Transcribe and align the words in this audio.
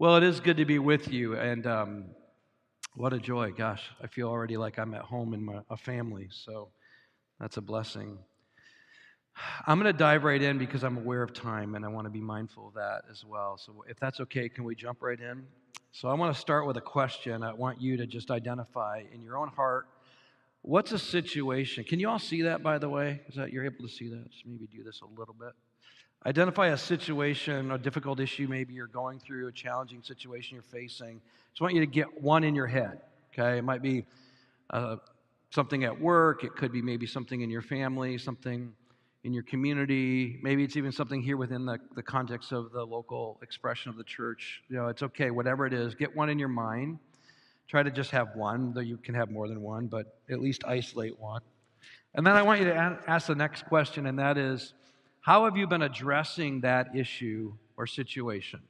Well, 0.00 0.16
it 0.16 0.22
is 0.22 0.40
good 0.40 0.56
to 0.56 0.64
be 0.64 0.78
with 0.78 1.12
you, 1.12 1.36
and 1.36 1.66
um, 1.66 2.04
what 2.94 3.12
a 3.12 3.18
joy. 3.18 3.52
Gosh, 3.52 3.82
I 4.02 4.06
feel 4.06 4.28
already 4.28 4.56
like 4.56 4.78
I'm 4.78 4.94
at 4.94 5.02
home 5.02 5.34
in 5.34 5.44
my, 5.44 5.60
a 5.68 5.76
family, 5.76 6.28
so 6.30 6.70
that's 7.38 7.58
a 7.58 7.60
blessing. 7.60 8.16
I'm 9.66 9.78
going 9.78 9.92
to 9.92 9.98
dive 9.98 10.24
right 10.24 10.40
in 10.40 10.56
because 10.56 10.84
I'm 10.84 10.96
aware 10.96 11.22
of 11.22 11.34
time 11.34 11.74
and 11.74 11.84
I 11.84 11.88
want 11.88 12.06
to 12.06 12.10
be 12.10 12.22
mindful 12.22 12.68
of 12.68 12.74
that 12.76 13.02
as 13.10 13.26
well. 13.26 13.58
So, 13.58 13.84
if 13.90 14.00
that's 14.00 14.20
okay, 14.20 14.48
can 14.48 14.64
we 14.64 14.74
jump 14.74 15.02
right 15.02 15.20
in? 15.20 15.44
So, 15.92 16.08
I 16.08 16.14
want 16.14 16.34
to 16.34 16.40
start 16.40 16.66
with 16.66 16.78
a 16.78 16.80
question. 16.80 17.42
I 17.42 17.52
want 17.52 17.78
you 17.78 17.98
to 17.98 18.06
just 18.06 18.30
identify 18.30 19.02
in 19.12 19.22
your 19.22 19.36
own 19.36 19.48
heart 19.48 19.86
what's 20.62 20.92
a 20.92 20.98
situation. 20.98 21.84
Can 21.84 22.00
you 22.00 22.08
all 22.08 22.18
see 22.18 22.40
that, 22.40 22.62
by 22.62 22.78
the 22.78 22.88
way? 22.88 23.20
Is 23.28 23.34
that 23.34 23.52
you're 23.52 23.66
able 23.66 23.86
to 23.86 23.92
see 23.92 24.08
that? 24.08 24.30
Just 24.30 24.46
maybe 24.46 24.66
do 24.66 24.82
this 24.82 25.02
a 25.02 25.20
little 25.20 25.34
bit. 25.38 25.52
Identify 26.26 26.68
a 26.68 26.76
situation, 26.76 27.70
a 27.70 27.78
difficult 27.78 28.20
issue 28.20 28.46
maybe 28.46 28.74
you're 28.74 28.86
going 28.86 29.18
through, 29.18 29.48
a 29.48 29.52
challenging 29.52 30.02
situation 30.02 30.54
you're 30.54 30.62
facing. 30.62 31.18
Just 31.52 31.62
want 31.62 31.72
you 31.72 31.80
to 31.80 31.86
get 31.86 32.22
one 32.22 32.44
in 32.44 32.54
your 32.54 32.66
head, 32.66 33.00
okay? 33.32 33.56
It 33.56 33.64
might 33.64 33.80
be 33.80 34.04
uh, 34.68 34.96
something 35.50 35.84
at 35.84 35.98
work, 35.98 36.44
it 36.44 36.54
could 36.54 36.72
be 36.72 36.82
maybe 36.82 37.06
something 37.06 37.40
in 37.40 37.48
your 37.48 37.62
family, 37.62 38.18
something 38.18 38.70
in 39.24 39.32
your 39.32 39.42
community. 39.44 40.38
Maybe 40.42 40.62
it's 40.62 40.76
even 40.76 40.92
something 40.92 41.22
here 41.22 41.38
within 41.38 41.64
the, 41.64 41.78
the 41.94 42.02
context 42.02 42.52
of 42.52 42.70
the 42.70 42.84
local 42.84 43.38
expression 43.42 43.88
of 43.88 43.96
the 43.96 44.04
church. 44.04 44.62
You 44.68 44.76
know, 44.76 44.88
it's 44.88 45.02
okay, 45.02 45.30
whatever 45.30 45.66
it 45.66 45.72
is, 45.72 45.94
get 45.94 46.14
one 46.14 46.28
in 46.28 46.38
your 46.38 46.48
mind. 46.48 46.98
Try 47.66 47.82
to 47.82 47.90
just 47.90 48.10
have 48.10 48.34
one, 48.34 48.74
though 48.74 48.80
you 48.80 48.98
can 48.98 49.14
have 49.14 49.30
more 49.30 49.48
than 49.48 49.62
one, 49.62 49.86
but 49.86 50.18
at 50.30 50.40
least 50.40 50.64
isolate 50.66 51.18
one. 51.18 51.40
And 52.14 52.26
then 52.26 52.36
I 52.36 52.42
want 52.42 52.60
you 52.60 52.66
to 52.66 52.74
ask 53.06 53.26
the 53.26 53.34
next 53.34 53.64
question, 53.66 54.04
and 54.04 54.18
that 54.18 54.36
is 54.36 54.74
how 55.20 55.44
have 55.44 55.56
you 55.56 55.66
been 55.66 55.82
addressing 55.82 56.62
that 56.62 56.96
issue 56.96 57.52
or 57.76 57.86
situation? 57.86 58.60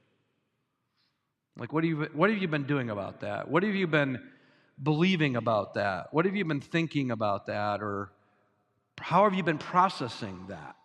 Like, 1.57 1.73
what 1.73 1.83
you, 1.83 2.09
what 2.13 2.29
have 2.29 2.41
you 2.41 2.47
been 2.47 2.65
doing 2.65 2.89
about 2.89 3.21
that? 3.21 3.49
What 3.49 3.63
have 3.63 3.75
you 3.75 3.87
been 3.87 4.21
believing 4.81 5.35
about 5.35 5.75
that? 5.75 6.13
What 6.13 6.25
have 6.25 6.35
you 6.35 6.45
been 6.45 6.61
thinking 6.61 7.11
about 7.11 7.47
that? 7.47 7.81
Or 7.81 8.11
how 8.99 9.23
have 9.23 9.33
you 9.33 9.43
been 9.43 9.57
processing 9.57 10.45
that? 10.49 10.75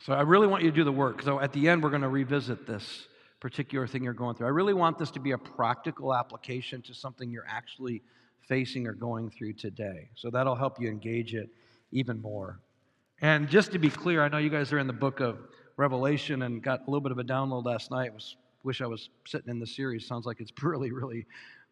So, 0.00 0.12
I 0.12 0.22
really 0.22 0.46
want 0.46 0.62
you 0.62 0.70
to 0.70 0.76
do 0.76 0.84
the 0.84 0.92
work. 0.92 1.22
So, 1.22 1.40
at 1.40 1.52
the 1.52 1.68
end, 1.68 1.82
we're 1.82 1.90
going 1.90 2.02
to 2.02 2.08
revisit 2.08 2.66
this 2.66 3.06
particular 3.40 3.86
thing 3.86 4.04
you're 4.04 4.12
going 4.12 4.36
through. 4.36 4.46
I 4.46 4.50
really 4.50 4.74
want 4.74 4.98
this 4.98 5.10
to 5.12 5.20
be 5.20 5.32
a 5.32 5.38
practical 5.38 6.14
application 6.14 6.82
to 6.82 6.94
something 6.94 7.30
you're 7.30 7.46
actually 7.48 8.02
facing 8.48 8.86
or 8.86 8.92
going 8.92 9.30
through 9.30 9.54
today. 9.54 10.10
So, 10.14 10.30
that'll 10.30 10.54
help 10.54 10.80
you 10.80 10.88
engage 10.88 11.34
it 11.34 11.48
even 11.92 12.20
more. 12.20 12.60
And 13.20 13.48
just 13.48 13.72
to 13.72 13.78
be 13.78 13.88
clear, 13.88 14.22
I 14.22 14.28
know 14.28 14.38
you 14.38 14.50
guys 14.50 14.72
are 14.72 14.78
in 14.78 14.86
the 14.86 14.92
book 14.92 15.20
of 15.20 15.38
Revelation 15.76 16.42
and 16.42 16.62
got 16.62 16.80
a 16.80 16.90
little 16.90 17.00
bit 17.00 17.12
of 17.12 17.18
a 17.18 17.24
download 17.24 17.64
last 17.64 17.90
night. 17.90 18.12
Was 18.12 18.36
wish 18.66 18.82
I 18.82 18.86
was 18.86 19.10
sitting 19.24 19.48
in 19.48 19.60
the 19.60 19.66
series. 19.66 20.04
Sounds 20.04 20.26
like 20.26 20.40
it's 20.40 20.52
really, 20.62 20.90
really 20.90 21.24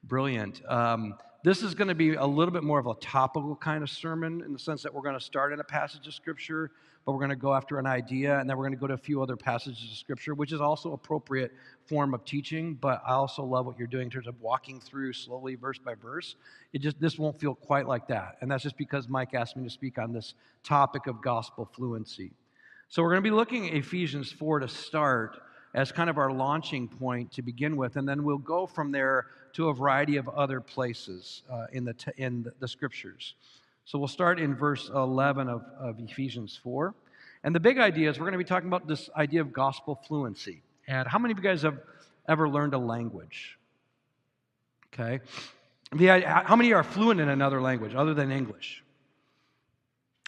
brilliant. 0.04 0.62
Um, 0.68 1.14
this 1.42 1.62
is 1.62 1.74
going 1.74 1.88
to 1.88 1.94
be 1.94 2.14
a 2.14 2.24
little 2.24 2.54
bit 2.54 2.62
more 2.62 2.78
of 2.78 2.86
a 2.86 2.94
topical 2.94 3.56
kind 3.56 3.82
of 3.82 3.90
sermon 3.90 4.42
in 4.46 4.52
the 4.52 4.58
sense 4.58 4.82
that 4.84 4.94
we're 4.94 5.02
going 5.02 5.18
to 5.18 5.24
start 5.24 5.52
in 5.52 5.60
a 5.60 5.64
passage 5.64 6.06
of 6.06 6.14
Scripture, 6.14 6.70
but 7.04 7.12
we're 7.12 7.18
going 7.18 7.30
to 7.30 7.36
go 7.36 7.52
after 7.52 7.78
an 7.78 7.86
idea, 7.86 8.38
and 8.38 8.48
then 8.48 8.56
we're 8.56 8.62
going 8.62 8.76
to 8.76 8.80
go 8.80 8.86
to 8.86 8.94
a 8.94 8.98
few 8.98 9.20
other 9.20 9.36
passages 9.36 9.90
of 9.90 9.98
Scripture, 9.98 10.34
which 10.34 10.52
is 10.52 10.60
also 10.60 10.92
appropriate 10.92 11.52
form 11.84 12.14
of 12.14 12.24
teaching. 12.24 12.74
But 12.74 13.02
I 13.06 13.12
also 13.12 13.44
love 13.44 13.66
what 13.66 13.76
you're 13.76 13.88
doing 13.88 14.04
in 14.04 14.10
terms 14.10 14.28
of 14.28 14.40
walking 14.40 14.80
through 14.80 15.12
slowly, 15.14 15.56
verse 15.56 15.78
by 15.78 15.96
verse. 15.96 16.36
It 16.72 16.80
just 16.80 16.98
this 17.00 17.18
won't 17.18 17.38
feel 17.40 17.56
quite 17.56 17.88
like 17.88 18.06
that, 18.08 18.36
and 18.40 18.50
that's 18.50 18.62
just 18.62 18.78
because 18.78 19.08
Mike 19.08 19.34
asked 19.34 19.56
me 19.56 19.64
to 19.64 19.70
speak 19.70 19.98
on 19.98 20.12
this 20.12 20.34
topic 20.62 21.08
of 21.08 21.20
gospel 21.20 21.68
fluency. 21.74 22.30
So 22.88 23.02
we're 23.02 23.10
going 23.10 23.22
to 23.24 23.28
be 23.28 23.34
looking 23.34 23.68
at 23.68 23.74
Ephesians 23.74 24.30
4 24.30 24.60
to 24.60 24.68
start 24.68 25.40
as 25.74 25.90
kind 25.90 26.08
of 26.08 26.18
our 26.18 26.32
launching 26.32 26.88
point 26.88 27.32
to 27.32 27.42
begin 27.42 27.76
with, 27.76 27.96
and 27.96 28.08
then 28.08 28.22
we'll 28.22 28.38
go 28.38 28.66
from 28.66 28.92
there 28.92 29.26
to 29.54 29.68
a 29.68 29.74
variety 29.74 30.16
of 30.16 30.28
other 30.28 30.60
places 30.60 31.42
uh, 31.50 31.66
in, 31.72 31.84
the, 31.84 31.92
t- 31.92 32.12
in 32.16 32.46
the 32.60 32.68
scriptures. 32.68 33.34
So 33.84 33.98
we'll 33.98 34.08
start 34.08 34.40
in 34.40 34.54
verse 34.54 34.88
11 34.94 35.48
of, 35.48 35.64
of 35.78 36.00
Ephesians 36.00 36.58
4. 36.62 36.94
And 37.42 37.54
the 37.54 37.60
big 37.60 37.78
idea 37.78 38.08
is 38.08 38.18
we're 38.18 38.24
going 38.24 38.32
to 38.32 38.38
be 38.38 38.44
talking 38.44 38.68
about 38.68 38.88
this 38.88 39.10
idea 39.16 39.40
of 39.40 39.52
gospel 39.52 40.00
fluency. 40.06 40.62
And 40.86 41.06
how 41.06 41.18
many 41.18 41.32
of 41.32 41.38
you 41.38 41.44
guys 41.44 41.62
have 41.62 41.78
ever 42.28 42.48
learned 42.48 42.74
a 42.74 42.78
language? 42.78 43.58
Okay. 44.92 45.20
The, 45.92 46.20
how 46.20 46.56
many 46.56 46.72
are 46.72 46.82
fluent 46.82 47.20
in 47.20 47.28
another 47.28 47.60
language 47.60 47.94
other 47.94 48.14
than 48.14 48.30
English? 48.30 48.82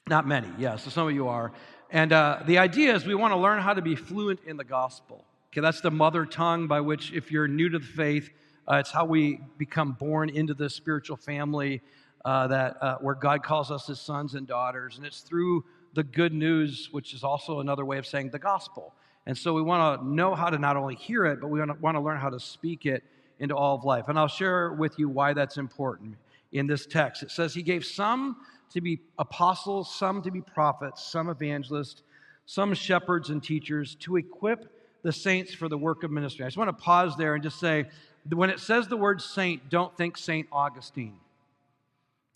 Not 0.09 0.26
many, 0.26 0.49
yes. 0.49 0.59
Yeah, 0.59 0.76
so 0.76 0.91
some 0.91 1.09
of 1.09 1.15
you 1.15 1.28
are. 1.28 1.53
And 1.91 2.12
uh, 2.12 2.41
the 2.47 2.59
idea 2.59 2.94
is 2.94 3.06
we 3.06 3.15
want 3.15 3.32
to 3.32 3.38
learn 3.38 3.60
how 3.60 3.75
to 3.75 3.82
be 3.82 3.97
fluent 3.97 4.41
in 4.47 4.56
the 4.56 4.65
gospel. 4.65 5.25
Okay, 5.56 5.62
that's 5.62 5.81
the 5.81 5.91
mother 5.91 6.27
tongue 6.27 6.67
by 6.67 6.83
which, 6.83 7.15
if 7.15 7.33
you're 7.33 7.49
new 7.49 7.71
to 7.71 7.78
the 7.78 7.87
faith, 7.87 8.28
uh, 8.71 8.75
it's 8.75 8.91
how 8.91 9.06
we 9.06 9.41
become 9.56 9.93
born 9.93 10.28
into 10.28 10.53
the 10.53 10.69
spiritual 10.69 11.17
family 11.17 11.81
uh, 12.27 12.47
that 12.49 12.77
uh, 12.83 12.99
where 12.99 13.15
God 13.15 13.43
calls 13.43 13.71
us 13.71 13.87
His 13.87 13.99
sons 13.99 14.34
and 14.34 14.47
daughters, 14.47 14.99
and 14.99 15.06
it's 15.06 15.21
through 15.21 15.65
the 15.94 16.05
good 16.05 16.34
news, 16.34 16.91
which 16.93 17.15
is 17.15 17.25
also 17.25 17.61
another 17.61 17.87
way 17.87 17.97
of 17.97 18.06
saying 18.06 18.28
the 18.28 18.39
gospel. 18.39 18.93
And 19.25 19.39
so 19.39 19.55
we 19.55 19.62
want 19.62 19.99
to 20.03 20.06
know 20.06 20.34
how 20.34 20.50
to 20.50 20.59
not 20.59 20.77
only 20.77 20.94
hear 20.94 21.25
it, 21.25 21.41
but 21.41 21.49
we 21.49 21.59
want 21.59 21.97
to 21.97 22.00
learn 22.03 22.19
how 22.19 22.28
to 22.28 22.38
speak 22.38 22.84
it 22.84 23.03
into 23.38 23.56
all 23.56 23.77
of 23.77 23.83
life. 23.83 24.09
And 24.09 24.19
I'll 24.19 24.28
share 24.28 24.75
with 24.75 24.99
you 24.99 25.09
why 25.09 25.33
that's 25.33 25.56
important 25.56 26.17
in 26.53 26.67
this 26.67 26.84
text. 26.84 27.23
It 27.23 27.31
says 27.31 27.55
He 27.55 27.62
gave 27.62 27.83
some 27.83 28.37
to 28.75 28.83
be 28.83 29.00
apostles, 29.19 29.94
some 29.94 30.21
to 30.21 30.31
be 30.31 30.43
prophets, 30.43 31.03
some 31.03 31.31
evangelists, 31.31 32.03
some 32.44 32.75
shepherds 32.75 33.31
and 33.31 33.43
teachers 33.43 33.94
to 34.00 34.17
equip 34.17 34.75
the 35.06 35.12
saints 35.12 35.55
for 35.55 35.69
the 35.69 35.78
work 35.78 36.03
of 36.03 36.11
ministry. 36.11 36.44
I 36.44 36.49
just 36.49 36.56
want 36.56 36.77
to 36.77 36.84
pause 36.84 37.15
there 37.17 37.34
and 37.34 37.43
just 37.43 37.61
say 37.61 37.87
when 38.28 38.50
it 38.50 38.59
says 38.59 38.89
the 38.89 38.97
word 38.97 39.22
saint, 39.22 39.71
don't 39.71 39.97
think 39.97 40.19
St. 40.19 40.49
Augustine. 40.50 41.15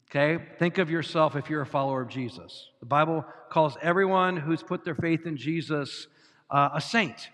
Okay? 0.09 0.41
Think 0.61 0.79
of 0.79 0.89
yourself 0.89 1.35
if 1.35 1.51
you're 1.51 1.63
a 1.63 1.67
follower 1.67 2.01
of 2.01 2.09
Jesus. 2.09 2.69
The 2.79 2.87
Bible 2.87 3.25
calls 3.49 3.77
everyone 3.83 4.37
who's 4.37 4.63
put 4.63 4.85
their 4.85 4.95
faith 4.95 5.27
in 5.27 5.37
Jesus 5.37 6.07
uh, 6.49 6.69
a 6.73 6.81
saint. 6.81 7.31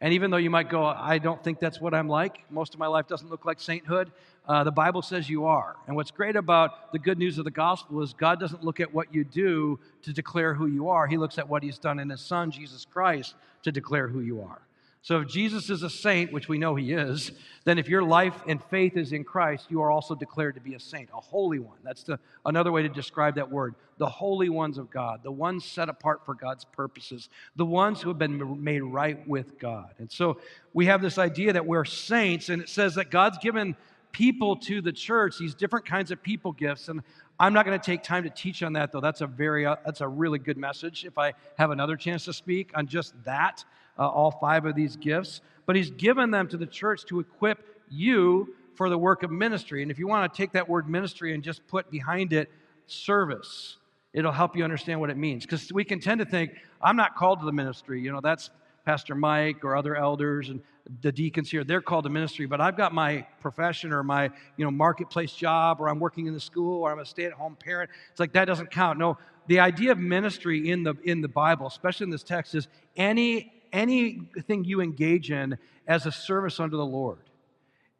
And 0.00 0.14
even 0.14 0.30
though 0.30 0.38
you 0.38 0.48
might 0.48 0.70
go, 0.70 0.86
I 0.86 1.18
don't 1.18 1.44
think 1.44 1.60
that's 1.60 1.82
what 1.82 1.92
I'm 1.92 2.08
like, 2.08 2.50
most 2.50 2.72
of 2.72 2.80
my 2.80 2.86
life 2.86 3.06
doesn't 3.08 3.28
look 3.28 3.44
like 3.44 3.60
sainthood, 3.60 4.10
uh, 4.46 4.64
the 4.64 4.72
Bible 4.72 5.02
says 5.02 5.28
you 5.28 5.44
are. 5.44 5.76
And 5.86 5.96
what's 5.96 6.12
great 6.12 6.34
about 6.34 6.92
the 6.92 6.98
good 6.98 7.18
news 7.18 7.36
of 7.36 7.44
the 7.44 7.50
gospel 7.50 8.00
is 8.00 8.14
God 8.14 8.40
doesn't 8.40 8.64
look 8.64 8.80
at 8.80 8.94
what 8.94 9.12
you 9.12 9.22
do 9.22 9.78
to 10.00 10.14
declare 10.14 10.54
who 10.54 10.66
you 10.66 10.88
are, 10.88 11.06
He 11.06 11.18
looks 11.18 11.36
at 11.36 11.46
what 11.46 11.62
He's 11.62 11.78
done 11.78 11.98
in 11.98 12.08
His 12.08 12.22
Son, 12.22 12.50
Jesus 12.50 12.86
Christ, 12.86 13.34
to 13.64 13.70
declare 13.70 14.08
who 14.08 14.20
you 14.20 14.40
are. 14.40 14.62
So 15.02 15.20
if 15.20 15.28
Jesus 15.28 15.70
is 15.70 15.82
a 15.82 15.90
saint, 15.90 16.32
which 16.32 16.48
we 16.48 16.58
know 16.58 16.74
he 16.74 16.92
is, 16.92 17.30
then 17.64 17.78
if 17.78 17.88
your 17.88 18.02
life 18.02 18.34
and 18.46 18.62
faith 18.64 18.96
is 18.96 19.12
in 19.12 19.24
Christ, 19.24 19.66
you 19.70 19.80
are 19.80 19.90
also 19.90 20.14
declared 20.14 20.56
to 20.56 20.60
be 20.60 20.74
a 20.74 20.80
saint, 20.80 21.08
a 21.14 21.20
holy 21.20 21.60
one. 21.60 21.78
That's 21.84 22.02
the, 22.02 22.18
another 22.44 22.72
way 22.72 22.82
to 22.82 22.88
describe 22.88 23.36
that 23.36 23.50
word. 23.50 23.74
The 23.98 24.08
holy 24.08 24.48
ones 24.48 24.76
of 24.76 24.90
God, 24.90 25.20
the 25.22 25.30
ones 25.30 25.64
set 25.64 25.88
apart 25.88 26.24
for 26.24 26.34
God's 26.34 26.64
purposes, 26.64 27.28
the 27.56 27.64
ones 27.64 28.02
who 28.02 28.10
have 28.10 28.18
been 28.18 28.62
made 28.62 28.82
right 28.82 29.26
with 29.26 29.58
God. 29.58 29.94
And 29.98 30.10
so 30.10 30.40
we 30.74 30.86
have 30.86 31.00
this 31.00 31.16
idea 31.16 31.52
that 31.52 31.64
we're 31.64 31.84
saints, 31.84 32.48
and 32.48 32.60
it 32.60 32.68
says 32.68 32.96
that 32.96 33.10
God's 33.10 33.38
given 33.38 33.76
people 34.12 34.56
to 34.56 34.80
the 34.80 34.92
church 34.92 35.38
these 35.38 35.54
different 35.54 35.84
kinds 35.84 36.10
of 36.10 36.22
people 36.22 36.50
gifts 36.52 36.88
and 36.88 37.02
i'm 37.38 37.52
not 37.52 37.66
going 37.66 37.78
to 37.78 37.84
take 37.84 38.02
time 38.02 38.22
to 38.22 38.30
teach 38.30 38.62
on 38.62 38.72
that 38.72 38.90
though 38.90 39.02
that's 39.02 39.20
a 39.20 39.26
very 39.26 39.66
uh, 39.66 39.76
that's 39.84 40.00
a 40.00 40.08
really 40.08 40.38
good 40.38 40.56
message 40.56 41.04
if 41.04 41.18
i 41.18 41.32
have 41.58 41.70
another 41.70 41.94
chance 41.94 42.24
to 42.24 42.32
speak 42.32 42.70
on 42.74 42.86
just 42.86 43.12
that 43.24 43.64
uh, 43.98 44.08
all 44.08 44.30
five 44.30 44.64
of 44.64 44.74
these 44.74 44.96
gifts, 44.96 45.40
but 45.66 45.76
He's 45.76 45.90
given 45.90 46.30
them 46.30 46.48
to 46.48 46.56
the 46.56 46.66
church 46.66 47.04
to 47.06 47.20
equip 47.20 47.58
you 47.90 48.54
for 48.74 48.88
the 48.88 48.98
work 48.98 49.22
of 49.22 49.30
ministry. 49.30 49.82
And 49.82 49.90
if 49.90 49.98
you 49.98 50.06
want 50.06 50.32
to 50.32 50.36
take 50.36 50.52
that 50.52 50.68
word 50.68 50.88
ministry 50.88 51.34
and 51.34 51.42
just 51.42 51.66
put 51.66 51.90
behind 51.90 52.32
it 52.32 52.50
service, 52.86 53.76
it'll 54.12 54.32
help 54.32 54.56
you 54.56 54.64
understand 54.64 55.00
what 55.00 55.10
it 55.10 55.16
means. 55.16 55.44
Because 55.44 55.72
we 55.72 55.84
can 55.84 56.00
tend 56.00 56.20
to 56.20 56.24
think, 56.24 56.52
I'm 56.80 56.96
not 56.96 57.16
called 57.16 57.40
to 57.40 57.46
the 57.46 57.52
ministry. 57.52 58.00
You 58.00 58.12
know, 58.12 58.20
that's 58.20 58.50
Pastor 58.84 59.14
Mike 59.14 59.64
or 59.64 59.76
other 59.76 59.96
elders 59.96 60.48
and 60.48 60.60
the 61.02 61.12
deacons 61.12 61.50
here, 61.50 61.64
they're 61.64 61.82
called 61.82 62.04
to 62.04 62.10
ministry, 62.10 62.46
but 62.46 62.60
I've 62.60 62.76
got 62.76 62.94
my 62.94 63.26
profession 63.40 63.92
or 63.92 64.02
my, 64.02 64.30
you 64.56 64.64
know, 64.64 64.70
marketplace 64.70 65.32
job 65.32 65.80
or 65.80 65.88
I'm 65.88 66.00
working 66.00 66.26
in 66.26 66.34
the 66.34 66.40
school 66.40 66.82
or 66.82 66.92
I'm 66.92 66.98
a 66.98 67.04
stay-at-home 67.04 67.56
parent. 67.56 67.90
It's 68.10 68.20
like 68.20 68.32
that 68.32 68.46
doesn't 68.46 68.70
count. 68.70 68.98
No, 68.98 69.18
the 69.46 69.60
idea 69.60 69.92
of 69.92 69.98
ministry 69.98 70.70
in 70.70 70.82
the 70.82 70.94
in 71.04 71.20
the 71.20 71.28
Bible, 71.28 71.66
especially 71.66 72.04
in 72.04 72.10
this 72.10 72.22
text, 72.22 72.54
is 72.54 72.68
any 72.96 73.52
anything 73.72 74.64
you 74.64 74.80
engage 74.80 75.30
in 75.30 75.58
as 75.86 76.06
a 76.06 76.12
service 76.12 76.60
unto 76.60 76.76
the 76.76 76.86
Lord. 76.86 77.18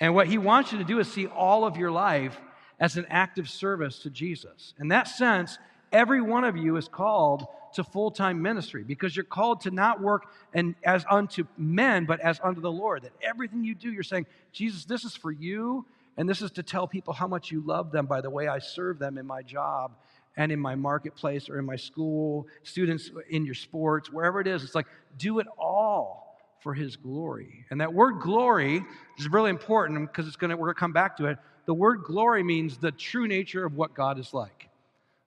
And 0.00 0.14
what 0.14 0.28
he 0.28 0.38
wants 0.38 0.72
you 0.72 0.78
to 0.78 0.84
do 0.84 0.98
is 1.00 1.10
see 1.10 1.26
all 1.26 1.64
of 1.64 1.76
your 1.76 1.90
life 1.90 2.38
as 2.78 2.96
an 2.96 3.06
active 3.08 3.48
service 3.48 4.00
to 4.00 4.10
Jesus. 4.10 4.74
In 4.78 4.88
that 4.88 5.08
sense, 5.08 5.58
every 5.92 6.20
one 6.20 6.44
of 6.44 6.56
you 6.56 6.76
is 6.76 6.88
called 6.88 7.46
to 7.74 7.84
full-time 7.84 8.40
ministry 8.40 8.82
because 8.82 9.14
you're 9.14 9.24
called 9.24 9.62
to 9.62 9.70
not 9.70 10.00
work 10.00 10.26
and 10.54 10.74
as 10.84 11.04
unto 11.10 11.44
men 11.56 12.06
but 12.06 12.20
as 12.20 12.40
unto 12.42 12.60
the 12.60 12.70
Lord. 12.70 13.02
That 13.02 13.12
everything 13.22 13.64
you 13.64 13.74
do 13.74 13.90
you're 13.90 14.02
saying, 14.02 14.26
Jesus, 14.52 14.84
this 14.84 15.04
is 15.04 15.14
for 15.14 15.32
you 15.32 15.84
and 16.16 16.28
this 16.28 16.42
is 16.42 16.50
to 16.52 16.62
tell 16.62 16.86
people 16.86 17.14
how 17.14 17.26
much 17.26 17.50
you 17.50 17.62
love 17.64 17.92
them 17.92 18.06
by 18.06 18.20
the 18.20 18.30
way 18.30 18.48
I 18.48 18.58
serve 18.58 18.98
them 18.98 19.18
in 19.18 19.26
my 19.26 19.42
job 19.42 19.92
and 20.38 20.52
in 20.52 20.60
my 20.60 20.76
marketplace 20.76 21.50
or 21.50 21.58
in 21.58 21.66
my 21.66 21.76
school, 21.76 22.46
students 22.62 23.10
in 23.28 23.44
your 23.44 23.56
sports, 23.56 24.10
wherever 24.10 24.40
it 24.40 24.46
is. 24.46 24.62
It's 24.62 24.74
like, 24.74 24.86
do 25.18 25.40
it 25.40 25.48
all 25.58 26.38
for 26.60 26.74
his 26.74 26.96
glory. 26.96 27.66
And 27.70 27.80
that 27.80 27.92
word 27.92 28.20
glory 28.20 28.84
is 29.18 29.28
really 29.28 29.50
important 29.50 30.00
because 30.00 30.28
it's 30.28 30.36
to 30.36 30.46
we're 30.46 30.56
going 30.56 30.74
to 30.74 30.80
come 30.80 30.92
back 30.92 31.16
to 31.16 31.26
it. 31.26 31.38
The 31.66 31.74
word 31.74 32.04
glory 32.04 32.44
means 32.44 32.78
the 32.78 32.92
true 32.92 33.26
nature 33.26 33.66
of 33.66 33.74
what 33.74 33.94
God 33.94 34.18
is 34.18 34.32
like. 34.32 34.68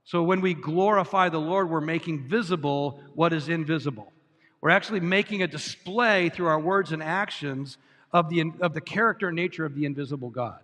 So 0.05 0.23
when 0.23 0.39
we 0.39 0.53
glorify 0.53 1.27
the 1.27 1.39
Lord, 1.39 1.69
we're 1.69 1.81
making 1.81 2.29
visible 2.29 3.03
what 3.13 3.33
is 3.33 3.49
invisible. 3.49 4.11
We're 4.61 4.69
actually 4.69 5.01
making 5.01 5.43
a 5.43 5.47
display 5.47 6.29
through 6.29 6.47
our 6.47 6.59
words 6.59 6.93
and 6.93 7.03
actions 7.03 7.77
of 8.13 8.29
the, 8.29 8.45
of 8.61 8.73
the 8.73 8.81
character 8.81 9.27
and 9.27 9.35
nature 9.35 9.65
of 9.65 9.75
the 9.75 9.85
invisible 9.85 10.29
God. 10.29 10.59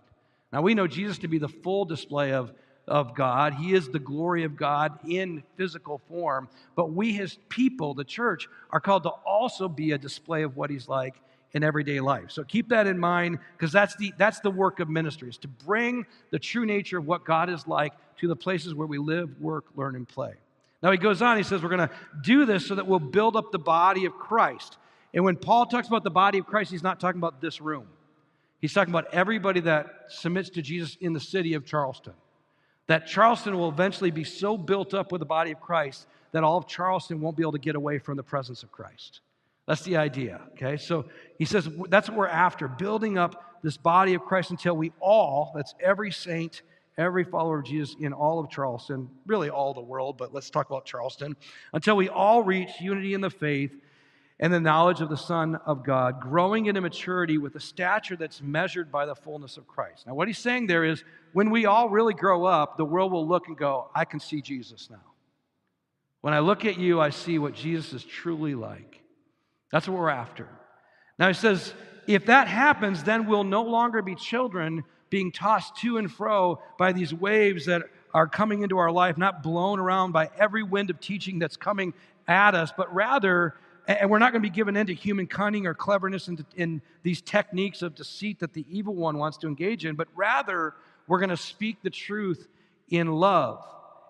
Now, 0.52 0.62
we 0.62 0.72
know 0.72 0.86
Jesus 0.86 1.18
to 1.18 1.28
be 1.28 1.38
the 1.38 1.48
full 1.48 1.84
display 1.84 2.32
of, 2.32 2.52
of 2.88 3.14
God. 3.14 3.54
He 3.54 3.74
is 3.74 3.88
the 3.88 3.98
glory 3.98 4.44
of 4.44 4.56
God 4.56 4.98
in 5.08 5.42
physical 5.56 6.00
form. 6.08 6.48
But 6.74 6.92
we, 6.92 7.12
his 7.12 7.38
people, 7.48 7.94
the 7.94 8.04
church, 8.04 8.48
are 8.70 8.80
called 8.80 9.04
to 9.04 9.10
also 9.10 9.68
be 9.68 9.92
a 9.92 9.98
display 9.98 10.42
of 10.42 10.56
what 10.56 10.70
he's 10.70 10.88
like 10.88 11.14
in 11.52 11.62
everyday 11.62 12.00
life. 12.00 12.30
So 12.30 12.44
keep 12.44 12.68
that 12.70 12.86
in 12.86 12.98
mind 12.98 13.38
because 13.56 13.72
that's 13.72 13.96
the, 13.96 14.12
that's 14.18 14.40
the 14.40 14.50
work 14.50 14.80
of 14.80 14.88
ministry, 14.88 15.28
is 15.28 15.38
to 15.38 15.48
bring 15.48 16.04
the 16.30 16.38
true 16.38 16.66
nature 16.66 16.98
of 16.98 17.06
what 17.06 17.24
God 17.24 17.48
is 17.48 17.66
like 17.66 17.92
to 18.18 18.28
the 18.28 18.36
places 18.36 18.74
where 18.74 18.86
we 18.86 18.98
live, 18.98 19.40
work, 19.40 19.66
learn, 19.76 19.96
and 19.96 20.06
play. 20.06 20.34
Now 20.82 20.90
he 20.90 20.98
goes 20.98 21.22
on, 21.22 21.36
he 21.36 21.42
says, 21.42 21.62
We're 21.62 21.70
going 21.70 21.88
to 21.88 21.94
do 22.22 22.44
this 22.44 22.66
so 22.66 22.74
that 22.74 22.86
we'll 22.86 22.98
build 22.98 23.36
up 23.36 23.52
the 23.52 23.58
body 23.58 24.04
of 24.04 24.14
Christ. 24.14 24.76
And 25.14 25.24
when 25.24 25.36
Paul 25.36 25.66
talks 25.66 25.88
about 25.88 26.04
the 26.04 26.10
body 26.10 26.38
of 26.38 26.46
Christ, 26.46 26.70
he's 26.70 26.82
not 26.82 27.00
talking 27.00 27.18
about 27.18 27.40
this 27.40 27.60
room. 27.60 27.86
He's 28.60 28.72
talking 28.72 28.92
about 28.92 29.12
everybody 29.12 29.60
that 29.60 29.86
submits 30.08 30.50
to 30.50 30.62
Jesus 30.62 30.96
in 31.00 31.12
the 31.12 31.20
city 31.20 31.54
of 31.54 31.64
Charleston. 31.64 32.14
That 32.88 33.06
Charleston 33.06 33.56
will 33.56 33.68
eventually 33.68 34.10
be 34.10 34.24
so 34.24 34.58
built 34.58 34.92
up 34.92 35.12
with 35.12 35.20
the 35.20 35.26
body 35.26 35.52
of 35.52 35.60
Christ 35.60 36.06
that 36.32 36.44
all 36.44 36.58
of 36.58 36.66
Charleston 36.66 37.20
won't 37.20 37.36
be 37.36 37.42
able 37.42 37.52
to 37.52 37.58
get 37.58 37.76
away 37.76 37.98
from 37.98 38.16
the 38.16 38.22
presence 38.22 38.62
of 38.62 38.72
Christ. 38.72 39.20
That's 39.66 39.82
the 39.82 39.96
idea, 39.96 40.40
okay? 40.52 40.76
So 40.78 41.04
he 41.38 41.44
says 41.44 41.68
that's 41.88 42.08
what 42.08 42.18
we're 42.18 42.26
after, 42.26 42.66
building 42.66 43.18
up 43.18 43.60
this 43.62 43.76
body 43.76 44.14
of 44.14 44.22
Christ 44.22 44.50
until 44.50 44.76
we 44.76 44.92
all, 45.00 45.52
that's 45.54 45.74
every 45.80 46.10
saint, 46.10 46.62
every 46.96 47.24
follower 47.24 47.58
of 47.58 47.66
Jesus 47.66 47.94
in 48.00 48.12
all 48.12 48.38
of 48.38 48.50
Charleston, 48.50 49.08
really 49.26 49.50
all 49.50 49.74
the 49.74 49.80
world, 49.80 50.16
but 50.16 50.32
let's 50.32 50.48
talk 50.48 50.70
about 50.70 50.84
Charleston, 50.84 51.36
until 51.72 51.96
we 51.96 52.08
all 52.08 52.42
reach 52.42 52.70
unity 52.80 53.14
in 53.14 53.20
the 53.20 53.30
faith 53.30 53.76
and 54.40 54.52
the 54.52 54.60
knowledge 54.60 55.00
of 55.00 55.08
the 55.08 55.16
Son 55.16 55.56
of 55.66 55.84
God, 55.84 56.20
growing 56.20 56.66
into 56.66 56.80
maturity 56.80 57.38
with 57.38 57.56
a 57.56 57.60
stature 57.60 58.16
that's 58.16 58.40
measured 58.40 58.92
by 58.92 59.04
the 59.04 59.14
fullness 59.14 59.56
of 59.56 59.66
Christ. 59.66 60.06
Now, 60.06 60.14
what 60.14 60.28
he's 60.28 60.38
saying 60.38 60.68
there 60.68 60.84
is 60.84 61.02
when 61.32 61.50
we 61.50 61.66
all 61.66 61.88
really 61.88 62.14
grow 62.14 62.44
up, 62.44 62.76
the 62.76 62.84
world 62.84 63.10
will 63.10 63.26
look 63.26 63.48
and 63.48 63.56
go, 63.56 63.90
I 63.94 64.04
can 64.04 64.20
see 64.20 64.40
Jesus 64.40 64.88
now. 64.90 65.02
When 66.20 66.34
I 66.34 66.38
look 66.38 66.64
at 66.64 66.78
you, 66.78 67.00
I 67.00 67.10
see 67.10 67.38
what 67.38 67.54
Jesus 67.54 67.92
is 67.92 68.04
truly 68.04 68.54
like. 68.54 69.00
That's 69.72 69.88
what 69.88 69.98
we're 69.98 70.08
after. 70.08 70.48
Now, 71.18 71.28
he 71.28 71.34
says, 71.34 71.72
if 72.06 72.26
that 72.26 72.48
happens, 72.48 73.02
then 73.02 73.26
we'll 73.26 73.44
no 73.44 73.62
longer 73.62 74.02
be 74.02 74.14
children 74.14 74.84
being 75.10 75.32
tossed 75.32 75.76
to 75.76 75.98
and 75.98 76.10
fro 76.10 76.60
by 76.78 76.92
these 76.92 77.12
waves 77.12 77.66
that 77.66 77.82
are 78.14 78.26
coming 78.26 78.62
into 78.62 78.78
our 78.78 78.90
life, 78.90 79.18
not 79.18 79.42
blown 79.42 79.78
around 79.78 80.12
by 80.12 80.30
every 80.38 80.62
wind 80.62 80.90
of 80.90 81.00
teaching 81.00 81.38
that's 81.38 81.56
coming 81.56 81.92
at 82.26 82.54
us, 82.54 82.72
but 82.76 82.92
rather 82.94 83.54
and 83.88 84.10
we're 84.10 84.18
not 84.18 84.32
going 84.32 84.42
to 84.42 84.48
be 84.48 84.54
given 84.54 84.76
into 84.76 84.92
human 84.92 85.26
cunning 85.26 85.66
or 85.66 85.72
cleverness 85.72 86.28
in, 86.56 86.82
these 87.02 87.22
techniques 87.22 87.80
of 87.80 87.94
deceit 87.94 88.38
that 88.40 88.52
the 88.52 88.66
evil 88.68 88.94
one 88.94 89.16
wants 89.16 89.38
to 89.38 89.48
engage 89.48 89.86
in, 89.86 89.96
but 89.96 90.08
rather 90.14 90.74
we're 91.06 91.18
going 91.18 91.30
to 91.30 91.38
speak 91.38 91.82
the 91.82 91.88
truth 91.88 92.48
in 92.90 93.08
love. 93.10 93.64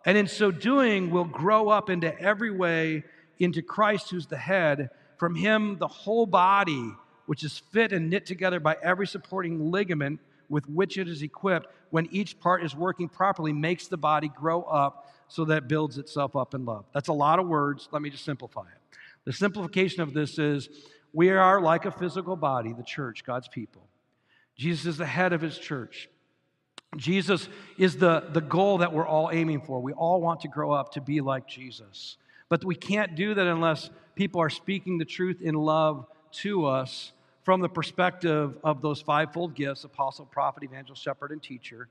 And 0.05 0.19
in 0.19 0.27
so 0.27 0.51
doing, 0.51 1.11
we'll 1.11 1.25
grow 1.25 1.69
up 1.69 1.91
into 1.91 2.19
every 2.21 2.51
way 2.51 3.05
into 3.39 3.63
Christ, 3.63 4.11
who's 4.11 4.27
the 4.27 4.37
head. 4.37 4.91
From 5.17 5.37
him, 5.37 5.79
the 5.79 5.87
whole 5.87 6.27
body, 6.27 6.91
which 7.27 7.45
is 7.45 7.59
fit 7.71 7.93
and 7.93 8.11
knit 8.11 8.27
together 8.27 8.59
by 8.59 8.77
every 8.83 9.07
supporting 9.07 9.71
ligament 9.71 10.19
with 10.49 10.69
which 10.69 10.99
it 10.99 11.07
is 11.07 11.23
equipped, 11.23 11.69
when 11.91 12.09
each 12.11 12.41
part 12.41 12.65
is 12.65 12.75
working 12.75 13.09
properly, 13.09 13.53
makes 13.53 13.87
the 13.87 13.97
body 13.97 14.29
grow 14.29 14.63
up 14.63 15.13
so 15.29 15.45
that 15.45 15.59
it 15.59 15.69
builds 15.69 15.99
itself 15.99 16.35
up 16.35 16.55
in 16.55 16.65
love. 16.65 16.85
That's 16.93 17.09
a 17.09 17.13
lot 17.13 17.39
of 17.39 17.47
words. 17.47 17.89
Let 17.93 18.03
me 18.03 18.11
just 18.11 18.25
simplify 18.25 18.63
it. 18.63 18.78
The 19.29 19.35
simplification 19.35 20.01
of 20.01 20.15
this 20.15 20.39
is 20.39 20.71
we 21.13 21.29
are 21.29 21.61
like 21.61 21.85
a 21.85 21.91
physical 21.91 22.35
body, 22.35 22.73
the 22.73 22.83
church, 22.83 23.25
God's 23.27 23.47
people. 23.47 23.87
Jesus 24.57 24.87
is 24.87 24.97
the 24.97 25.05
head 25.05 25.35
of 25.35 25.43
his 25.43 25.59
church. 25.59 26.09
Jesus 26.97 27.51
is 27.77 27.99
the, 27.99 28.25
the 28.33 28.41
goal 28.41 28.79
that 28.79 28.91
we're 28.91 29.07
all 29.07 29.29
aiming 29.31 29.61
for. 29.61 29.83
We 29.83 29.93
all 29.93 30.23
want 30.23 30.41
to 30.41 30.49
grow 30.49 30.73
up 30.73 30.93
to 30.93 31.03
be 31.03 31.21
like 31.21 31.47
Jesus. 31.47 32.17
But 32.49 32.65
we 32.65 32.75
can't 32.75 33.17
do 33.17 33.35
that 33.35 33.47
unless 33.47 33.91
people 34.15 34.41
are 34.41 34.49
speaking 34.49 34.97
the 34.97 35.05
truth 35.05 35.43
in 35.43 35.55
love 35.55 36.07
to 36.41 36.65
us 36.65 37.13
from 37.43 37.61
the 37.61 37.69
perspective 37.69 38.57
of 38.65 38.81
those 38.81 39.03
fivefold 39.03 39.55
gifts 39.55 39.85
apostle, 39.85 40.25
prophet, 40.25 40.63
evangelist, 40.63 41.03
shepherd, 41.03 41.33
and 41.33 41.43
teacher 41.43 41.91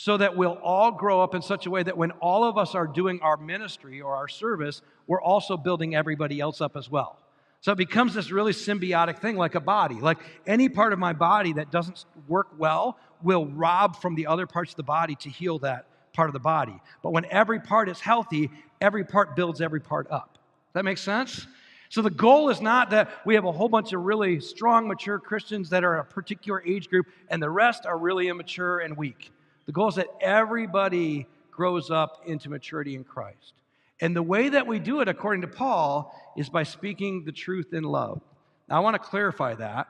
so 0.00 0.16
that 0.16 0.36
we'll 0.36 0.60
all 0.62 0.92
grow 0.92 1.20
up 1.20 1.34
in 1.34 1.42
such 1.42 1.66
a 1.66 1.70
way 1.70 1.82
that 1.82 1.96
when 1.96 2.12
all 2.12 2.44
of 2.44 2.56
us 2.56 2.76
are 2.76 2.86
doing 2.86 3.18
our 3.20 3.36
ministry 3.36 4.00
or 4.00 4.14
our 4.14 4.28
service, 4.28 4.80
we're 5.08 5.20
also 5.20 5.56
building 5.56 5.96
everybody 5.96 6.38
else 6.38 6.60
up 6.60 6.76
as 6.76 6.88
well. 6.88 7.18
So 7.62 7.72
it 7.72 7.78
becomes 7.78 8.14
this 8.14 8.30
really 8.30 8.52
symbiotic 8.52 9.18
thing 9.18 9.34
like 9.34 9.56
a 9.56 9.60
body. 9.60 9.96
Like 9.96 10.18
any 10.46 10.68
part 10.68 10.92
of 10.92 11.00
my 11.00 11.14
body 11.14 11.52
that 11.54 11.72
doesn't 11.72 12.04
work 12.28 12.46
well 12.56 12.96
will 13.24 13.46
rob 13.46 14.00
from 14.00 14.14
the 14.14 14.28
other 14.28 14.46
parts 14.46 14.70
of 14.70 14.76
the 14.76 14.84
body 14.84 15.16
to 15.16 15.30
heal 15.30 15.58
that 15.58 15.86
part 16.12 16.28
of 16.28 16.32
the 16.32 16.38
body. 16.38 16.80
But 17.02 17.10
when 17.10 17.24
every 17.24 17.58
part 17.58 17.88
is 17.88 17.98
healthy, 17.98 18.50
every 18.80 19.02
part 19.02 19.34
builds 19.34 19.60
every 19.60 19.80
part 19.80 20.06
up. 20.12 20.38
That 20.74 20.84
makes 20.84 21.00
sense? 21.00 21.44
So 21.88 22.02
the 22.02 22.10
goal 22.10 22.50
is 22.50 22.60
not 22.60 22.90
that 22.90 23.10
we 23.26 23.34
have 23.34 23.46
a 23.46 23.50
whole 23.50 23.68
bunch 23.68 23.92
of 23.92 24.02
really 24.02 24.38
strong, 24.38 24.86
mature 24.86 25.18
Christians 25.18 25.70
that 25.70 25.82
are 25.82 25.96
a 25.96 26.04
particular 26.04 26.62
age 26.64 26.88
group 26.88 27.08
and 27.30 27.42
the 27.42 27.50
rest 27.50 27.84
are 27.84 27.98
really 27.98 28.28
immature 28.28 28.78
and 28.78 28.96
weak. 28.96 29.32
The 29.68 29.72
goal 29.72 29.88
is 29.88 29.96
that 29.96 30.08
everybody 30.22 31.26
grows 31.50 31.90
up 31.90 32.22
into 32.24 32.48
maturity 32.48 32.94
in 32.94 33.04
Christ. 33.04 33.52
And 34.00 34.16
the 34.16 34.22
way 34.22 34.48
that 34.48 34.66
we 34.66 34.78
do 34.78 35.00
it, 35.00 35.08
according 35.08 35.42
to 35.42 35.46
Paul, 35.46 36.10
is 36.38 36.48
by 36.48 36.62
speaking 36.62 37.24
the 37.26 37.32
truth 37.32 37.74
in 37.74 37.84
love. 37.84 38.22
Now, 38.66 38.76
I 38.76 38.80
want 38.80 38.94
to 38.94 38.98
clarify 38.98 39.56
that 39.56 39.86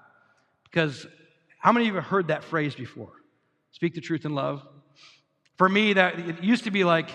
because 0.65 1.07
how 1.61 1.71
many 1.71 1.85
of 1.85 1.91
you 1.91 1.95
have 1.95 2.07
heard 2.07 2.27
that 2.27 2.43
phrase 2.43 2.75
before? 2.75 3.13
Speak 3.71 3.95
the 3.95 4.01
truth 4.01 4.25
in 4.25 4.35
love. 4.35 4.67
For 5.59 5.69
me, 5.69 5.93
that 5.93 6.19
it 6.19 6.43
used 6.43 6.65
to 6.65 6.73
be 6.73 6.83
like, 6.83 7.11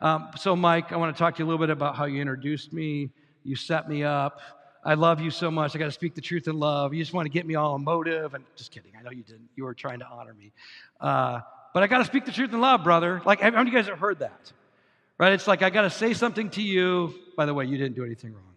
um, 0.00 0.30
so 0.36 0.56
Mike, 0.56 0.90
I 0.90 0.96
want 0.96 1.14
to 1.14 1.18
talk 1.18 1.36
to 1.36 1.38
you 1.38 1.44
a 1.44 1.48
little 1.48 1.64
bit 1.64 1.70
about 1.70 1.94
how 1.94 2.06
you 2.06 2.20
introduced 2.20 2.72
me, 2.72 3.10
you 3.44 3.54
set 3.54 3.88
me 3.88 4.02
up. 4.02 4.40
I 4.84 4.94
love 4.94 5.20
you 5.20 5.30
so 5.30 5.48
much. 5.48 5.76
I 5.76 5.78
got 5.78 5.84
to 5.84 5.92
speak 5.92 6.16
the 6.16 6.20
truth 6.20 6.48
in 6.48 6.58
love. 6.58 6.92
You 6.92 7.00
just 7.00 7.12
want 7.12 7.26
to 7.26 7.30
get 7.30 7.46
me 7.46 7.54
all 7.54 7.76
emotive, 7.76 8.34
and 8.34 8.44
just 8.56 8.72
kidding. 8.72 8.90
I 8.98 9.02
know 9.02 9.12
you 9.12 9.22
didn't. 9.22 9.48
You 9.54 9.62
were 9.62 9.74
trying 9.74 10.00
to 10.00 10.06
honor 10.08 10.34
me. 10.34 10.50
Uh, 11.00 11.40
but 11.72 11.82
I 11.82 11.86
got 11.86 11.98
to 11.98 12.04
speak 12.04 12.24
the 12.24 12.32
truth 12.32 12.52
in 12.52 12.60
love, 12.60 12.84
brother. 12.84 13.22
Like, 13.24 13.40
how 13.40 13.50
many 13.50 13.62
of 13.62 13.66
you 13.68 13.72
guys 13.72 13.86
have 13.86 13.98
heard 13.98 14.20
that? 14.20 14.52
Right? 15.18 15.32
It's 15.32 15.46
like, 15.46 15.62
I 15.62 15.70
got 15.70 15.82
to 15.82 15.90
say 15.90 16.14
something 16.14 16.50
to 16.50 16.62
you. 16.62 17.14
By 17.36 17.46
the 17.46 17.54
way, 17.54 17.66
you 17.66 17.76
didn't 17.76 17.94
do 17.94 18.04
anything 18.04 18.32
wrong. 18.32 18.54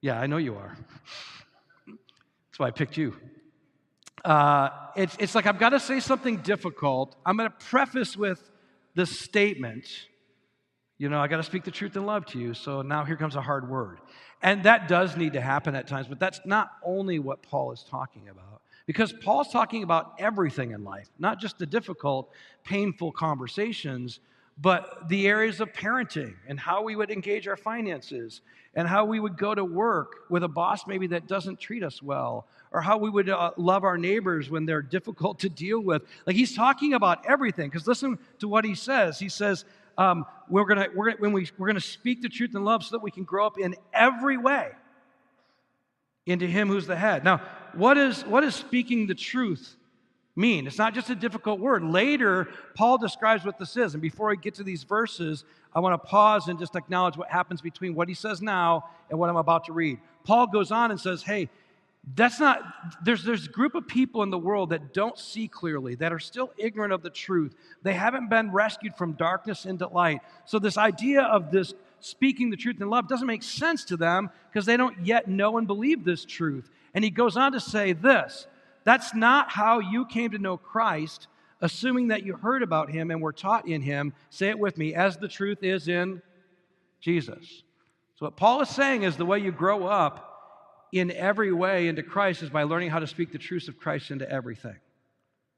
Yeah, 0.00 0.20
I 0.20 0.26
know 0.26 0.36
you 0.36 0.54
are. 0.56 0.76
That's 1.86 2.58
why 2.58 2.68
I 2.68 2.70
picked 2.70 2.96
you. 2.96 3.16
Uh, 4.24 4.68
it's, 4.96 5.16
it's 5.18 5.34
like, 5.34 5.46
I've 5.46 5.58
got 5.58 5.70
to 5.70 5.80
say 5.80 6.00
something 6.00 6.38
difficult. 6.38 7.16
I'm 7.24 7.36
going 7.36 7.50
to 7.50 7.56
preface 7.66 8.16
with 8.16 8.42
the 8.94 9.06
statement. 9.06 9.86
You 10.98 11.08
know, 11.08 11.18
I 11.18 11.28
got 11.28 11.38
to 11.38 11.42
speak 11.42 11.64
the 11.64 11.70
truth 11.70 11.96
in 11.96 12.04
love 12.04 12.26
to 12.26 12.38
you. 12.38 12.54
So 12.54 12.82
now 12.82 13.04
here 13.04 13.16
comes 13.16 13.34
a 13.34 13.40
hard 13.40 13.68
word. 13.68 13.98
And 14.42 14.62
that 14.64 14.88
does 14.88 15.16
need 15.16 15.34
to 15.34 15.40
happen 15.40 15.74
at 15.74 15.86
times, 15.86 16.06
but 16.06 16.18
that's 16.18 16.40
not 16.44 16.70
only 16.82 17.18
what 17.18 17.42
Paul 17.42 17.72
is 17.72 17.84
talking 17.90 18.28
about. 18.28 18.59
Because 18.86 19.12
Paul's 19.12 19.52
talking 19.52 19.82
about 19.82 20.14
everything 20.18 20.72
in 20.72 20.84
life, 20.84 21.08
not 21.18 21.40
just 21.40 21.58
the 21.58 21.66
difficult, 21.66 22.30
painful 22.64 23.12
conversations, 23.12 24.20
but 24.60 25.08
the 25.08 25.26
areas 25.26 25.60
of 25.60 25.72
parenting 25.72 26.34
and 26.46 26.58
how 26.58 26.82
we 26.82 26.96
would 26.96 27.10
engage 27.10 27.48
our 27.48 27.56
finances 27.56 28.42
and 28.74 28.86
how 28.86 29.04
we 29.04 29.18
would 29.18 29.36
go 29.36 29.54
to 29.54 29.64
work 29.64 30.28
with 30.28 30.42
a 30.42 30.48
boss 30.48 30.86
maybe 30.86 31.06
that 31.06 31.26
doesn't 31.26 31.58
treat 31.58 31.82
us 31.82 32.02
well 32.02 32.46
or 32.72 32.80
how 32.80 32.98
we 32.98 33.08
would 33.08 33.28
uh, 33.28 33.50
love 33.56 33.84
our 33.84 33.96
neighbors 33.96 34.50
when 34.50 34.66
they're 34.66 34.82
difficult 34.98 35.38
to 35.40 35.48
deal 35.48 35.80
with 35.80 36.02
like 36.26 36.36
he's 36.36 36.54
talking 36.54 36.92
about 36.92 37.24
everything 37.26 37.70
because 37.70 37.86
listen 37.86 38.18
to 38.38 38.48
what 38.48 38.64
he 38.64 38.74
says 38.74 39.18
he 39.18 39.28
says 39.28 39.64
um, 39.96 40.24
we're 40.48 40.64
gonna 40.64 40.86
we're 40.94 41.10
gonna 41.10 41.20
when 41.20 41.32
we, 41.32 41.48
we're 41.58 41.66
gonna 41.66 41.80
speak 41.80 42.22
the 42.22 42.28
truth 42.28 42.54
in 42.54 42.64
love 42.64 42.84
so 42.84 42.96
that 42.96 43.02
we 43.02 43.10
can 43.10 43.24
grow 43.24 43.46
up 43.46 43.58
in 43.58 43.74
every 43.92 44.36
way 44.36 44.70
into 46.26 46.46
him 46.46 46.68
who's 46.68 46.86
the 46.86 46.96
head. 46.96 47.24
Now, 47.24 47.42
what 47.74 47.96
is 47.96 48.22
what 48.22 48.44
is 48.44 48.54
speaking 48.54 49.06
the 49.06 49.14
truth 49.14 49.76
mean? 50.36 50.66
It's 50.66 50.78
not 50.78 50.94
just 50.94 51.10
a 51.10 51.14
difficult 51.14 51.60
word. 51.60 51.82
Later, 51.82 52.48
Paul 52.74 52.98
describes 52.98 53.44
what 53.44 53.58
this 53.58 53.76
is. 53.76 53.94
And 53.94 54.02
before 54.02 54.30
I 54.30 54.34
get 54.34 54.54
to 54.54 54.64
these 54.64 54.84
verses, 54.84 55.44
I 55.74 55.80
want 55.80 56.00
to 56.00 56.08
pause 56.08 56.48
and 56.48 56.58
just 56.58 56.76
acknowledge 56.76 57.16
what 57.16 57.30
happens 57.30 57.60
between 57.60 57.94
what 57.94 58.08
he 58.08 58.14
says 58.14 58.40
now 58.40 58.88
and 59.10 59.18
what 59.18 59.28
I'm 59.28 59.36
about 59.36 59.64
to 59.64 59.72
read. 59.72 59.98
Paul 60.24 60.46
goes 60.46 60.70
on 60.70 60.90
and 60.90 61.00
says, 61.00 61.22
Hey, 61.22 61.48
that's 62.14 62.40
not 62.40 62.62
there's 63.04 63.22
there's 63.24 63.46
a 63.46 63.50
group 63.50 63.74
of 63.74 63.86
people 63.86 64.22
in 64.22 64.30
the 64.30 64.38
world 64.38 64.70
that 64.70 64.94
don't 64.94 65.18
see 65.18 65.46
clearly 65.46 65.94
that 65.96 66.12
are 66.12 66.18
still 66.18 66.50
ignorant 66.56 66.94
of 66.94 67.02
the 67.02 67.10
truth 67.10 67.54
they 67.82 67.92
haven't 67.92 68.30
been 68.30 68.50
rescued 68.50 68.96
from 68.96 69.12
darkness 69.12 69.66
into 69.66 69.86
light 69.86 70.20
so 70.46 70.58
this 70.58 70.78
idea 70.78 71.20
of 71.20 71.50
this 71.50 71.74
speaking 72.00 72.50
the 72.50 72.56
truth 72.56 72.80
in 72.80 72.88
love 72.88 73.08
doesn't 73.08 73.26
make 73.26 73.42
sense 73.42 73.84
to 73.84 73.96
them 73.96 74.30
because 74.50 74.66
they 74.66 74.76
don't 74.76 75.06
yet 75.06 75.28
know 75.28 75.58
and 75.58 75.66
believe 75.66 76.04
this 76.04 76.24
truth. 76.24 76.70
And 76.94 77.04
he 77.04 77.10
goes 77.10 77.36
on 77.36 77.52
to 77.52 77.60
say 77.60 77.92
this 77.92 78.46
that's 78.84 79.14
not 79.14 79.50
how 79.50 79.78
you 79.78 80.06
came 80.06 80.30
to 80.32 80.38
know 80.38 80.56
Christ, 80.56 81.28
assuming 81.60 82.08
that 82.08 82.24
you 82.24 82.34
heard 82.34 82.62
about 82.62 82.90
him 82.90 83.10
and 83.10 83.20
were 83.20 83.32
taught 83.32 83.68
in 83.68 83.82
him. 83.82 84.14
Say 84.30 84.48
it 84.48 84.58
with 84.58 84.78
me, 84.78 84.94
as 84.94 85.16
the 85.16 85.28
truth 85.28 85.62
is 85.62 85.88
in 85.88 86.22
Jesus. 87.00 87.62
So, 88.16 88.26
what 88.26 88.36
Paul 88.36 88.62
is 88.62 88.68
saying 88.68 89.02
is 89.02 89.16
the 89.16 89.26
way 89.26 89.38
you 89.38 89.52
grow 89.52 89.86
up 89.86 90.26
in 90.92 91.10
every 91.12 91.52
way 91.52 91.88
into 91.88 92.02
Christ 92.02 92.42
is 92.42 92.50
by 92.50 92.64
learning 92.64 92.90
how 92.90 92.98
to 92.98 93.06
speak 93.06 93.32
the 93.32 93.38
truths 93.38 93.68
of 93.68 93.78
Christ 93.78 94.10
into 94.10 94.30
everything. 94.30 94.76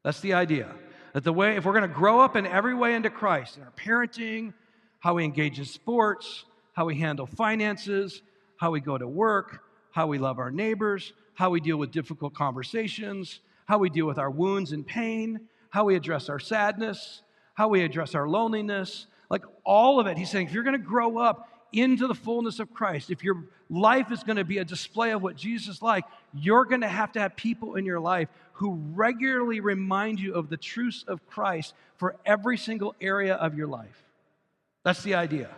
That's 0.04 0.20
the 0.20 0.34
idea. 0.34 0.68
That 1.14 1.24
the 1.24 1.32
way, 1.32 1.56
if 1.56 1.64
we're 1.64 1.72
going 1.72 1.88
to 1.88 1.94
grow 1.94 2.20
up 2.20 2.36
in 2.36 2.46
every 2.46 2.74
way 2.74 2.94
into 2.94 3.10
Christ, 3.10 3.56
in 3.56 3.62
our 3.62 3.70
parenting, 3.70 4.54
how 5.00 5.14
we 5.14 5.24
engage 5.24 5.58
in 5.58 5.64
sports, 5.64 6.44
how 6.74 6.86
we 6.86 6.96
handle 6.96 7.26
finances, 7.26 8.22
how 8.56 8.70
we 8.70 8.80
go 8.80 8.96
to 8.96 9.06
work, 9.06 9.62
how 9.90 10.06
we 10.06 10.18
love 10.18 10.38
our 10.38 10.50
neighbors, 10.50 11.12
how 11.34 11.50
we 11.50 11.60
deal 11.60 11.76
with 11.76 11.90
difficult 11.90 12.34
conversations, 12.34 13.40
how 13.66 13.78
we 13.78 13.90
deal 13.90 14.06
with 14.06 14.18
our 14.18 14.30
wounds 14.30 14.72
and 14.72 14.86
pain, 14.86 15.40
how 15.70 15.84
we 15.84 15.96
address 15.96 16.28
our 16.28 16.38
sadness, 16.38 17.22
how 17.54 17.68
we 17.68 17.82
address 17.82 18.14
our 18.14 18.28
loneliness, 18.28 19.06
like 19.30 19.44
all 19.64 19.98
of 19.98 20.06
it. 20.06 20.18
He's 20.18 20.30
saying 20.30 20.48
if 20.48 20.52
you're 20.52 20.64
going 20.64 20.78
to 20.78 20.86
grow 20.86 21.18
up 21.18 21.48
into 21.72 22.06
the 22.06 22.14
fullness 22.14 22.60
of 22.60 22.72
Christ, 22.74 23.10
if 23.10 23.24
your 23.24 23.44
life 23.70 24.12
is 24.12 24.22
going 24.22 24.36
to 24.36 24.44
be 24.44 24.58
a 24.58 24.64
display 24.64 25.12
of 25.12 25.22
what 25.22 25.36
Jesus 25.36 25.76
is 25.76 25.82
like, 25.82 26.04
you're 26.34 26.66
going 26.66 26.82
to 26.82 26.88
have 26.88 27.12
to 27.12 27.20
have 27.20 27.34
people 27.34 27.76
in 27.76 27.86
your 27.86 28.00
life 28.00 28.28
who 28.52 28.74
regularly 28.94 29.60
remind 29.60 30.20
you 30.20 30.34
of 30.34 30.50
the 30.50 30.56
truths 30.58 31.04
of 31.08 31.26
Christ 31.26 31.72
for 31.96 32.16
every 32.26 32.58
single 32.58 32.94
area 33.00 33.34
of 33.34 33.56
your 33.56 33.66
life. 33.66 34.04
That's 34.84 35.02
the 35.02 35.14
idea. 35.14 35.48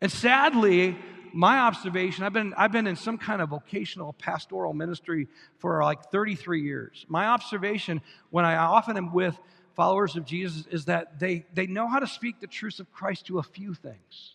And 0.00 0.12
sadly, 0.12 0.96
my 1.32 1.60
observation, 1.60 2.24
I've 2.24 2.32
been, 2.32 2.54
I've 2.54 2.72
been 2.72 2.86
in 2.86 2.96
some 2.96 3.18
kind 3.18 3.40
of 3.40 3.50
vocational 3.50 4.12
pastoral 4.12 4.72
ministry 4.72 5.28
for 5.58 5.82
like 5.82 6.10
33 6.10 6.62
years. 6.62 7.06
My 7.08 7.26
observation 7.26 8.00
when 8.30 8.44
I 8.44 8.56
often 8.56 8.96
am 8.96 9.12
with 9.12 9.38
followers 9.74 10.16
of 10.16 10.24
Jesus 10.24 10.66
is 10.66 10.86
that 10.86 11.18
they, 11.20 11.46
they 11.54 11.66
know 11.66 11.86
how 11.86 11.98
to 12.00 12.06
speak 12.06 12.40
the 12.40 12.46
truths 12.46 12.80
of 12.80 12.92
Christ 12.92 13.26
to 13.26 13.38
a 13.38 13.42
few 13.42 13.74
things, 13.74 14.34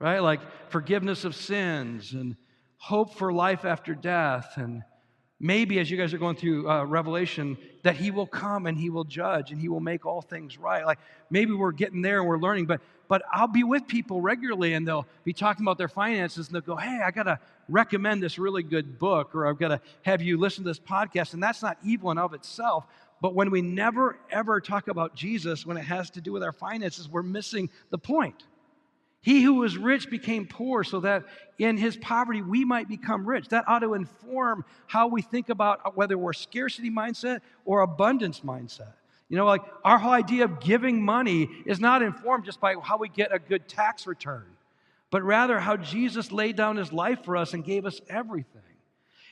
right? 0.00 0.18
Like 0.18 0.40
forgiveness 0.70 1.24
of 1.24 1.34
sins 1.34 2.12
and 2.12 2.36
hope 2.76 3.14
for 3.14 3.32
life 3.32 3.64
after 3.64 3.94
death 3.94 4.54
and 4.56 4.82
maybe 5.42 5.80
as 5.80 5.90
you 5.90 5.98
guys 5.98 6.14
are 6.14 6.18
going 6.18 6.36
through 6.36 6.70
uh, 6.70 6.84
revelation 6.84 7.58
that 7.82 7.96
he 7.96 8.12
will 8.12 8.28
come 8.28 8.66
and 8.66 8.78
he 8.78 8.88
will 8.88 9.04
judge 9.04 9.50
and 9.50 9.60
he 9.60 9.68
will 9.68 9.80
make 9.80 10.06
all 10.06 10.22
things 10.22 10.56
right. 10.56 10.86
Like 10.86 11.00
maybe 11.28 11.52
we're 11.52 11.72
getting 11.72 12.00
there 12.00 12.20
and 12.20 12.28
we're 12.28 12.38
learning 12.38 12.66
but 12.66 12.80
but 13.08 13.22
i'll 13.32 13.48
be 13.48 13.64
with 13.64 13.86
people 13.88 14.20
regularly 14.20 14.74
and 14.74 14.86
they'll 14.86 15.06
be 15.24 15.32
talking 15.32 15.64
about 15.64 15.76
their 15.76 15.88
finances 15.88 16.46
and 16.46 16.54
they'll 16.54 16.62
go 16.62 16.76
hey 16.76 17.00
i 17.04 17.10
gotta 17.10 17.38
recommend 17.68 18.22
this 18.22 18.38
really 18.38 18.62
good 18.62 18.98
book 18.98 19.34
or 19.34 19.46
i've 19.46 19.58
gotta 19.58 19.80
have 20.02 20.22
you 20.22 20.38
listen 20.38 20.62
to 20.62 20.70
this 20.70 20.78
podcast 20.78 21.34
and 21.34 21.42
that's 21.42 21.62
not 21.62 21.76
evil 21.84 22.10
in 22.10 22.18
of 22.18 22.32
itself. 22.32 22.86
But 23.20 23.34
when 23.34 23.50
we 23.50 23.62
never 23.62 24.18
ever 24.30 24.60
talk 24.60 24.88
about 24.88 25.14
jesus 25.14 25.66
when 25.66 25.76
it 25.76 25.84
has 25.84 26.10
to 26.10 26.20
do 26.20 26.32
with 26.32 26.42
our 26.42 26.52
finances 26.52 27.08
we're 27.08 27.22
missing 27.22 27.68
the 27.90 27.98
point 27.98 28.44
he 29.22 29.42
who 29.42 29.54
was 29.54 29.78
rich 29.78 30.10
became 30.10 30.46
poor 30.46 30.82
so 30.82 31.00
that 31.00 31.24
in 31.56 31.76
his 31.76 31.96
poverty 31.96 32.42
we 32.42 32.64
might 32.64 32.88
become 32.88 33.24
rich. 33.24 33.48
That 33.48 33.64
ought 33.68 33.78
to 33.78 33.94
inform 33.94 34.64
how 34.86 35.06
we 35.06 35.22
think 35.22 35.48
about 35.48 35.96
whether 35.96 36.18
we're 36.18 36.32
scarcity 36.32 36.90
mindset 36.90 37.40
or 37.64 37.80
abundance 37.80 38.40
mindset. 38.40 38.92
You 39.28 39.36
know, 39.36 39.46
like 39.46 39.62
our 39.84 39.96
whole 39.96 40.12
idea 40.12 40.44
of 40.44 40.60
giving 40.60 41.02
money 41.02 41.48
is 41.64 41.78
not 41.78 42.02
informed 42.02 42.44
just 42.44 42.60
by 42.60 42.74
how 42.82 42.98
we 42.98 43.08
get 43.08 43.32
a 43.32 43.38
good 43.38 43.68
tax 43.68 44.08
return, 44.08 44.44
but 45.10 45.22
rather 45.22 45.60
how 45.60 45.76
Jesus 45.76 46.32
laid 46.32 46.56
down 46.56 46.76
his 46.76 46.92
life 46.92 47.24
for 47.24 47.36
us 47.36 47.54
and 47.54 47.64
gave 47.64 47.86
us 47.86 48.00
everything. 48.08 48.60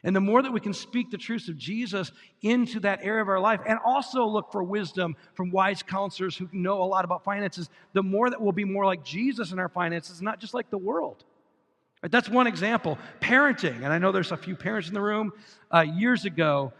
And 0.02 0.16
the 0.16 0.20
more 0.20 0.42
that 0.42 0.52
we 0.52 0.60
can 0.60 0.72
speak 0.72 1.10
the 1.10 1.18
truths 1.18 1.48
of 1.48 1.58
Jesus 1.58 2.12
into 2.42 2.80
that 2.80 3.00
area 3.02 3.20
of 3.20 3.28
our 3.28 3.40
life 3.40 3.60
and 3.66 3.78
also 3.84 4.24
look 4.24 4.50
for 4.50 4.62
wisdom 4.62 5.14
from 5.34 5.50
wise 5.50 5.82
counselors 5.82 6.36
who 6.36 6.48
know 6.52 6.82
a 6.82 6.84
lot 6.84 7.04
about 7.04 7.22
finances, 7.22 7.68
the 7.92 8.02
more 8.02 8.30
that 8.30 8.40
we'll 8.40 8.52
be 8.52 8.64
more 8.64 8.86
like 8.86 9.04
Jesus 9.04 9.52
in 9.52 9.58
our 9.58 9.68
finances, 9.68 10.22
not 10.22 10.40
just 10.40 10.54
like 10.54 10.70
the 10.70 10.78
world. 10.78 11.24
Right, 12.02 12.10
that's 12.10 12.30
one 12.30 12.46
example. 12.46 12.98
Parenting, 13.20 13.76
and 13.76 13.92
I 13.92 13.98
know 13.98 14.10
there's 14.10 14.32
a 14.32 14.36
few 14.36 14.56
parents 14.56 14.88
in 14.88 14.94
the 14.94 15.02
room. 15.02 15.32
Uh, 15.72 15.80
years 15.80 16.24
ago, 16.24 16.72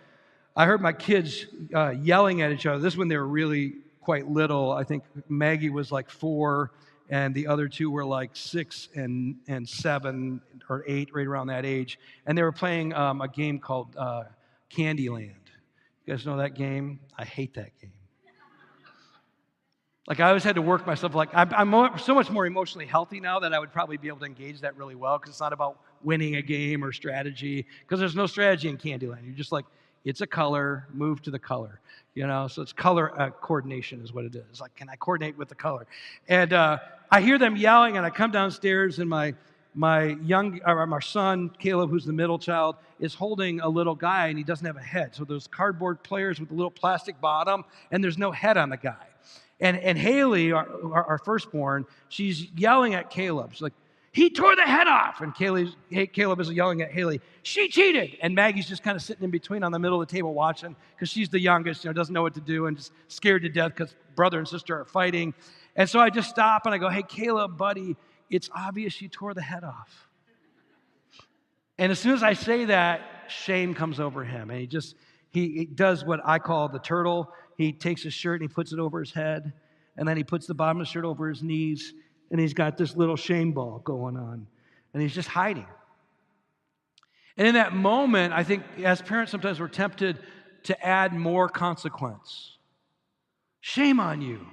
I 0.56 0.64
heard 0.64 0.80
my 0.80 0.94
kids 0.94 1.46
uh, 1.74 1.90
yelling 1.90 2.40
at 2.40 2.52
each 2.52 2.64
other. 2.64 2.78
This 2.78 2.96
when 2.96 3.08
they 3.08 3.18
were 3.18 3.26
really 3.26 3.74
quite 4.00 4.28
little. 4.28 4.72
I 4.72 4.84
think 4.84 5.04
Maggie 5.28 5.68
was 5.68 5.92
like 5.92 6.08
four, 6.08 6.72
and 7.10 7.34
the 7.34 7.48
other 7.48 7.68
two 7.68 7.90
were 7.90 8.04
like 8.04 8.30
six 8.34 8.88
and, 8.94 9.36
and 9.48 9.68
seven 9.68 10.40
or 10.68 10.84
eight, 10.86 11.10
right 11.12 11.26
around 11.26 11.48
that 11.48 11.66
age. 11.66 11.98
And 12.24 12.38
they 12.38 12.42
were 12.42 12.52
playing 12.52 12.94
um, 12.94 13.20
a 13.20 13.28
game 13.28 13.58
called 13.58 13.96
uh, 13.96 14.24
Candyland. 14.70 15.34
You 16.06 16.14
guys 16.14 16.24
know 16.24 16.36
that 16.36 16.54
game? 16.54 17.00
I 17.18 17.24
hate 17.24 17.54
that 17.54 17.78
game. 17.80 17.92
Like 20.08 20.18
I 20.18 20.28
always 20.28 20.42
had 20.42 20.54
to 20.54 20.62
work 20.62 20.86
myself. 20.86 21.14
Like 21.14 21.30
I'm, 21.34 21.72
I'm 21.72 21.98
so 21.98 22.14
much 22.14 22.30
more 22.30 22.46
emotionally 22.46 22.86
healthy 22.86 23.20
now 23.20 23.40
that 23.40 23.52
I 23.52 23.58
would 23.58 23.72
probably 23.72 23.96
be 23.96 24.08
able 24.08 24.18
to 24.20 24.24
engage 24.24 24.60
that 24.60 24.76
really 24.76 24.94
well 24.94 25.18
because 25.18 25.30
it's 25.30 25.40
not 25.40 25.52
about 25.52 25.78
winning 26.02 26.36
a 26.36 26.42
game 26.42 26.82
or 26.84 26.92
strategy. 26.92 27.66
Because 27.82 28.00
there's 28.00 28.16
no 28.16 28.26
strategy 28.26 28.68
in 28.68 28.78
Candyland. 28.78 29.24
You're 29.24 29.34
just 29.34 29.52
like, 29.52 29.66
it's 30.04 30.20
a 30.20 30.26
color, 30.26 30.86
move 30.92 31.22
to 31.22 31.30
the 31.30 31.38
color. 31.38 31.80
You 32.14 32.26
know, 32.26 32.48
so 32.48 32.62
it's 32.62 32.72
color 32.72 33.20
uh, 33.20 33.30
coordination 33.30 34.02
is 34.02 34.12
what 34.12 34.24
it 34.24 34.34
is. 34.34 34.60
Like, 34.60 34.74
can 34.74 34.88
I 34.88 34.96
coordinate 34.96 35.38
with 35.38 35.48
the 35.48 35.54
color? 35.54 35.86
And 36.28 36.52
uh, 36.52 36.78
I 37.10 37.20
hear 37.20 37.38
them 37.38 37.56
yelling, 37.56 37.96
and 37.96 38.06
I 38.06 38.10
come 38.10 38.30
downstairs, 38.30 38.98
and 38.98 39.10
my 39.10 39.34
my 39.74 40.16
young 40.24 40.60
or 40.66 40.86
my 40.86 41.00
son 41.00 41.50
Caleb, 41.58 41.90
who's 41.90 42.04
the 42.04 42.12
middle 42.12 42.38
child, 42.38 42.76
is 42.98 43.14
holding 43.14 43.60
a 43.60 43.68
little 43.68 43.94
guy, 43.94 44.28
and 44.28 44.38
he 44.38 44.44
doesn't 44.44 44.66
have 44.66 44.76
a 44.76 44.82
head. 44.82 45.14
So 45.14 45.24
those 45.24 45.46
cardboard 45.46 46.02
players 46.02 46.40
with 46.40 46.50
a 46.50 46.54
little 46.54 46.70
plastic 46.70 47.20
bottom, 47.20 47.64
and 47.90 48.02
there's 48.02 48.18
no 48.18 48.30
head 48.30 48.56
on 48.56 48.68
the 48.68 48.76
guy. 48.76 49.06
And 49.60 49.76
and 49.78 49.98
Haley, 49.98 50.52
our, 50.52 50.66
our, 50.92 51.18
firstborn, 51.18 51.84
she's 52.08 52.50
yelling 52.52 52.94
at 52.94 53.10
Caleb. 53.10 53.50
She's 53.52 53.62
like, 53.62 53.74
he 54.12 54.30
tore 54.30 54.56
the 54.56 54.62
head 54.62 54.88
off. 54.88 55.20
And 55.20 55.34
Caleb, 55.34 55.68
Caleb 56.12 56.40
is 56.40 56.50
yelling 56.50 56.82
at 56.82 56.90
Haley, 56.90 57.20
she 57.42 57.68
cheated. 57.68 58.16
And 58.22 58.34
Maggie's 58.34 58.66
just 58.66 58.82
kind 58.82 58.96
of 58.96 59.02
sitting 59.02 59.22
in 59.22 59.30
between 59.30 59.62
on 59.62 59.70
the 59.70 59.78
middle 59.78 60.00
of 60.00 60.08
the 60.08 60.12
table 60.12 60.34
watching 60.34 60.74
because 60.94 61.10
she's 61.10 61.28
the 61.28 61.40
youngest, 61.40 61.84
you 61.84 61.90
know, 61.90 61.92
doesn't 61.92 62.12
know 62.12 62.22
what 62.22 62.34
to 62.34 62.40
do 62.40 62.66
and 62.66 62.76
just 62.76 62.92
scared 63.08 63.42
to 63.42 63.48
death 63.48 63.72
because 63.76 63.94
brother 64.16 64.38
and 64.38 64.48
sister 64.48 64.78
are 64.80 64.84
fighting. 64.84 65.34
And 65.76 65.88
so 65.88 66.00
I 66.00 66.10
just 66.10 66.30
stop 66.30 66.66
and 66.66 66.74
I 66.74 66.78
go, 66.78 66.88
hey, 66.88 67.02
Caleb, 67.02 67.56
buddy, 67.56 67.96
it's 68.28 68.50
obvious 68.54 69.00
you 69.00 69.08
tore 69.08 69.34
the 69.34 69.42
head 69.42 69.64
off. 69.64 70.08
And 71.78 71.90
as 71.90 71.98
soon 71.98 72.12
as 72.12 72.22
I 72.22 72.34
say 72.34 72.66
that, 72.66 73.00
shame 73.28 73.74
comes 73.74 74.00
over 74.00 74.24
him. 74.24 74.50
And 74.50 74.60
he 74.60 74.66
just, 74.66 74.96
he, 75.30 75.48
he 75.58 75.64
does 75.64 76.04
what 76.04 76.20
I 76.24 76.38
call 76.38 76.68
the 76.68 76.78
turtle. 76.78 77.32
He 77.56 77.72
takes 77.72 78.02
his 78.02 78.12
shirt 78.12 78.40
and 78.40 78.50
he 78.50 78.54
puts 78.54 78.72
it 78.72 78.78
over 78.78 79.00
his 79.00 79.12
head. 79.12 79.52
And 79.96 80.06
then 80.06 80.16
he 80.16 80.24
puts 80.24 80.46
the 80.46 80.54
bottom 80.54 80.80
of 80.80 80.86
the 80.86 80.90
shirt 80.90 81.04
over 81.04 81.28
his 81.28 81.42
knees 81.42 81.94
and 82.30 82.40
he's 82.40 82.54
got 82.54 82.76
this 82.76 82.96
little 82.96 83.16
shame 83.16 83.52
ball 83.52 83.80
going 83.80 84.16
on, 84.16 84.46
and 84.92 85.02
he's 85.02 85.14
just 85.14 85.28
hiding. 85.28 85.66
And 87.36 87.46
in 87.46 87.54
that 87.54 87.74
moment, 87.74 88.32
I 88.32 88.44
think 88.44 88.62
as 88.84 89.02
parents, 89.02 89.32
sometimes 89.32 89.58
we're 89.60 89.68
tempted 89.68 90.18
to 90.64 90.86
add 90.86 91.12
more 91.12 91.48
consequence. 91.48 92.58
Shame 93.60 93.98
on 93.98 94.20
you. 94.20 94.46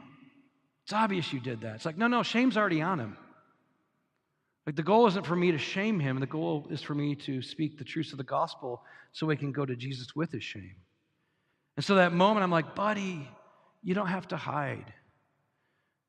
It's 0.88 0.94
obvious 0.94 1.34
you 1.34 1.42
did 1.42 1.60
that. 1.62 1.76
It's 1.76 1.86
like, 1.86 1.98
no, 1.98 2.08
no, 2.08 2.24
shame's 2.24 2.56
already 2.56 2.82
on 2.82 2.98
him. 2.98 3.18
Like, 4.66 4.78
the 4.78 4.84
goal 4.84 5.06
isn't 5.08 5.26
for 5.26 5.36
me 5.36 5.52
to 5.52 5.58
shame 5.58 6.00
him, 6.00 6.22
the 6.22 6.26
goal 6.26 6.66
is 6.70 6.82
for 6.82 6.96
me 6.96 7.16
to 7.16 7.42
speak 7.42 7.78
the 7.78 7.84
truths 7.84 8.14
of 8.14 8.18
the 8.18 8.24
gospel 8.24 8.82
so 9.12 9.28
he 9.28 9.36
can 9.36 9.52
go 9.52 9.66
to 9.66 9.76
Jesus 9.76 10.16
with 10.16 10.32
his 10.32 10.46
shame. 10.46 10.78
And 11.76 11.84
so 11.84 11.96
that 11.96 12.14
moment, 12.14 12.46
I'm 12.46 12.52
like, 12.52 12.74
buddy, 12.74 13.28
you 13.84 13.96
don't 13.96 14.08
have 14.08 14.30
to 14.30 14.38
hide. 14.38 14.94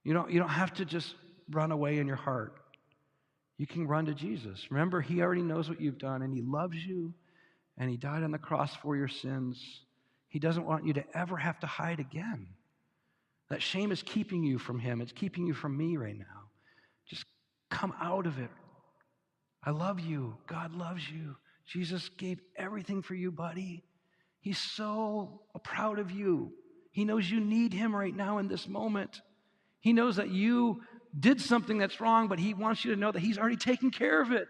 You 0.05 0.15
don't, 0.15 0.31
you 0.31 0.39
don't 0.39 0.49
have 0.49 0.73
to 0.75 0.85
just 0.85 1.13
run 1.51 1.73
away 1.73 1.99
in 1.99 2.07
your 2.07 2.15
heart. 2.15 2.55
You 3.57 3.67
can 3.67 3.89
run 3.89 4.07
to 4.07 4.15
Jesus. 4.15 4.71
Remember, 4.71 5.01
He 5.01 5.23
already 5.23 5.43
knows 5.43 5.69
what 5.69 5.81
you've 5.81 5.99
done, 5.99 6.23
and 6.23 6.33
He 6.33 6.41
loves 6.41 6.77
you, 6.77 7.13
and 7.79 7.91
He 7.91 7.97
died 7.97 8.23
on 8.23 8.31
the 8.31 8.39
cross 8.39 8.77
for 8.77 8.97
your 8.97 9.09
sins. 9.09 9.61
He 10.29 10.39
doesn't 10.39 10.67
want 10.67 10.87
you 10.87 10.93
to 10.93 11.05
ever 11.19 11.37
have 11.37 11.59
to 11.61 11.67
hide 11.67 11.99
again. 11.99 12.47
That 13.51 13.63
shame 13.63 13.93
is 13.93 14.03
keeping 14.03 14.43
you 14.43 14.59
from 14.59 14.79
Him, 14.79 15.01
it's 15.01 15.13
keeping 15.13 15.47
you 15.47 15.55
from 15.55 15.77
me 15.77 15.97
right 15.97 16.19
now. 16.19 16.25
Just 17.07 17.25
come 17.71 17.95
out 18.01 18.27
of 18.27 18.39
it. 18.39 18.51
I 19.65 19.71
love 19.71 20.01
you. 20.01 20.37
God 20.47 20.75
loves 20.75 21.09
you. 21.11 21.37
Jesus 21.67 22.09
gave 22.17 22.41
everything 22.57 23.03
for 23.03 23.15
you, 23.15 23.31
buddy. 23.31 23.85
He's 24.41 24.59
so 24.59 25.43
proud 25.63 25.99
of 25.99 26.11
you. 26.11 26.53
He 26.91 27.05
knows 27.05 27.31
you 27.31 27.41
need 27.41 27.73
Him 27.73 27.95
right 27.95 28.15
now 28.15 28.39
in 28.39 28.49
this 28.49 28.69
moment. 28.69 29.21
He 29.81 29.93
knows 29.93 30.17
that 30.17 30.31
you 30.31 30.83
did 31.19 31.41
something 31.41 31.79
that's 31.79 32.01
wrong, 32.01 32.29
but 32.29 32.39
he 32.39 32.55
wants 32.55 32.85
you 32.85 32.95
to 32.95 33.01
know 33.01 33.13
that 33.13 33.21
he's 33.21 33.39
already 33.39 33.57
taken 33.57 33.91
care 33.91 34.21
of 34.21 34.33
it. 34.33 34.49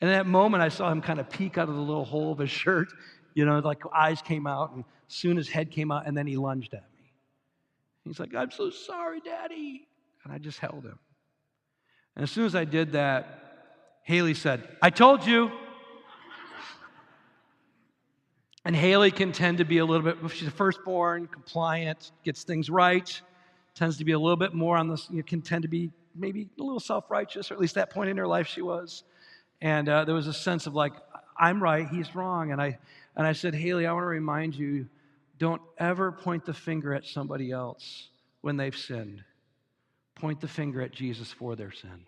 And 0.00 0.10
in 0.10 0.16
that 0.16 0.26
moment, 0.26 0.62
I 0.62 0.68
saw 0.68 0.90
him 0.90 1.00
kind 1.00 1.20
of 1.20 1.30
peek 1.30 1.58
out 1.58 1.68
of 1.68 1.74
the 1.74 1.80
little 1.80 2.04
hole 2.04 2.32
of 2.32 2.38
his 2.38 2.50
shirt, 2.62 2.88
you 3.34 3.44
know, 3.44 3.58
like 3.60 3.82
eyes 3.94 4.20
came 4.20 4.46
out, 4.46 4.74
and 4.74 4.84
soon 5.08 5.36
his 5.36 5.48
head 5.48 5.70
came 5.70 5.90
out, 5.90 6.06
and 6.06 6.16
then 6.16 6.26
he 6.26 6.36
lunged 6.36 6.74
at 6.74 6.82
me. 6.82 6.91
He's 8.04 8.18
like, 8.18 8.34
I'm 8.34 8.50
so 8.50 8.70
sorry, 8.70 9.20
Daddy. 9.20 9.86
And 10.24 10.32
I 10.32 10.38
just 10.38 10.58
held 10.58 10.84
him. 10.84 10.98
And 12.16 12.22
as 12.22 12.30
soon 12.30 12.44
as 12.44 12.54
I 12.54 12.64
did 12.64 12.92
that, 12.92 13.42
Haley 14.02 14.34
said, 14.34 14.68
I 14.80 14.90
told 14.90 15.26
you. 15.26 15.50
And 18.64 18.76
Haley 18.76 19.10
can 19.10 19.32
tend 19.32 19.58
to 19.58 19.64
be 19.64 19.78
a 19.78 19.84
little 19.84 20.12
bit, 20.12 20.30
she's 20.30 20.46
a 20.46 20.52
firstborn, 20.52 21.26
compliant, 21.26 22.12
gets 22.24 22.44
things 22.44 22.70
right, 22.70 23.20
tends 23.74 23.96
to 23.96 24.04
be 24.04 24.12
a 24.12 24.18
little 24.18 24.36
bit 24.36 24.54
more 24.54 24.76
on 24.76 24.88
this, 24.88 25.08
you 25.10 25.16
know, 25.16 25.22
can 25.24 25.42
tend 25.42 25.62
to 25.62 25.68
be 25.68 25.90
maybe 26.14 26.48
a 26.60 26.62
little 26.62 26.78
self 26.78 27.10
righteous, 27.10 27.50
or 27.50 27.54
at 27.54 27.60
least 27.60 27.74
that 27.74 27.90
point 27.90 28.10
in 28.10 28.16
her 28.16 28.26
life 28.26 28.46
she 28.46 28.62
was. 28.62 29.02
And 29.60 29.88
uh, 29.88 30.04
there 30.04 30.14
was 30.14 30.28
a 30.28 30.32
sense 30.32 30.68
of 30.68 30.74
like, 30.74 30.92
I'm 31.36 31.60
right, 31.60 31.88
he's 31.88 32.14
wrong. 32.14 32.52
And 32.52 32.62
I, 32.62 32.78
and 33.16 33.26
I 33.26 33.32
said, 33.32 33.54
Haley, 33.54 33.86
I 33.86 33.92
want 33.92 34.04
to 34.04 34.08
remind 34.08 34.54
you 34.54 34.86
don't 35.42 35.60
ever 35.76 36.12
point 36.12 36.44
the 36.44 36.54
finger 36.54 36.94
at 36.94 37.04
somebody 37.04 37.50
else 37.50 38.10
when 38.42 38.56
they've 38.56 38.76
sinned. 38.76 39.24
Point 40.14 40.40
the 40.40 40.46
finger 40.46 40.80
at 40.80 40.92
Jesus 40.92 41.32
for 41.32 41.56
their 41.56 41.72
sin. 41.72 42.06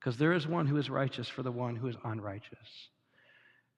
Because 0.00 0.16
there 0.16 0.32
is 0.32 0.44
one 0.44 0.66
who 0.66 0.76
is 0.76 0.90
righteous 0.90 1.28
for 1.28 1.44
the 1.44 1.52
one 1.52 1.76
who 1.76 1.86
is 1.86 1.94
unrighteous. 2.02 2.88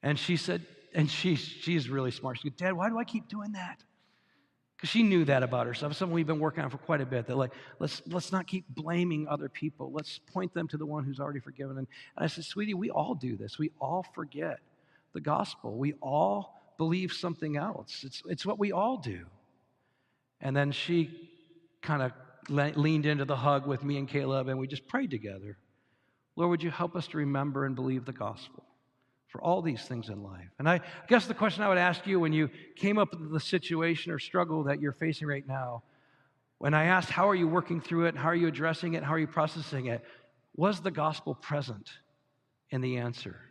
And 0.02 0.18
she 0.18 0.38
said, 0.38 0.64
and 0.94 1.10
she, 1.10 1.34
she's 1.34 1.90
really 1.90 2.10
smart. 2.10 2.38
She 2.38 2.48
said, 2.48 2.56
Dad, 2.56 2.72
why 2.72 2.88
do 2.88 2.96
I 2.96 3.04
keep 3.04 3.28
doing 3.28 3.52
that? 3.52 3.82
Because 4.76 4.88
she 4.88 5.02
knew 5.02 5.26
that 5.26 5.42
about 5.42 5.66
herself. 5.66 5.94
Something 5.94 6.14
we've 6.14 6.26
been 6.26 6.40
working 6.40 6.64
on 6.64 6.70
for 6.70 6.78
quite 6.78 7.02
a 7.02 7.06
bit. 7.06 7.26
That 7.26 7.36
like, 7.36 7.52
let's 7.80 8.00
let's 8.06 8.32
not 8.32 8.46
keep 8.46 8.64
blaming 8.70 9.28
other 9.28 9.50
people. 9.50 9.92
Let's 9.92 10.18
point 10.32 10.54
them 10.54 10.66
to 10.68 10.78
the 10.78 10.86
one 10.86 11.04
who's 11.04 11.20
already 11.20 11.40
forgiven. 11.40 11.76
And, 11.76 11.86
and 12.16 12.24
I 12.24 12.28
said, 12.28 12.44
sweetie, 12.44 12.72
we 12.72 12.88
all 12.88 13.14
do 13.14 13.36
this. 13.36 13.58
We 13.58 13.72
all 13.78 14.06
forget 14.14 14.60
the 15.12 15.20
gospel. 15.20 15.76
We 15.76 15.92
all 16.00 16.59
believe 16.80 17.12
something 17.12 17.58
else. 17.58 18.04
It's 18.06 18.22
it's 18.24 18.46
what 18.46 18.58
we 18.58 18.72
all 18.72 18.96
do. 18.96 19.26
And 20.40 20.56
then 20.56 20.72
she 20.72 20.98
kind 21.82 22.00
of 22.00 22.12
le- 22.48 22.72
leaned 22.74 23.04
into 23.04 23.26
the 23.26 23.36
hug 23.36 23.66
with 23.66 23.84
me 23.84 23.98
and 23.98 24.08
Caleb, 24.08 24.48
and 24.48 24.58
we 24.58 24.66
just 24.66 24.86
prayed 24.88 25.10
together. 25.10 25.58
Lord, 26.36 26.48
would 26.48 26.62
you 26.62 26.70
help 26.70 26.96
us 26.96 27.06
to 27.08 27.18
remember 27.18 27.66
and 27.66 27.76
believe 27.76 28.06
the 28.06 28.12
gospel? 28.12 28.64
for 29.28 29.40
all 29.42 29.62
these 29.62 29.82
things 29.82 30.08
in 30.08 30.24
life. 30.24 30.50
And 30.58 30.68
I 30.68 30.80
guess 31.06 31.26
the 31.26 31.34
question 31.34 31.62
I 31.62 31.68
would 31.68 31.78
ask 31.78 32.04
you 32.04 32.18
when 32.18 32.32
you 32.32 32.50
came 32.74 32.98
up 32.98 33.12
with 33.12 33.30
the 33.30 33.38
situation 33.38 34.10
or 34.10 34.18
struggle 34.18 34.64
that 34.64 34.80
you're 34.80 34.90
facing 34.90 35.28
right 35.28 35.46
now, 35.46 35.84
when 36.58 36.74
I 36.74 36.86
asked, 36.86 37.10
How 37.10 37.28
are 37.28 37.34
you 37.36 37.46
working 37.46 37.80
through 37.80 38.06
it? 38.06 38.16
How 38.16 38.28
are 38.30 38.34
you 38.34 38.48
addressing 38.48 38.94
it? 38.94 39.04
How 39.04 39.12
are 39.14 39.20
you 39.20 39.28
processing 39.28 39.86
it? 39.86 40.04
Was 40.56 40.80
the 40.80 40.90
gospel 40.90 41.36
present 41.36 41.90
in 42.70 42.80
the 42.80 42.96
answer? 42.96 43.49